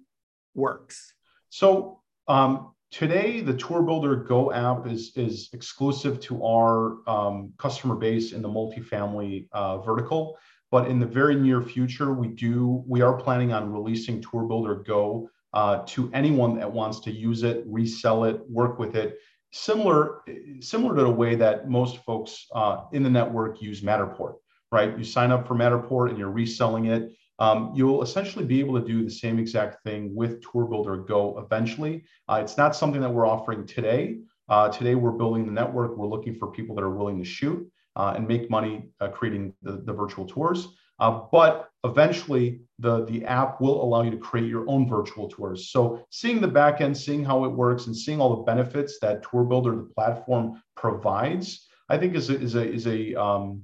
works? 0.54 1.14
So 1.50 2.02
um, 2.28 2.74
today, 2.92 3.40
the 3.40 3.54
Tour 3.54 3.82
Builder 3.84 4.18
Go 4.18 4.52
app 4.52 4.86
is 4.86 5.14
is 5.16 5.50
exclusive 5.54 6.20
to 6.22 6.44
our 6.44 6.98
um, 7.08 7.54
customer 7.58 7.96
base 7.96 8.34
in 8.34 8.42
the 8.42 8.50
multifamily 8.50 9.48
uh, 9.54 9.78
vertical. 9.80 10.38
But 10.72 10.88
in 10.88 11.00
the 11.00 11.06
very 11.06 11.36
near 11.36 11.62
future, 11.62 12.14
we 12.14 12.28
do 12.28 12.84
we 12.86 13.02
are 13.02 13.14
planning 13.14 13.54
on 13.54 13.72
releasing 13.72 14.22
Tour 14.22 14.44
Builder 14.44 14.76
Go 14.76 15.30
uh, 15.54 15.84
to 15.88 16.12
anyone 16.14 16.60
that 16.60 16.72
wants 16.72 17.00
to 17.02 17.12
use 17.12 17.44
it, 17.44 17.64
resell 17.66 18.26
it, 18.26 18.42
work 18.50 18.78
with 18.78 18.96
it. 18.96 19.20
Similar, 19.52 20.22
similar 20.60 20.96
to 20.98 21.04
the 21.04 21.10
way 21.10 21.34
that 21.36 21.70
most 21.70 22.04
folks 22.04 22.46
uh, 22.54 22.84
in 22.92 23.02
the 23.04 23.10
network 23.10 23.62
use 23.62 23.82
Matterport, 23.82 24.36
right? 24.72 24.96
You 24.96 25.04
sign 25.04 25.32
up 25.32 25.48
for 25.48 25.56
Matterport 25.56 26.10
and 26.10 26.20
you're 26.20 26.30
reselling 26.30 26.86
it. 26.86 27.14
Um, 27.40 27.72
you'll 27.74 28.04
essentially 28.04 28.46
be 28.46 28.60
able 28.60 28.80
to 28.80 28.86
do 28.86 29.04
the 29.04 29.10
same 29.10 29.40
exact 29.40 29.84
thing 29.84 30.14
with 30.14 30.42
Tour 30.42 30.66
Builder 30.66 30.98
Go 30.98 31.40
eventually. 31.40 32.04
Uh, 32.28 32.42
it's 32.44 32.58
not 32.58 32.76
something 32.76 33.02
that 33.02 33.10
we're 33.10 33.26
offering 33.26 33.66
today. 33.66 34.20
Uh, 34.50 34.68
today, 34.70 34.96
we're 34.96 35.12
building 35.12 35.46
the 35.46 35.52
network. 35.52 35.96
We're 35.96 36.08
looking 36.08 36.36
for 36.36 36.52
people 36.52 36.76
that 36.76 36.82
are 36.82 36.90
willing 36.90 37.18
to 37.20 37.26
shoot 37.26 37.72
uh, 37.96 38.14
and 38.16 38.28
make 38.28 38.50
money 38.50 38.90
uh, 39.00 39.08
creating 39.10 39.54
the, 39.62 39.84
the 39.86 39.94
virtual 39.94 40.26
tours. 40.26 40.68
Uh, 41.00 41.22
but 41.32 41.70
eventually, 41.86 42.62
the, 42.80 43.06
the 43.06 43.24
app 43.26 43.62
will 43.62 43.82
allow 43.82 44.02
you 44.02 44.12
to 44.12 44.18
create 44.18 44.48
your 44.48 44.68
own 44.68 44.90
virtual 44.90 45.30
tours. 45.30 45.70
So, 45.70 46.06
seeing 46.10 46.42
the 46.42 46.48
backend, 46.48 46.98
seeing 46.98 47.24
how 47.24 47.46
it 47.46 47.50
works, 47.50 47.86
and 47.86 47.96
seeing 47.96 48.20
all 48.20 48.36
the 48.36 48.44
benefits 48.44 49.00
that 49.00 49.24
Tour 49.24 49.46
Builder, 49.46 49.76
the 49.76 49.90
platform, 49.96 50.62
provides, 50.76 51.68
I 51.88 51.98
think 51.98 52.16
is 52.16 52.30
a, 52.30 52.40
is 52.40 52.56
a, 52.56 52.70
is 52.70 52.88
a 52.88 53.16
um, 53.16 53.64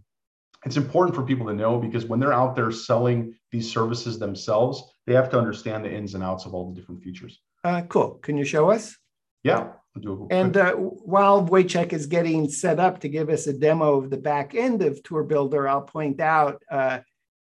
it's 0.66 0.78
important 0.78 1.16
for 1.16 1.24
people 1.24 1.46
to 1.48 1.54
know 1.54 1.78
because 1.78 2.06
when 2.06 2.20
they're 2.20 2.34
out 2.34 2.56
there 2.56 2.72
selling 2.72 3.36
these 3.52 3.72
services 3.72 4.18
themselves, 4.18 4.84
they 5.06 5.14
have 5.14 5.30
to 5.30 5.38
understand 5.38 5.86
the 5.86 5.94
ins 5.94 6.16
and 6.16 6.24
outs 6.24 6.46
of 6.46 6.54
all 6.54 6.70
the 6.70 6.80
different 6.80 7.04
features. 7.04 7.40
Uh, 7.64 7.82
cool. 7.84 8.16
Can 8.16 8.38
you 8.38 8.46
show 8.46 8.72
us? 8.72 8.98
Yeah. 9.44 9.74
And 10.30 10.58
uh, 10.58 10.74
while 10.74 11.46
Wojciech 11.46 11.94
is 11.94 12.08
getting 12.08 12.50
set 12.50 12.80
up 12.80 13.00
to 13.00 13.10
give 13.10 13.30
us 13.30 13.48
a 13.48 13.54
demo 13.54 14.02
of 14.02 14.10
the 14.10 14.18
back 14.18 14.54
end 14.54 14.82
of 14.82 15.02
Tour 15.04 15.24
Builder, 15.24 15.70
I'll 15.70 15.84
point 15.84 16.20
out, 16.20 16.62
uh, 16.70 17.00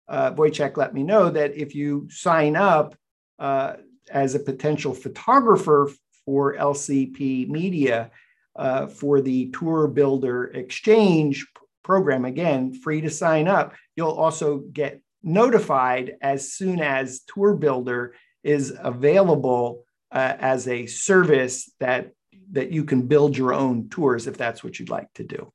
uh, 0.07 0.33
Wojciech 0.33 0.77
let 0.77 0.93
me 0.93 1.03
know 1.03 1.31
that 1.31 1.57
if 1.57 1.75
you 1.75 2.09
sign 2.11 2.57
up 2.57 2.95
uh, 3.39 3.77
as 4.11 4.35
a 4.35 4.41
potential 4.41 4.93
photographer 4.93 5.91
for 6.27 6.55
LCP 6.55 7.49
Media 7.49 8.11
uh, 8.57 8.87
for 8.87 9.23
the 9.23 9.51
Tour 9.53 9.89
Builder 9.89 10.47
Exchange 10.47 11.47
program, 11.83 12.25
again, 12.25 12.73
free 12.73 13.01
to 13.01 13.11
sign 13.11 13.49
up, 13.49 13.75
you'll 13.97 14.11
also 14.11 14.59
get 14.59 15.01
notified 15.23 16.17
as 16.21 16.53
soon 16.53 16.81
as 16.81 17.21
Tour 17.21 17.55
Builder 17.55 18.15
is 18.43 18.75
available 18.79 19.85
uh, 20.11 20.37
as 20.39 20.69
a 20.69 20.87
service 20.87 21.71
that 21.81 22.13
that 22.53 22.71
you 22.71 22.85
can 22.85 23.07
build 23.07 23.37
your 23.37 23.55
own 23.55 23.89
tours 23.89 24.27
if 24.27 24.37
that's 24.37 24.63
what 24.63 24.79
you'd 24.79 24.91
like 24.91 25.11
to 25.15 25.25
do. 25.25 25.51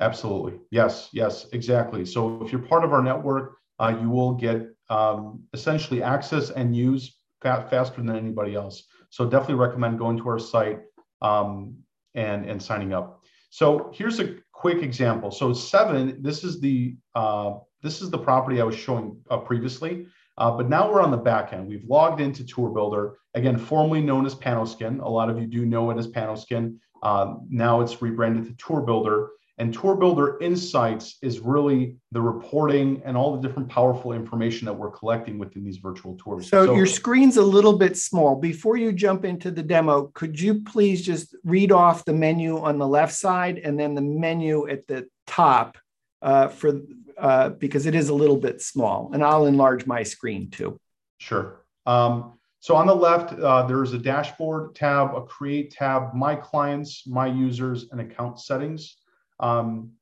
Absolutely. 0.00 0.58
Yes, 0.70 1.08
yes, 1.12 1.46
exactly. 1.52 2.04
So 2.04 2.42
if 2.42 2.50
you're 2.50 2.62
part 2.62 2.82
of 2.82 2.92
our 2.92 3.02
network, 3.02 3.58
uh, 3.78 3.96
you 4.00 4.10
will 4.10 4.32
get 4.32 4.66
um, 4.90 5.44
essentially 5.52 6.02
access 6.02 6.50
and 6.50 6.74
use 6.74 7.18
fa- 7.40 7.68
faster 7.70 8.02
than 8.02 8.16
anybody 8.16 8.56
else. 8.56 8.84
So 9.10 9.28
definitely 9.28 9.56
recommend 9.56 9.98
going 9.98 10.16
to 10.16 10.28
our 10.28 10.38
site 10.40 10.80
um, 11.20 11.76
and 12.14 12.46
and 12.46 12.60
signing 12.60 12.92
up. 12.92 13.22
So 13.52 13.90
here's 13.92 14.18
a 14.18 14.36
quick 14.52 14.82
example. 14.82 15.30
So 15.30 15.52
seven, 15.52 16.22
this 16.22 16.42
is 16.42 16.58
the 16.58 16.96
uh, 17.14 17.58
this 17.82 18.00
is 18.00 18.08
the 18.08 18.16
property 18.16 18.62
I 18.62 18.64
was 18.64 18.74
showing 18.74 19.18
uh, 19.30 19.36
previously. 19.36 20.06
Uh, 20.38 20.52
but 20.52 20.70
now 20.70 20.90
we're 20.90 21.02
on 21.02 21.10
the 21.10 21.18
back 21.18 21.52
end. 21.52 21.68
We've 21.68 21.84
logged 21.84 22.22
into 22.22 22.46
Tour 22.46 22.70
Builder, 22.70 23.18
again, 23.34 23.58
formerly 23.58 24.00
known 24.00 24.24
as 24.24 24.34
Panoskin. 24.34 25.02
A 25.02 25.08
lot 25.08 25.28
of 25.28 25.38
you 25.38 25.46
do 25.46 25.66
know 25.66 25.90
it 25.90 25.98
as 25.98 26.08
Panoskin. 26.08 26.78
Uh, 27.02 27.34
now 27.50 27.82
it's 27.82 28.00
rebranded 28.00 28.46
to 28.46 28.54
Tour 28.54 28.80
Builder. 28.80 29.28
And 29.62 29.72
Tour 29.72 29.94
Builder 29.94 30.40
Insights 30.40 31.18
is 31.22 31.38
really 31.38 31.94
the 32.10 32.20
reporting 32.20 33.00
and 33.04 33.16
all 33.16 33.36
the 33.36 33.46
different 33.46 33.68
powerful 33.68 34.12
information 34.12 34.66
that 34.66 34.72
we're 34.72 34.90
collecting 34.90 35.38
within 35.38 35.62
these 35.62 35.76
virtual 35.76 36.16
tours. 36.16 36.48
So, 36.48 36.66
so, 36.66 36.74
your 36.74 36.84
screen's 36.84 37.36
a 37.36 37.44
little 37.44 37.78
bit 37.78 37.96
small. 37.96 38.34
Before 38.34 38.76
you 38.76 38.92
jump 38.92 39.24
into 39.24 39.52
the 39.52 39.62
demo, 39.62 40.10
could 40.14 40.40
you 40.40 40.62
please 40.64 41.06
just 41.06 41.36
read 41.44 41.70
off 41.70 42.04
the 42.04 42.12
menu 42.12 42.58
on 42.58 42.76
the 42.76 42.88
left 42.88 43.14
side 43.14 43.58
and 43.58 43.78
then 43.78 43.94
the 43.94 44.00
menu 44.00 44.68
at 44.68 44.88
the 44.88 45.06
top 45.28 45.78
uh, 46.22 46.48
for 46.48 46.80
uh, 47.16 47.50
because 47.50 47.86
it 47.86 47.94
is 47.94 48.08
a 48.08 48.14
little 48.14 48.38
bit 48.38 48.60
small, 48.60 49.12
and 49.14 49.22
I'll 49.22 49.46
enlarge 49.46 49.86
my 49.86 50.02
screen 50.02 50.50
too. 50.50 50.80
Sure. 51.18 51.62
Um, 51.86 52.32
so 52.58 52.74
on 52.74 52.88
the 52.88 52.96
left, 52.96 53.38
uh, 53.38 53.64
there's 53.68 53.92
a 53.92 53.98
dashboard 53.98 54.74
tab, 54.74 55.14
a 55.14 55.22
create 55.22 55.70
tab, 55.70 56.14
my 56.14 56.34
clients, 56.34 57.06
my 57.06 57.28
users, 57.28 57.86
and 57.92 58.00
account 58.00 58.40
settings. 58.40 58.96
Um, 59.42 59.92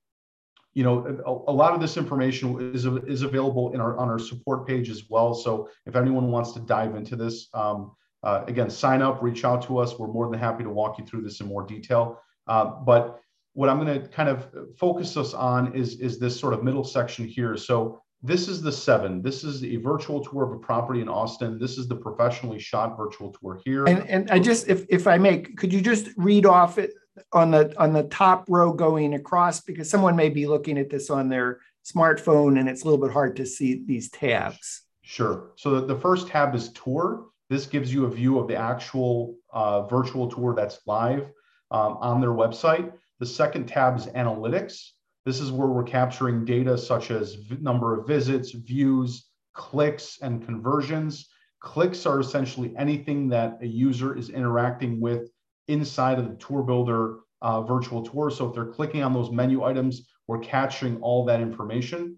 you 0.74 0.84
know, 0.84 1.04
a, 1.26 1.50
a, 1.50 1.52
lot 1.52 1.74
of 1.74 1.80
this 1.80 1.96
information 1.96 2.72
is, 2.74 2.86
is 2.86 3.22
available 3.22 3.72
in 3.72 3.80
our 3.80 3.98
on 3.98 4.08
our 4.08 4.20
support 4.20 4.68
page 4.68 4.88
as 4.88 5.10
well. 5.10 5.34
So 5.34 5.68
if 5.84 5.96
anyone 5.96 6.30
wants 6.30 6.52
to 6.52 6.60
dive 6.60 6.94
into 6.94 7.16
this, 7.16 7.48
um, 7.54 7.90
uh, 8.22 8.44
again, 8.46 8.70
sign 8.70 9.02
up, 9.02 9.20
reach 9.22 9.44
out 9.44 9.62
to 9.66 9.78
us. 9.78 9.98
We're 9.98 10.12
more 10.12 10.30
than 10.30 10.38
happy 10.38 10.62
to 10.62 10.70
walk 10.70 10.98
you 10.98 11.04
through 11.04 11.22
this 11.22 11.40
in 11.40 11.48
more 11.48 11.66
detail. 11.66 12.20
Uh, 12.46 12.66
but 12.66 13.20
what 13.54 13.68
I'm 13.68 13.84
going 13.84 14.00
to 14.00 14.08
kind 14.08 14.28
of 14.28 14.48
focus 14.78 15.16
us 15.16 15.34
on 15.34 15.74
is, 15.74 15.98
is 16.00 16.18
this 16.18 16.38
sort 16.38 16.54
of 16.54 16.62
middle 16.62 16.84
section 16.84 17.26
here. 17.26 17.56
So 17.56 18.00
this 18.22 18.48
is 18.48 18.60
the 18.62 18.70
seven. 18.70 19.22
This 19.22 19.44
is 19.44 19.64
a 19.64 19.76
virtual 19.76 20.22
tour 20.22 20.44
of 20.44 20.52
a 20.52 20.58
property 20.58 21.00
in 21.00 21.08
Austin. 21.08 21.58
This 21.58 21.78
is 21.78 21.88
the 21.88 21.96
professionally 21.96 22.58
shot 22.58 22.96
virtual 22.96 23.32
tour 23.32 23.60
here. 23.64 23.86
And, 23.86 24.08
and 24.08 24.30
I 24.30 24.38
just, 24.38 24.68
if, 24.68 24.84
if 24.88 25.06
I 25.06 25.18
may, 25.18 25.38
could 25.38 25.72
you 25.72 25.80
just 25.80 26.10
read 26.16 26.46
off 26.46 26.78
it 26.78 26.92
on 27.32 27.50
the 27.50 27.74
on 27.78 27.92
the 27.92 28.04
top 28.04 28.44
row 28.48 28.72
going 28.72 29.14
across 29.14 29.60
because 29.60 29.88
someone 29.90 30.16
may 30.16 30.28
be 30.28 30.46
looking 30.46 30.78
at 30.78 30.90
this 30.90 31.10
on 31.10 31.28
their 31.28 31.60
smartphone 31.84 32.58
and 32.58 32.68
it's 32.68 32.82
a 32.82 32.84
little 32.84 33.04
bit 33.04 33.12
hard 33.12 33.36
to 33.36 33.46
see 33.46 33.82
these 33.86 34.10
tabs. 34.10 34.82
Sure. 35.02 35.52
So 35.56 35.80
the 35.80 35.98
first 35.98 36.28
tab 36.28 36.54
is 36.54 36.72
tour. 36.72 37.26
This 37.48 37.66
gives 37.66 37.92
you 37.92 38.04
a 38.04 38.10
view 38.10 38.38
of 38.38 38.46
the 38.46 38.56
actual 38.56 39.34
uh, 39.52 39.86
virtual 39.86 40.28
tour 40.28 40.54
that's 40.54 40.80
live 40.86 41.30
um, 41.70 41.96
on 42.00 42.20
their 42.20 42.30
website. 42.30 42.92
The 43.18 43.26
second 43.26 43.66
tab 43.66 43.96
is 43.98 44.06
analytics. 44.06 44.90
This 45.26 45.40
is 45.40 45.50
where 45.50 45.68
we're 45.68 45.82
capturing 45.82 46.44
data 46.44 46.78
such 46.78 47.10
as 47.10 47.36
number 47.60 47.98
of 47.98 48.06
visits, 48.06 48.52
views, 48.52 49.26
clicks, 49.52 50.18
and 50.22 50.44
conversions. 50.44 51.28
Clicks 51.60 52.06
are 52.06 52.20
essentially 52.20 52.72
anything 52.78 53.28
that 53.28 53.58
a 53.60 53.66
user 53.66 54.16
is 54.16 54.30
interacting 54.30 55.00
with 55.00 55.28
inside 55.70 56.18
of 56.18 56.28
the 56.28 56.36
Tour 56.36 56.62
Builder 56.62 57.20
uh, 57.42 57.62
virtual 57.62 58.02
tour. 58.02 58.30
So 58.30 58.48
if 58.48 58.54
they're 58.54 58.66
clicking 58.66 59.02
on 59.02 59.12
those 59.12 59.30
menu 59.30 59.64
items, 59.64 60.06
we're 60.26 60.40
capturing 60.40 61.00
all 61.00 61.24
that 61.24 61.40
information. 61.40 62.16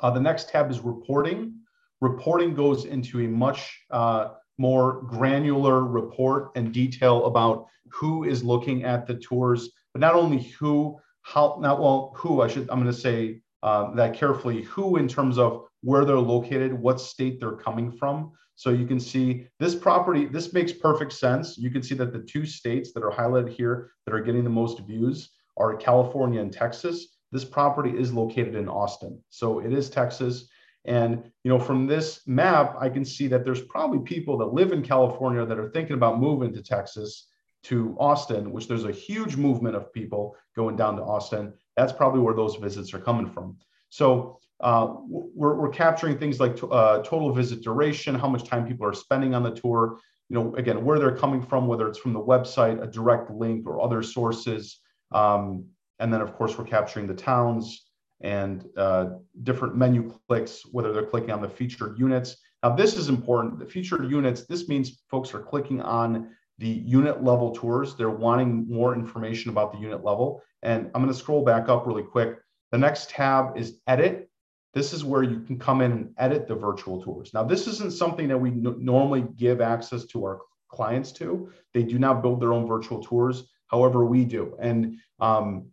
Uh, 0.00 0.10
the 0.10 0.20
next 0.20 0.48
tab 0.48 0.70
is 0.70 0.80
reporting. 0.80 1.54
Reporting 2.00 2.54
goes 2.54 2.84
into 2.84 3.20
a 3.20 3.28
much 3.28 3.84
uh, 3.90 4.30
more 4.58 5.02
granular 5.02 5.84
report 5.84 6.50
and 6.56 6.72
detail 6.72 7.26
about 7.26 7.66
who 7.88 8.24
is 8.24 8.42
looking 8.42 8.84
at 8.84 9.06
the 9.06 9.14
tours, 9.14 9.70
but 9.92 10.00
not 10.00 10.14
only 10.14 10.42
who, 10.58 10.98
how, 11.22 11.58
not 11.60 11.80
well, 11.80 12.12
who 12.16 12.40
I 12.40 12.48
should, 12.48 12.68
I'm 12.70 12.80
going 12.80 12.92
to 12.92 13.00
say 13.08 13.42
uh, 13.62 13.94
that 13.94 14.14
carefully, 14.14 14.62
who 14.62 14.96
in 14.96 15.06
terms 15.06 15.38
of 15.38 15.64
where 15.82 16.04
they're 16.04 16.16
located, 16.16 16.72
what 16.72 17.00
state 17.00 17.38
they're 17.38 17.52
coming 17.52 17.92
from. 17.92 18.32
So 18.62 18.70
you 18.70 18.86
can 18.86 19.00
see 19.00 19.48
this 19.58 19.74
property, 19.74 20.24
this 20.24 20.52
makes 20.52 20.70
perfect 20.70 21.12
sense. 21.14 21.58
You 21.58 21.68
can 21.68 21.82
see 21.82 21.96
that 21.96 22.12
the 22.12 22.20
two 22.20 22.46
states 22.46 22.92
that 22.92 23.02
are 23.02 23.10
highlighted 23.10 23.48
here 23.48 23.90
that 24.06 24.14
are 24.14 24.20
getting 24.20 24.44
the 24.44 24.50
most 24.50 24.78
views 24.86 25.30
are 25.56 25.74
California 25.74 26.40
and 26.40 26.52
Texas. 26.52 27.08
This 27.32 27.44
property 27.44 27.90
is 27.90 28.12
located 28.12 28.54
in 28.54 28.68
Austin. 28.68 29.20
So 29.30 29.58
it 29.58 29.72
is 29.72 29.90
Texas. 29.90 30.48
And 30.84 31.24
you 31.42 31.48
know, 31.48 31.58
from 31.58 31.88
this 31.88 32.20
map, 32.28 32.76
I 32.78 32.88
can 32.88 33.04
see 33.04 33.26
that 33.26 33.44
there's 33.44 33.62
probably 33.62 33.98
people 33.98 34.38
that 34.38 34.54
live 34.54 34.70
in 34.70 34.84
California 34.84 35.44
that 35.44 35.58
are 35.58 35.70
thinking 35.70 35.94
about 35.94 36.20
moving 36.20 36.52
to 36.54 36.62
Texas 36.62 37.26
to 37.64 37.96
Austin, 37.98 38.52
which 38.52 38.68
there's 38.68 38.84
a 38.84 38.92
huge 38.92 39.34
movement 39.34 39.74
of 39.74 39.92
people 39.92 40.36
going 40.54 40.76
down 40.76 40.94
to 40.94 41.02
Austin. 41.02 41.52
That's 41.76 41.92
probably 41.92 42.20
where 42.20 42.36
those 42.36 42.54
visits 42.54 42.94
are 42.94 43.00
coming 43.00 43.26
from. 43.26 43.56
So 43.88 44.38
uh, 44.62 44.94
we're, 45.08 45.54
we're, 45.54 45.68
capturing 45.68 46.16
things 46.16 46.38
like 46.38 46.56
t- 46.56 46.68
uh, 46.70 47.02
total 47.02 47.32
visit 47.32 47.62
duration, 47.62 48.14
how 48.14 48.28
much 48.28 48.44
time 48.44 48.66
people 48.66 48.86
are 48.86 48.94
spending 48.94 49.34
on 49.34 49.42
the 49.42 49.50
tour, 49.50 49.98
you 50.28 50.36
know, 50.36 50.54
again, 50.54 50.84
where 50.84 50.98
they're 50.98 51.16
coming 51.16 51.42
from, 51.42 51.66
whether 51.66 51.88
it's 51.88 51.98
from 51.98 52.12
the 52.12 52.20
website, 52.20 52.80
a 52.82 52.86
direct 52.86 53.30
link, 53.30 53.66
or 53.66 53.80
other 53.80 54.02
sources. 54.02 54.80
Um, 55.10 55.66
and 55.98 56.12
then, 56.12 56.20
of 56.20 56.34
course, 56.34 56.56
we're 56.56 56.64
capturing 56.64 57.06
the 57.06 57.14
towns 57.14 57.86
and 58.20 58.64
uh, 58.76 59.10
different 59.42 59.76
menu 59.76 60.12
clicks, 60.28 60.64
whether 60.70 60.92
they're 60.92 61.06
clicking 61.06 61.32
on 61.32 61.42
the 61.42 61.48
featured 61.48 61.98
units. 61.98 62.36
Now, 62.62 62.76
this 62.76 62.96
is 62.96 63.08
important. 63.08 63.58
The 63.58 63.66
featured 63.66 64.08
units, 64.08 64.46
this 64.46 64.68
means 64.68 65.02
folks 65.10 65.34
are 65.34 65.40
clicking 65.40 65.82
on 65.82 66.30
the 66.58 66.68
unit 66.68 67.24
level 67.24 67.50
tours. 67.50 67.96
They're 67.96 68.10
wanting 68.10 68.66
more 68.68 68.94
information 68.94 69.50
about 69.50 69.72
the 69.72 69.78
unit 69.78 70.04
level. 70.04 70.40
And 70.62 70.86
I'm 70.94 71.02
going 71.02 71.12
to 71.12 71.18
scroll 71.18 71.44
back 71.44 71.68
up 71.68 71.86
really 71.86 72.04
quick. 72.04 72.38
The 72.70 72.78
next 72.78 73.10
tab 73.10 73.56
is 73.56 73.80
edit. 73.88 74.30
This 74.74 74.92
is 74.92 75.04
where 75.04 75.22
you 75.22 75.40
can 75.40 75.58
come 75.58 75.82
in 75.82 75.92
and 75.92 76.14
edit 76.16 76.48
the 76.48 76.54
virtual 76.54 77.02
tours. 77.02 77.32
Now, 77.34 77.44
this 77.44 77.66
isn't 77.66 77.92
something 77.92 78.28
that 78.28 78.38
we 78.38 78.50
n- 78.50 78.76
normally 78.78 79.24
give 79.36 79.60
access 79.60 80.04
to 80.06 80.24
our 80.24 80.40
clients 80.68 81.12
to. 81.12 81.50
They 81.74 81.82
do 81.82 81.98
not 81.98 82.22
build 82.22 82.40
their 82.40 82.52
own 82.52 82.66
virtual 82.66 83.02
tours. 83.02 83.44
However, 83.66 84.04
we 84.04 84.24
do. 84.24 84.56
And 84.60 84.98
um, 85.20 85.66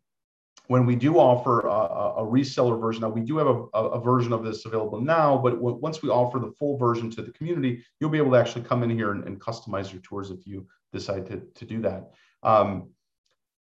when 0.67 0.85
we 0.85 0.95
do 0.95 1.17
offer 1.17 1.61
a, 1.61 2.21
a, 2.21 2.25
reseller 2.25 2.79
version, 2.79 3.01
now 3.01 3.09
we 3.09 3.21
do 3.21 3.37
have 3.37 3.47
a, 3.47 3.79
a, 3.79 3.99
version 3.99 4.31
of 4.31 4.43
this 4.43 4.65
available 4.65 5.01
now, 5.01 5.37
but 5.37 5.55
w- 5.55 5.77
once 5.77 6.03
we 6.03 6.09
offer 6.09 6.37
the 6.37 6.51
full 6.51 6.77
version 6.77 7.09
to 7.11 7.21
the 7.21 7.31
community, 7.31 7.83
you'll 7.99 8.11
be 8.11 8.19
able 8.19 8.31
to 8.31 8.37
actually 8.37 8.63
come 8.63 8.83
in 8.83 8.89
here 8.89 9.11
and, 9.11 9.23
and 9.23 9.39
customize 9.41 9.91
your 9.91 10.01
tours 10.01 10.29
if 10.29 10.45
you 10.45 10.67
decide 10.93 11.25
to, 11.25 11.41
to 11.55 11.65
do 11.65 11.81
that. 11.81 12.11
Um, 12.43 12.89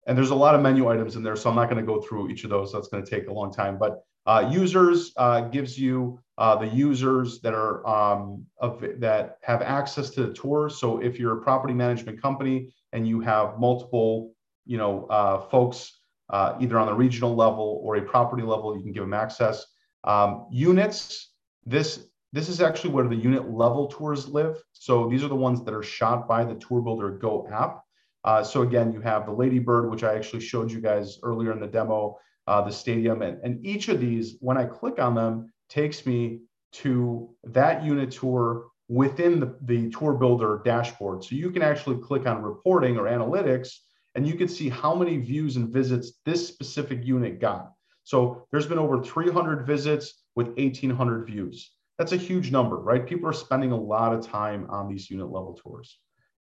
and 0.07 0.19
there's 0.19 0.31
a 0.31 0.35
lot 0.35 0.55
of 0.55 0.61
menu 0.61 0.89
items 0.89 1.17
in 1.17 1.23
there, 1.23 1.37
so 1.37 1.49
I'm 1.49 1.57
not 1.57 1.71
going 1.71 1.85
to 1.85 1.87
go 1.87 2.01
through 2.01 2.29
each 2.29 2.45
of 2.45 2.51
those. 2.51 2.73
That's 2.73 2.89
going 2.89 3.05
to 3.05 3.11
take 3.11 3.29
a 3.29 3.33
long 3.33 3.53
time. 3.53 3.79
But 3.79 4.05
uh, 4.27 4.49
users 4.53 5.13
uh, 5.17 5.43
gives 5.43 5.79
you 5.79 6.21
uh, 6.39 6.57
the 6.57 6.67
users 6.67 7.41
that 7.41 7.55
are 7.55 7.87
um, 7.87 8.47
of, 8.59 8.85
that 8.99 9.39
have 9.43 9.63
access 9.63 10.11
to 10.11 10.27
the 10.27 10.33
tour. 10.33 10.69
So 10.69 10.99
if 10.99 11.19
you're 11.19 11.39
a 11.39 11.43
property 11.43 11.75
management 11.75 12.21
company 12.23 12.73
and 12.93 13.07
you 13.07 13.21
have 13.21 13.59
multiple, 13.59 14.33
you 14.65 14.79
know, 14.79 15.07
uh, 15.07 15.41
folks 15.49 16.01
uh, 16.31 16.57
either 16.61 16.79
on 16.79 16.87
the 16.87 16.95
regional 16.95 17.35
level 17.35 17.81
or 17.85 17.97
a 17.97 18.03
property 18.03 18.43
level, 18.43 18.77
you 18.77 18.83
can 18.83 18.93
give 18.93 19.03
them 19.03 19.15
access. 19.15 19.67
Um, 20.05 20.47
units. 20.51 21.31
This 21.65 22.09
this 22.33 22.49
is 22.49 22.61
actually 22.61 22.91
where 22.91 23.07
the 23.07 23.15
unit 23.15 23.51
level 23.51 23.87
tours 23.89 24.27
live. 24.27 24.57
So 24.73 25.09
these 25.09 25.23
are 25.23 25.29
the 25.29 25.35
ones 25.35 25.63
that 25.65 25.75
are 25.75 25.83
shot 25.83 26.27
by 26.27 26.45
the 26.45 26.55
Tour 26.55 26.81
Builder 26.81 27.11
Go 27.11 27.47
app. 27.53 27.83
Uh, 28.25 28.43
so 28.43 28.63
again, 28.63 28.93
you 28.93 29.01
have 29.03 29.27
the 29.27 29.33
Ladybird, 29.33 29.91
which 29.91 30.03
I 30.03 30.15
actually 30.15 30.41
showed 30.41 30.71
you 30.71 30.81
guys 30.81 31.19
earlier 31.23 31.53
in 31.53 31.61
the 31.61 31.67
demo 31.67 32.19
uh, 32.47 32.63
the 32.63 32.73
stadium. 32.73 33.23
And, 33.23 33.39
and 33.43 33.65
each 33.65 33.89
of 33.89 34.01
these, 34.01 34.37
when 34.41 34.57
I 34.57 34.65
click 34.65 34.99
on 34.99 35.15
them, 35.15 35.53
takes 35.69 36.07
me 36.07 36.41
to 36.73 37.31
that 37.45 37.85
unit 37.85 38.11
tour 38.11 38.69
within 38.89 39.41
the, 39.41 39.57
the 39.63 39.91
tour 39.91 40.15
builder 40.15 40.61
dashboard. 40.65 41.25
So 41.25 41.35
you 41.35 41.51
can 41.51 41.63
actually 41.63 41.99
click 41.99 42.27
on 42.27 42.43
reporting 42.43 42.99
or 42.99 43.05
analytics 43.05 43.71
and 44.15 44.27
you 44.27 44.35
can 44.35 44.49
see 44.49 44.69
how 44.69 44.95
many 44.95 45.17
views 45.17 45.57
and 45.57 45.69
visits 45.69 46.13
this 46.27 46.47
specific 46.47 47.05
unit 47.05 47.41
got. 47.41 47.73
So 48.05 48.47
there's 48.51 48.67
been 48.67 48.79
over 48.79 49.03
300 49.03 49.67
visits 49.67 50.23
with 50.35 50.49
1800 50.49 51.27
views. 51.27 51.71
That's 51.99 52.13
a 52.13 52.17
huge 52.17 52.51
number, 52.51 52.77
right? 52.77 53.07
People 53.07 53.29
are 53.29 53.35
spending 53.35 53.73
a 53.73 53.77
lot 53.77 54.13
of 54.13 54.27
time 54.27 54.67
on 54.69 54.89
these 54.89 55.09
unit 55.09 55.31
level 55.31 55.59
tours. 55.63 55.99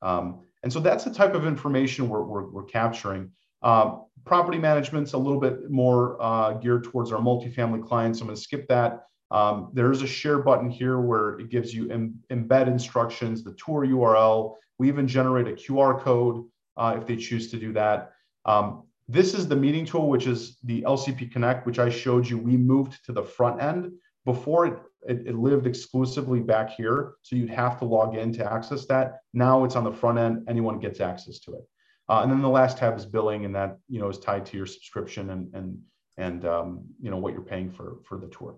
Um, 0.01 0.41
and 0.63 0.71
so 0.71 0.79
that's 0.79 1.03
the 1.03 1.13
type 1.13 1.33
of 1.33 1.47
information 1.47 2.09
we're, 2.09 2.23
we're, 2.23 2.49
we're 2.51 2.65
capturing. 2.65 3.31
Uh, 3.61 3.97
property 4.25 4.57
management's 4.57 5.13
a 5.13 5.17
little 5.17 5.39
bit 5.39 5.69
more 5.69 6.21
uh, 6.21 6.53
geared 6.53 6.83
towards 6.83 7.11
our 7.11 7.19
multifamily 7.19 7.85
clients. 7.85 8.21
I'm 8.21 8.27
going 8.27 8.35
to 8.35 8.41
skip 8.41 8.67
that. 8.69 9.05
Um, 9.31 9.71
there's 9.73 10.01
a 10.01 10.07
share 10.07 10.39
button 10.39 10.69
here 10.69 10.99
where 10.99 11.39
it 11.39 11.49
gives 11.49 11.73
you 11.73 11.87
embed 11.87 12.67
instructions, 12.67 13.43
the 13.43 13.53
tour 13.53 13.85
URL. 13.85 14.55
We 14.77 14.87
even 14.87 15.07
generate 15.07 15.47
a 15.47 15.51
QR 15.51 15.99
code 15.99 16.45
uh, 16.77 16.95
if 16.97 17.07
they 17.07 17.15
choose 17.15 17.49
to 17.51 17.57
do 17.57 17.73
that. 17.73 18.11
Um, 18.45 18.83
this 19.07 19.33
is 19.33 19.47
the 19.47 19.55
meeting 19.55 19.85
tool, 19.85 20.09
which 20.09 20.27
is 20.27 20.57
the 20.63 20.81
LCP 20.81 21.31
Connect, 21.31 21.65
which 21.65 21.79
I 21.79 21.89
showed 21.89 22.27
you. 22.27 22.37
We 22.37 22.57
moved 22.57 23.03
to 23.05 23.11
the 23.11 23.23
front 23.23 23.61
end. 23.61 23.91
Before 24.25 24.65
it 24.65 24.79
it, 25.07 25.27
it, 25.27 25.35
lived 25.35 25.67
exclusively 25.67 26.39
back 26.39 26.71
here. 26.71 27.13
So 27.21 27.35
you'd 27.35 27.49
have 27.49 27.77
to 27.79 27.85
log 27.85 28.15
in 28.15 28.33
to 28.33 28.51
access 28.51 28.85
that. 28.87 29.19
Now 29.33 29.63
it's 29.63 29.75
on 29.75 29.83
the 29.83 29.91
front 29.91 30.17
end, 30.17 30.45
anyone 30.47 30.79
gets 30.79 30.99
access 30.99 31.39
to 31.41 31.53
it. 31.53 31.67
Uh, 32.07 32.21
and 32.21 32.31
then 32.31 32.41
the 32.41 32.49
last 32.49 32.77
tab 32.77 32.95
is 32.97 33.05
billing, 33.05 33.45
and 33.45 33.55
that 33.55 33.77
you 33.89 33.99
know 33.99 34.09
is 34.09 34.19
tied 34.19 34.45
to 34.47 34.57
your 34.57 34.65
subscription 34.65 35.31
and 35.31 35.53
and 35.53 35.79
and 36.17 36.45
um, 36.45 36.83
you 37.01 37.09
know 37.09 37.17
what 37.17 37.33
you're 37.33 37.41
paying 37.41 37.71
for 37.71 37.97
for 38.03 38.17
the 38.17 38.27
tour. 38.27 38.57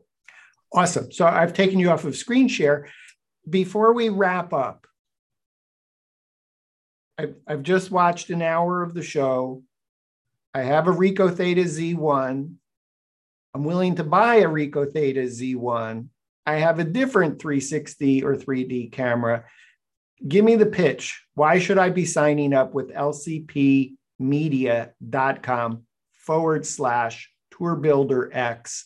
Awesome. 0.74 1.12
So 1.12 1.26
I've 1.26 1.54
taken 1.54 1.80
you 1.80 1.89
off 1.89 2.04
of 2.04 2.16
screen 2.16 2.48
share. 2.48 2.89
Before 3.50 3.93
we 3.93 4.10
wrap 4.10 4.52
up, 4.52 4.86
I've, 7.18 7.36
I've 7.48 7.64
just 7.64 7.89
watched 7.89 8.30
an 8.30 8.41
hour 8.41 8.84
of 8.84 8.93
the 8.93 9.02
show. 9.02 9.64
I 10.54 10.64
have 10.64 10.88
a 10.88 10.91
Ricoh 10.91 11.34
Theta 11.36 11.64
Z1. 11.64 12.54
I'm 13.54 13.64
willing 13.64 13.95
to 13.95 14.04
buy 14.04 14.36
a 14.36 14.48
Ricoh 14.48 14.91
Theta 14.91 15.22
Z1. 15.22 16.08
I 16.45 16.56
have 16.56 16.80
a 16.80 16.84
different 16.84 17.41
360 17.41 18.24
or 18.24 18.36
3D 18.36 18.91
camera. 18.91 19.45
Give 20.26 20.43
me 20.43 20.55
the 20.55 20.65
pitch. 20.65 21.24
Why 21.36 21.59
should 21.59 21.78
I 21.78 21.89
be 21.89 22.05
signing 22.05 22.53
up 22.53 22.74
with 22.74 22.93
lcpmedia.com 22.93 25.84
forward 26.13 26.65
slash 26.65 27.30
TourBuilder 27.53 28.36
X? 28.36 28.86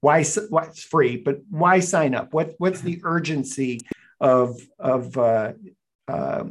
Why, 0.00 0.24
why 0.24 0.64
it's 0.64 0.82
free, 0.82 1.16
but 1.16 1.38
why 1.48 1.78
sign 1.80 2.14
up? 2.14 2.34
What, 2.34 2.54
what's 2.58 2.80
the 2.80 3.00
urgency 3.04 3.80
of, 4.20 4.60
of 4.78 5.16
uh, 5.16 5.52
uh, 6.08 6.44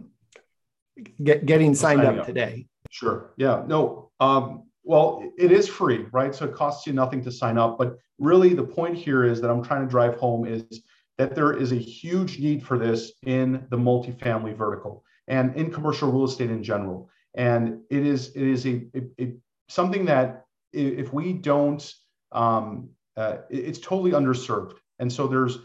get, 1.22 1.46
getting 1.46 1.76
signed 1.76 2.02
up, 2.02 2.20
up, 2.20 2.26
today? 2.26 2.66
Sure. 2.90 3.34
Yeah. 3.38 3.64
No. 3.68 4.10
Um, 4.20 4.64
well, 4.84 5.24
it 5.38 5.52
is 5.52 5.68
free, 5.68 6.08
right? 6.12 6.34
So 6.34 6.46
it 6.46 6.56
costs 6.56 6.88
you 6.88 6.94
nothing 6.94 7.24
to 7.24 7.32
sign 7.32 7.60
up. 7.60 7.78
But 7.78 7.98
really, 8.18 8.56
the 8.56 8.64
point 8.64 8.98
here 8.98 9.24
is 9.24 9.40
that 9.42 9.52
I'm 9.52 9.64
trying 9.64 9.82
to 9.82 9.88
drive 9.88 10.16
home 10.16 10.48
is 10.48 10.82
that 11.20 11.36
there 11.36 11.52
is 11.52 11.74
a 11.74 11.76
huge 11.76 12.40
need 12.40 12.64
for 12.66 12.80
this 12.80 13.12
in 13.24 13.68
the 13.70 13.78
multifamily 13.78 14.56
vertical 14.56 15.04
and 15.28 15.54
in 15.56 15.70
commercial 15.70 16.10
real 16.10 16.24
estate 16.24 16.50
in 16.50 16.64
general. 16.64 17.10
And 17.36 17.82
it 17.92 18.06
is 18.06 18.30
it 18.36 18.48
is 18.48 18.66
a, 18.66 18.88
a, 18.96 19.24
a 19.24 19.34
something 19.68 20.06
that 20.06 20.46
if 20.72 21.14
we 21.14 21.34
don't, 21.34 21.94
um, 22.32 22.90
uh, 23.18 23.40
it's 23.50 23.80
totally 23.80 24.12
underserved. 24.12 24.76
And 25.00 25.12
so 25.12 25.28
there's 25.28 25.60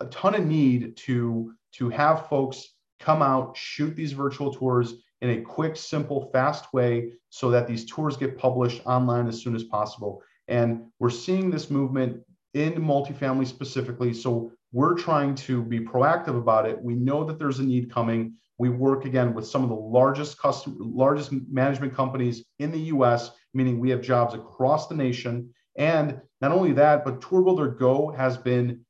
a 0.00 0.06
ton 0.06 0.34
of 0.34 0.44
need 0.44 0.98
to 0.98 1.54
to 1.72 1.88
have 1.88 2.28
folks 2.28 2.74
come 3.00 3.22
out, 3.22 3.56
shoot 3.56 3.96
these 3.96 4.12
virtual 4.12 4.52
tours 4.52 4.94
in 5.22 5.30
a 5.30 5.40
quick, 5.40 5.76
simple, 5.76 6.28
fast 6.30 6.74
way 6.74 7.12
so 7.30 7.50
that 7.50 7.66
these 7.66 7.86
tours 7.86 8.18
get 8.18 8.36
published 8.36 8.82
online 8.84 9.28
as 9.28 9.40
soon 9.40 9.56
as 9.56 9.64
possible. 9.64 10.22
And 10.46 10.88
we're 10.98 11.08
seeing 11.08 11.50
this 11.50 11.70
movement 11.70 12.22
in 12.54 12.74
multifamily 12.74 13.46
specifically. 13.46 14.12
So 14.12 14.52
we're 14.72 14.94
trying 14.94 15.34
to 15.34 15.62
be 15.62 15.80
proactive 15.80 16.36
about 16.36 16.66
it. 16.66 16.80
We 16.80 16.94
know 16.94 17.24
that 17.24 17.38
there's 17.38 17.58
a 17.58 17.64
need 17.64 17.92
coming. 17.92 18.34
We 18.58 18.68
work 18.68 19.04
again 19.04 19.34
with 19.34 19.46
some 19.46 19.62
of 19.62 19.68
the 19.68 19.74
largest 19.74 20.38
custom, 20.38 20.76
largest 20.78 21.32
management 21.32 21.94
companies 21.94 22.44
in 22.58 22.70
the 22.70 22.80
US, 22.80 23.32
meaning 23.54 23.80
we 23.80 23.90
have 23.90 24.00
jobs 24.00 24.34
across 24.34 24.88
the 24.88 24.94
nation. 24.94 25.52
And 25.76 26.20
not 26.40 26.52
only 26.52 26.72
that, 26.72 27.04
but 27.04 27.20
TourBuilder 27.20 27.78
Go 27.78 28.10
has 28.10 28.36
been 28.36 28.84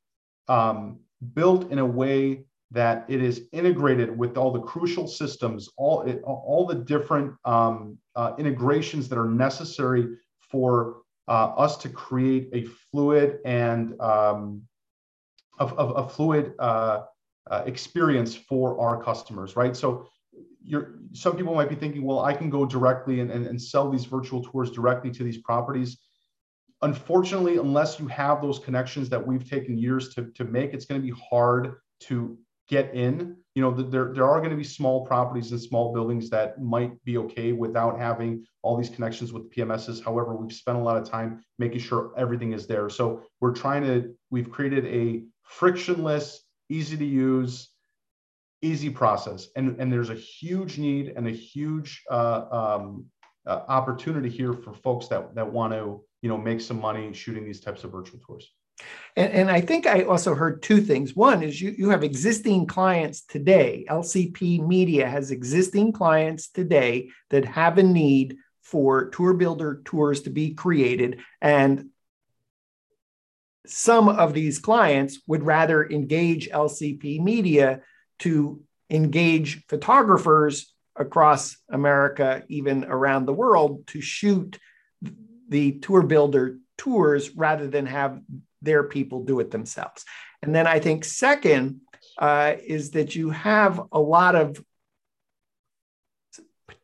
um, 0.49 1.01
built 1.35 1.71
in 1.71 1.79
a 1.79 1.87
way 1.87 2.45
that 2.73 3.05
it 3.09 3.23
is 3.23 3.43
integrated 3.53 4.17
with 4.17 4.37
all 4.37 4.51
the 4.51 4.61
crucial 4.61 5.07
systems, 5.07 5.69
all, 5.77 6.09
all 6.25 6.67
the 6.67 6.75
different 6.75 7.35
um, 7.45 7.99
uh, 8.17 8.33
integrations 8.39 9.09
that 9.09 9.19
are 9.19 9.29
necessary 9.29 10.17
for 10.41 11.02
uh, 11.29 11.55
us 11.57 11.77
to 11.79 11.89
create 11.89 12.49
a 12.53 12.65
fluid 12.91 13.39
and 13.45 14.01
um, 14.01 14.63
a, 15.59 15.67
a, 15.67 16.09
fluid 16.09 16.55
uh, 16.59 17.03
uh, 17.51 17.63
experience 17.67 18.35
for 18.35 18.81
our 18.81 19.03
customers, 19.03 19.57
right? 19.57 19.77
So 19.77 20.09
you're, 20.63 20.95
some 21.13 21.37
people 21.37 21.55
might 21.55 21.69
be 21.69 21.75
thinking, 21.75 22.03
well, 22.03 22.21
I 22.21 22.33
can 22.33 22.51
go 22.51 22.65
directly 22.65 23.21
and, 23.21 23.31
and, 23.31 23.47
and 23.47 23.61
sell 23.61 23.91
these 23.91 24.05
virtual 24.05 24.43
tours 24.43 24.71
directly 24.71 25.11
to 25.13 25.25
these 25.25 25.39
properties. 25.39 25.99
Unfortunately, 26.83 27.59
unless 27.59 28.01
you 28.01 28.09
have 28.09 28.43
those 28.43 28.59
connections 28.59 29.09
that 29.11 29.25
we've 29.25 29.49
taken 29.49 29.79
years 29.79 30.15
to, 30.15 30.27
to 30.33 30.45
make, 30.45 30.75
it's 30.75 30.85
going 30.85 31.01
to 31.01 31.07
be 31.07 31.15
hard 31.31 31.75
to 32.01 32.37
get 32.69 32.95
in. 32.95 33.37
You 33.55 33.63
know, 33.63 33.71
there, 33.71 34.13
there 34.15 34.29
are 34.29 34.39
going 34.39 34.51
to 34.51 34.57
be 34.57 34.65
small 34.65 35.05
properties 35.05 35.51
and 35.53 35.61
small 35.61 35.93
buildings 35.93 36.31
that 36.31 36.63
might 36.63 36.93
be 37.05 37.19
okay 37.19 37.53
without 37.53 37.99
having 37.99 38.47
all 38.63 38.77
these 38.77 38.89
connections 38.89 39.33
with 39.33 39.51
PMSs. 39.51 40.03
However, 40.03 40.35
we've 40.35 40.55
spent 40.55 40.79
a 40.79 40.81
lot 40.81 40.97
of 40.97 41.09
time 41.09 41.45
making 41.59 41.81
sure 41.81 42.13
everything 42.17 42.53
is 42.53 42.67
there. 42.67 42.89
So 42.89 43.23
we're 43.41 43.53
trying 43.53 43.83
to, 43.85 44.15
we've 44.31 44.51
created 44.51 44.87
a 44.87 45.25
frictionless, 45.43 46.45
easy 46.71 46.97
to 46.97 47.05
use, 47.05 47.69
easy 48.63 48.89
process. 48.89 49.49
And, 49.57 49.79
and 49.79 49.93
there's 49.93 50.11
a 50.11 50.15
huge 50.15 50.79
need 50.79 51.13
and 51.15 51.27
a 51.27 51.33
huge 51.33 52.03
uh, 52.11 52.45
um, 52.51 53.07
uh, 53.47 53.61
opportunity 53.69 54.31
here 54.31 54.53
for 54.53 54.73
folks 54.73 55.09
that, 55.09 55.35
that 55.35 55.53
want 55.53 55.73
to, 55.73 56.03
you 56.23 56.29
know, 56.29 56.39
make 56.39 56.61
some 56.61 56.81
money 56.81 57.13
shooting 57.13 57.45
these 57.45 57.61
types 57.61 57.85
of 57.85 57.91
virtual 57.91 58.21
tours. 58.25 58.51
And, 59.17 59.33
and, 59.33 59.51
I 59.51 59.61
think 59.61 59.87
I 59.87 60.05
also 60.05 60.35
heard 60.35 60.63
two 60.63 60.81
things. 60.81 61.15
One 61.15 61.43
is 61.43 61.61
you, 61.61 61.75
you 61.77 61.91
have 61.91 62.03
existing 62.03 62.67
clients 62.67 63.23
today. 63.23 63.85
LCP 63.89 64.67
Media 64.67 65.07
has 65.07 65.31
existing 65.31 65.93
clients 65.93 66.49
today 66.49 67.11
that 67.29 67.45
have 67.45 67.77
a 67.77 67.83
need 67.83 68.37
for 68.63 69.11
TourBuilder 69.11 69.85
tours 69.85 70.23
to 70.23 70.31
be 70.31 70.55
created. 70.55 71.21
And 71.43 71.91
some 73.67 74.09
of 74.09 74.33
these 74.33 74.59
clients 74.59 75.21
would 75.27 75.45
rather 75.45 75.87
engage 75.89 76.49
LCP 76.49 77.21
Media 77.21 77.83
to 78.21 78.63
engage 78.89 79.65
photographers 79.67 80.73
across 80.97 81.57
America, 81.69 82.45
even 82.49 82.85
around 82.85 83.27
the 83.27 83.33
world, 83.33 83.87
to 83.89 84.01
shoot 84.01 84.59
the 85.49 85.73
TourBuilder 85.81 86.59
tours 86.79 87.37
rather 87.37 87.69
than 87.69 87.87
have 87.87 88.21
their 88.63 88.85
people 88.85 89.25
do 89.25 89.41
it 89.41 89.51
themselves. 89.51 90.05
And 90.43 90.55
then 90.55 90.67
I 90.67 90.81
think, 90.81 91.05
second, 91.05 91.81
uh, 92.19 92.55
is 92.65 92.93
that 92.93 93.15
you 93.15 93.31
have 93.31 93.81
a 93.93 94.01
lot 94.01 94.35
of 94.35 94.63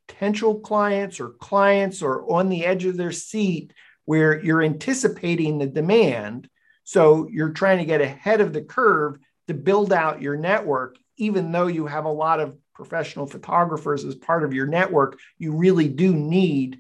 potential 0.09 0.61
clients 0.61 1.21
or 1.21 1.31
clients 1.31 2.03
or 2.03 2.31
on 2.33 2.49
the 2.49 2.65
edge 2.65 2.85
of 2.85 2.97
their 2.97 3.13
seat 3.13 3.73
where 4.05 4.43
you're 4.43 4.63
anticipating 4.63 5.59
the 5.59 5.67
demand. 5.67 6.49
So 6.85 7.29
you're 7.31 7.51
trying 7.51 7.79
to 7.79 7.85
get 7.85 8.01
ahead 8.01 8.41
of 8.41 8.53
the 8.53 8.63
curve 8.63 9.19
to 9.49 9.55
build 9.55 9.93
out 9.93 10.23
your 10.23 10.37
network, 10.37 10.97
even 11.17 11.53
though 11.53 11.67
you 11.67 11.87
have 11.87 12.07
a 12.07 12.13
lot 12.13 12.41
of 12.41 12.57
professional 12.75 13.27
photographers 13.27 14.05
as 14.05 14.15
part 14.15 14.45
of 14.45 14.55
your 14.55 14.67
network, 14.67 15.19
you 15.37 15.53
really 15.53 15.89
do 15.89 16.15
need 16.15 16.79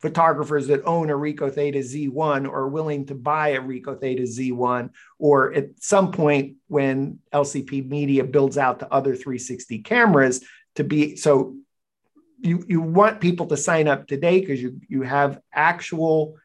photographers 0.00 0.68
that 0.68 0.84
own 0.84 1.10
a 1.10 1.14
Ricoh 1.14 1.52
Theta 1.52 1.78
Z1 1.78 2.46
or 2.46 2.60
are 2.60 2.68
willing 2.68 3.06
to 3.06 3.14
buy 3.14 3.48
a 3.48 3.60
Ricoh 3.60 4.00
Theta 4.00 4.22
Z1, 4.22 4.90
or 5.18 5.52
at 5.54 5.70
some 5.80 6.12
point 6.12 6.56
when 6.68 7.18
LCP 7.32 7.88
Media 7.88 8.24
builds 8.24 8.58
out 8.58 8.80
to 8.80 8.92
other 8.92 9.16
360 9.16 9.80
cameras 9.80 10.44
to 10.76 10.84
be 10.84 11.16
so 11.16 11.56
you 12.40 12.64
you 12.68 12.80
want 12.80 13.20
people 13.20 13.46
to 13.46 13.56
sign 13.56 13.88
up 13.88 14.06
today 14.06 14.40
because 14.40 14.62
you 14.62 14.80
you 14.88 15.02
have 15.02 15.40
actual 15.52 16.38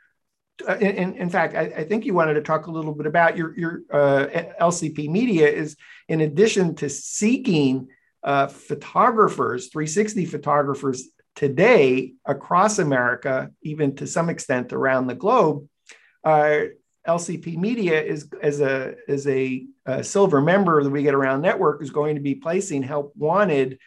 uh, 0.67 0.75
in, 0.75 1.15
in 1.15 1.29
fact, 1.29 1.55
I, 1.55 1.61
I, 1.61 1.83
think 1.83 2.05
you 2.05 2.13
wanted 2.13 2.35
to 2.35 2.41
talk 2.41 2.67
a 2.67 2.71
little 2.71 2.93
bit 2.93 3.07
about 3.07 3.35
your 3.35 3.57
your 3.57 3.81
uh, 3.91 4.27
LCP 4.61 5.09
Media 5.09 5.47
is 5.47 5.75
in 6.07 6.21
addition 6.21 6.75
to 6.75 6.89
seeking 6.89 7.87
uh, 8.23 8.47
photographers, 8.47 9.69
360 9.69 10.25
photographers 10.25 11.09
today 11.35 12.13
across 12.25 12.79
America, 12.79 13.51
even 13.61 13.95
to 13.97 14.07
some 14.07 14.29
extent 14.29 14.73
around 14.73 15.07
the 15.07 15.15
globe, 15.15 15.67
uh, 16.23 16.59
LCP 17.07 17.57
Media 17.57 18.01
is 18.01 18.29
as 18.41 18.61
a 18.61 18.95
as 19.09 19.27
a, 19.27 19.65
a, 19.85 20.03
silver 20.03 20.39
member 20.41 20.77
of 20.77 20.85
the 20.85 20.89
We 20.89 21.03
Get 21.03 21.13
Around 21.13 21.41
Network 21.41 21.81
is 21.81 21.89
going 21.89 22.15
to 22.15 22.21
be 22.21 22.35
placing 22.35 22.81
help 22.83 23.13
wanted 23.17 23.79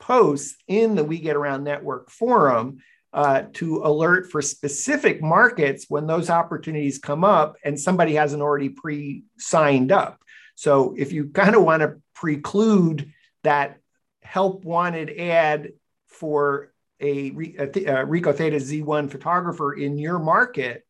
posts 0.00 0.56
in 0.66 0.94
the 0.94 1.04
We 1.04 1.18
Get 1.18 1.36
Around 1.36 1.64
Network 1.64 2.10
forum 2.10 2.78
uh, 3.12 3.42
to 3.54 3.82
alert 3.84 4.30
for 4.30 4.40
specific 4.40 5.22
markets 5.22 5.84
when 5.88 6.06
those 6.06 6.30
opportunities 6.30 6.98
come 6.98 7.24
up 7.24 7.56
and 7.62 7.78
somebody 7.78 8.14
hasn't 8.14 8.42
already 8.42 8.70
pre-signed 8.70 9.92
up. 9.92 10.22
So 10.54 10.94
if 10.96 11.12
you 11.12 11.26
kind 11.26 11.54
of 11.54 11.62
want 11.62 11.82
to 11.82 12.00
preclude 12.14 13.12
that 13.42 13.78
help 14.22 14.64
wanted 14.64 15.10
ad 15.18 15.72
for 16.06 16.71
a, 17.02 17.32
a, 17.58 17.64
a 17.64 18.06
Ricoh 18.06 18.34
Theta 18.34 18.56
Z1 18.56 19.10
photographer 19.10 19.74
in 19.74 19.98
your 19.98 20.18
market, 20.18 20.84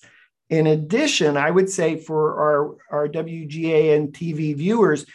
In 0.50 0.68
addition, 0.68 1.36
I 1.36 1.52
would 1.52 1.70
say 1.70 1.98
for 1.98 2.22
our, 2.40 2.78
our 2.90 3.08
WGAN 3.08 4.12
TV 4.12 4.56
viewers, 4.56 5.06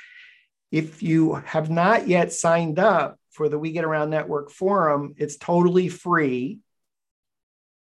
if 0.70 1.02
you 1.02 1.34
have 1.34 1.70
not 1.70 2.08
yet 2.08 2.32
signed 2.32 2.78
up 2.78 3.18
for 3.30 3.48
the 3.48 3.58
We 3.58 3.72
Get 3.72 3.84
Around 3.84 4.10
Network 4.10 4.50
Forum, 4.50 5.14
it's 5.16 5.36
totally 5.36 5.88
free. 5.88 6.58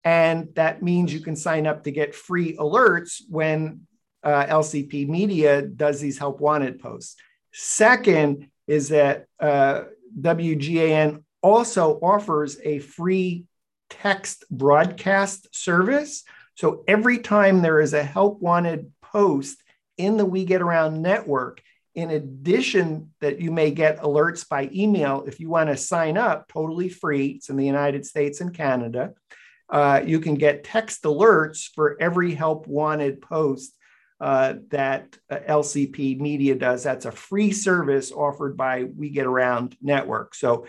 And 0.05 0.49
that 0.55 0.82
means 0.82 1.12
you 1.12 1.20
can 1.20 1.36
sign 1.36 1.66
up 1.66 1.84
to 1.84 1.90
get 1.90 2.14
free 2.14 2.57
alerts 2.57 3.22
when 3.28 3.86
uh, 4.24 4.46
LCP 4.46 5.09
Media 5.09 5.62
does 5.62 6.01
these 6.01 6.18
Help 6.18 6.40
Wanted 6.40 6.80
posts. 6.80 7.16
Second, 7.53 8.51
is 8.68 8.90
that 8.90 9.26
uh, 9.40 9.84
WGAN 10.20 11.24
also 11.42 11.99
offers 12.01 12.59
a 12.62 12.78
free 12.78 13.46
text 13.88 14.44
broadcast 14.51 15.49
service. 15.53 16.22
So 16.59 16.83
every 16.89 17.21
time 17.21 17.63
there 17.63 17.81
is 17.81 17.95
a 17.95 18.03
help 18.03 18.43
wanted 18.43 18.91
post 19.01 19.63
in 19.97 20.17
the 20.17 20.25
We 20.25 20.45
Get 20.45 20.61
Around 20.61 21.01
network, 21.01 21.63
in 21.95 22.11
addition 22.11 23.15
that 23.21 23.41
you 23.41 23.53
may 23.53 23.71
get 23.71 24.01
alerts 24.01 24.49
by 24.49 24.69
email 24.75 25.25
if 25.27 25.41
you 25.41 25.49
want 25.49 25.71
to 25.71 25.77
sign 25.77 26.17
up 26.17 26.47
totally 26.47 26.89
free 26.89 27.29
it's 27.29 27.49
in 27.49 27.57
the 27.57 27.67
united 27.67 28.07
states 28.07 28.41
and 28.41 28.55
canada 28.55 29.15
uh, 29.71 30.01
you 30.07 30.21
can 30.21 30.35
get 30.35 30.63
text 30.63 31.03
alerts 31.03 31.69
for 31.75 32.01
every 32.01 32.35
help 32.35 32.69
wanted 32.69 33.21
post 33.21 33.75
uh, 34.21 34.55
that 34.71 35.17
uh, 35.31 35.39
LCP 35.49 36.21
Media 36.21 36.57
does. 36.57 36.83
That's 36.83 37.05
a 37.05 37.13
free 37.13 37.53
service 37.53 38.11
offered 38.11 38.57
by 38.57 38.85
We 38.85 39.11
Get 39.11 39.27
Around 39.27 39.77
Network. 39.81 40.35
So 40.35 40.67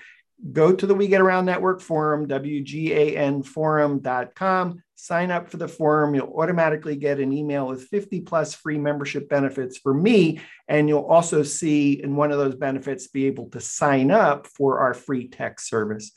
go 0.51 0.71
to 0.73 0.85
the 0.85 0.93
We 0.93 1.07
Get 1.07 1.21
Around 1.21 1.45
Network 1.45 1.81
forum, 1.81 2.27
WGANforum.com, 2.27 4.83
sign 4.99 5.31
up 5.31 5.49
for 5.49 5.57
the 5.57 5.67
forum. 5.67 6.15
You'll 6.15 6.33
automatically 6.37 6.95
get 6.95 7.19
an 7.19 7.31
email 7.31 7.67
with 7.67 7.87
50 7.87 8.21
plus 8.21 8.53
free 8.53 8.77
membership 8.77 9.29
benefits 9.29 9.77
for 9.77 9.93
me. 9.93 10.41
And 10.67 10.87
you'll 10.89 11.05
also 11.05 11.43
see 11.43 12.01
in 12.01 12.15
one 12.15 12.31
of 12.31 12.37
those 12.37 12.55
benefits 12.55 13.07
be 13.07 13.25
able 13.25 13.49
to 13.51 13.59
sign 13.59 14.11
up 14.11 14.47
for 14.47 14.79
our 14.79 14.93
free 14.93 15.27
text 15.27 15.69
service. 15.69 16.11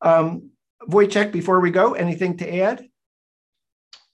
Um, 0.00 0.50
Wojciech, 0.88 1.32
before 1.32 1.60
we 1.60 1.70
go, 1.70 1.94
anything 1.94 2.36
to 2.38 2.58
add? 2.60 2.86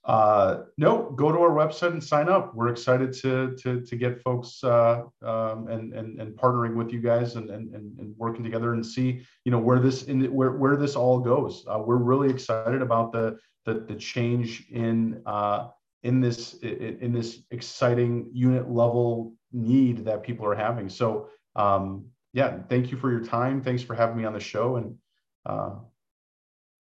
uh, 0.07 0.63
no, 0.79 1.11
go 1.17 1.33
to 1.33 1.39
our 1.39 1.51
website 1.51 1.91
and 1.91 2.03
sign 2.03 2.29
up. 2.29 2.55
We're 2.55 2.69
excited 2.69 3.13
to 3.15 3.57
to, 3.57 3.81
to 3.81 3.97
get 3.97 4.23
folks 4.23 4.63
uh, 4.63 5.03
um, 5.23 5.67
and, 5.67 5.93
and 5.93 6.21
and 6.21 6.37
partnering 6.37 6.77
with 6.77 6.93
you 6.93 7.01
guys 7.01 7.35
and, 7.35 7.51
and 7.51 7.75
and 7.75 8.15
working 8.17 8.45
together 8.45 8.73
and 8.73 8.87
see 8.87 9.23
you 9.45 9.51
know 9.51 9.59
where 9.59 9.81
this 9.81 10.05
in 10.05 10.33
where 10.33 10.53
where 10.53 10.77
this 10.77 10.95
all 10.95 11.19
goes. 11.19 11.65
Uh, 11.69 11.81
we're 11.85 11.97
really 11.97 12.31
excited 12.31 12.83
about 12.83 13.11
the 13.11 13.37
the, 13.67 13.75
the 13.75 13.97
change 13.97 14.65
in 14.71 15.21
uh, 15.27 15.69
in 16.03 16.21
this 16.21 16.55
in, 16.55 16.99
in 17.01 17.13
this 17.13 17.43
exciting 17.51 18.31
unit 18.33 18.71
level 18.71 19.35
need 19.53 20.05
that 20.07 20.23
people 20.23 20.47
are 20.47 20.55
having. 20.55 20.89
So 20.89 21.29
um, 21.57 22.07
yeah, 22.33 22.59
thank 22.69 22.91
you 22.91 22.97
for 22.97 23.11
your 23.11 23.25
time. 23.25 23.63
Thanks 23.63 23.83
for 23.83 23.95
having 23.95 24.17
me 24.17 24.25
on 24.25 24.33
the 24.33 24.41
show 24.41 24.77
and 24.77 24.97
uh, 25.45 25.75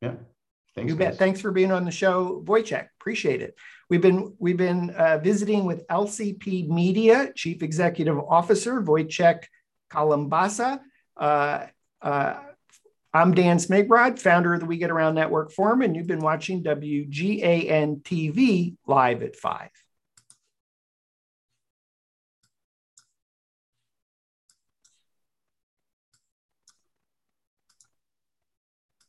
yeah. 0.00 0.14
Thanks, 0.74 0.90
you 0.90 0.96
bet. 0.96 1.12
Guys. 1.12 1.18
Thanks 1.18 1.40
for 1.40 1.50
being 1.50 1.72
on 1.72 1.86
the 1.86 1.90
show, 1.90 2.42
Wojciech. 2.44 2.88
Appreciate 3.00 3.40
it. 3.40 3.54
We've 3.88 4.02
been 4.02 4.34
we've 4.38 4.58
been 4.58 4.90
uh, 4.90 5.18
visiting 5.18 5.64
with 5.64 5.86
LCP 5.88 6.68
Media 6.68 7.32
Chief 7.34 7.62
Executive 7.62 8.18
Officer 8.18 8.82
Wojciech 8.82 9.44
Kalembasa. 9.90 10.80
Uh, 11.16 11.66
uh, 12.02 12.34
I'm 13.16 13.32
Dan 13.32 13.56
Smigrod, 13.56 14.18
founder 14.18 14.52
of 14.52 14.60
the 14.60 14.66
We 14.66 14.76
Get 14.76 14.90
Around 14.90 15.14
Network 15.14 15.50
Forum, 15.50 15.80
and 15.80 15.96
you've 15.96 16.06
been 16.06 16.20
watching 16.20 16.62
WGAN 16.62 18.02
TV 18.02 18.76
live 18.86 19.22
at 19.22 19.34
five. 19.34 19.70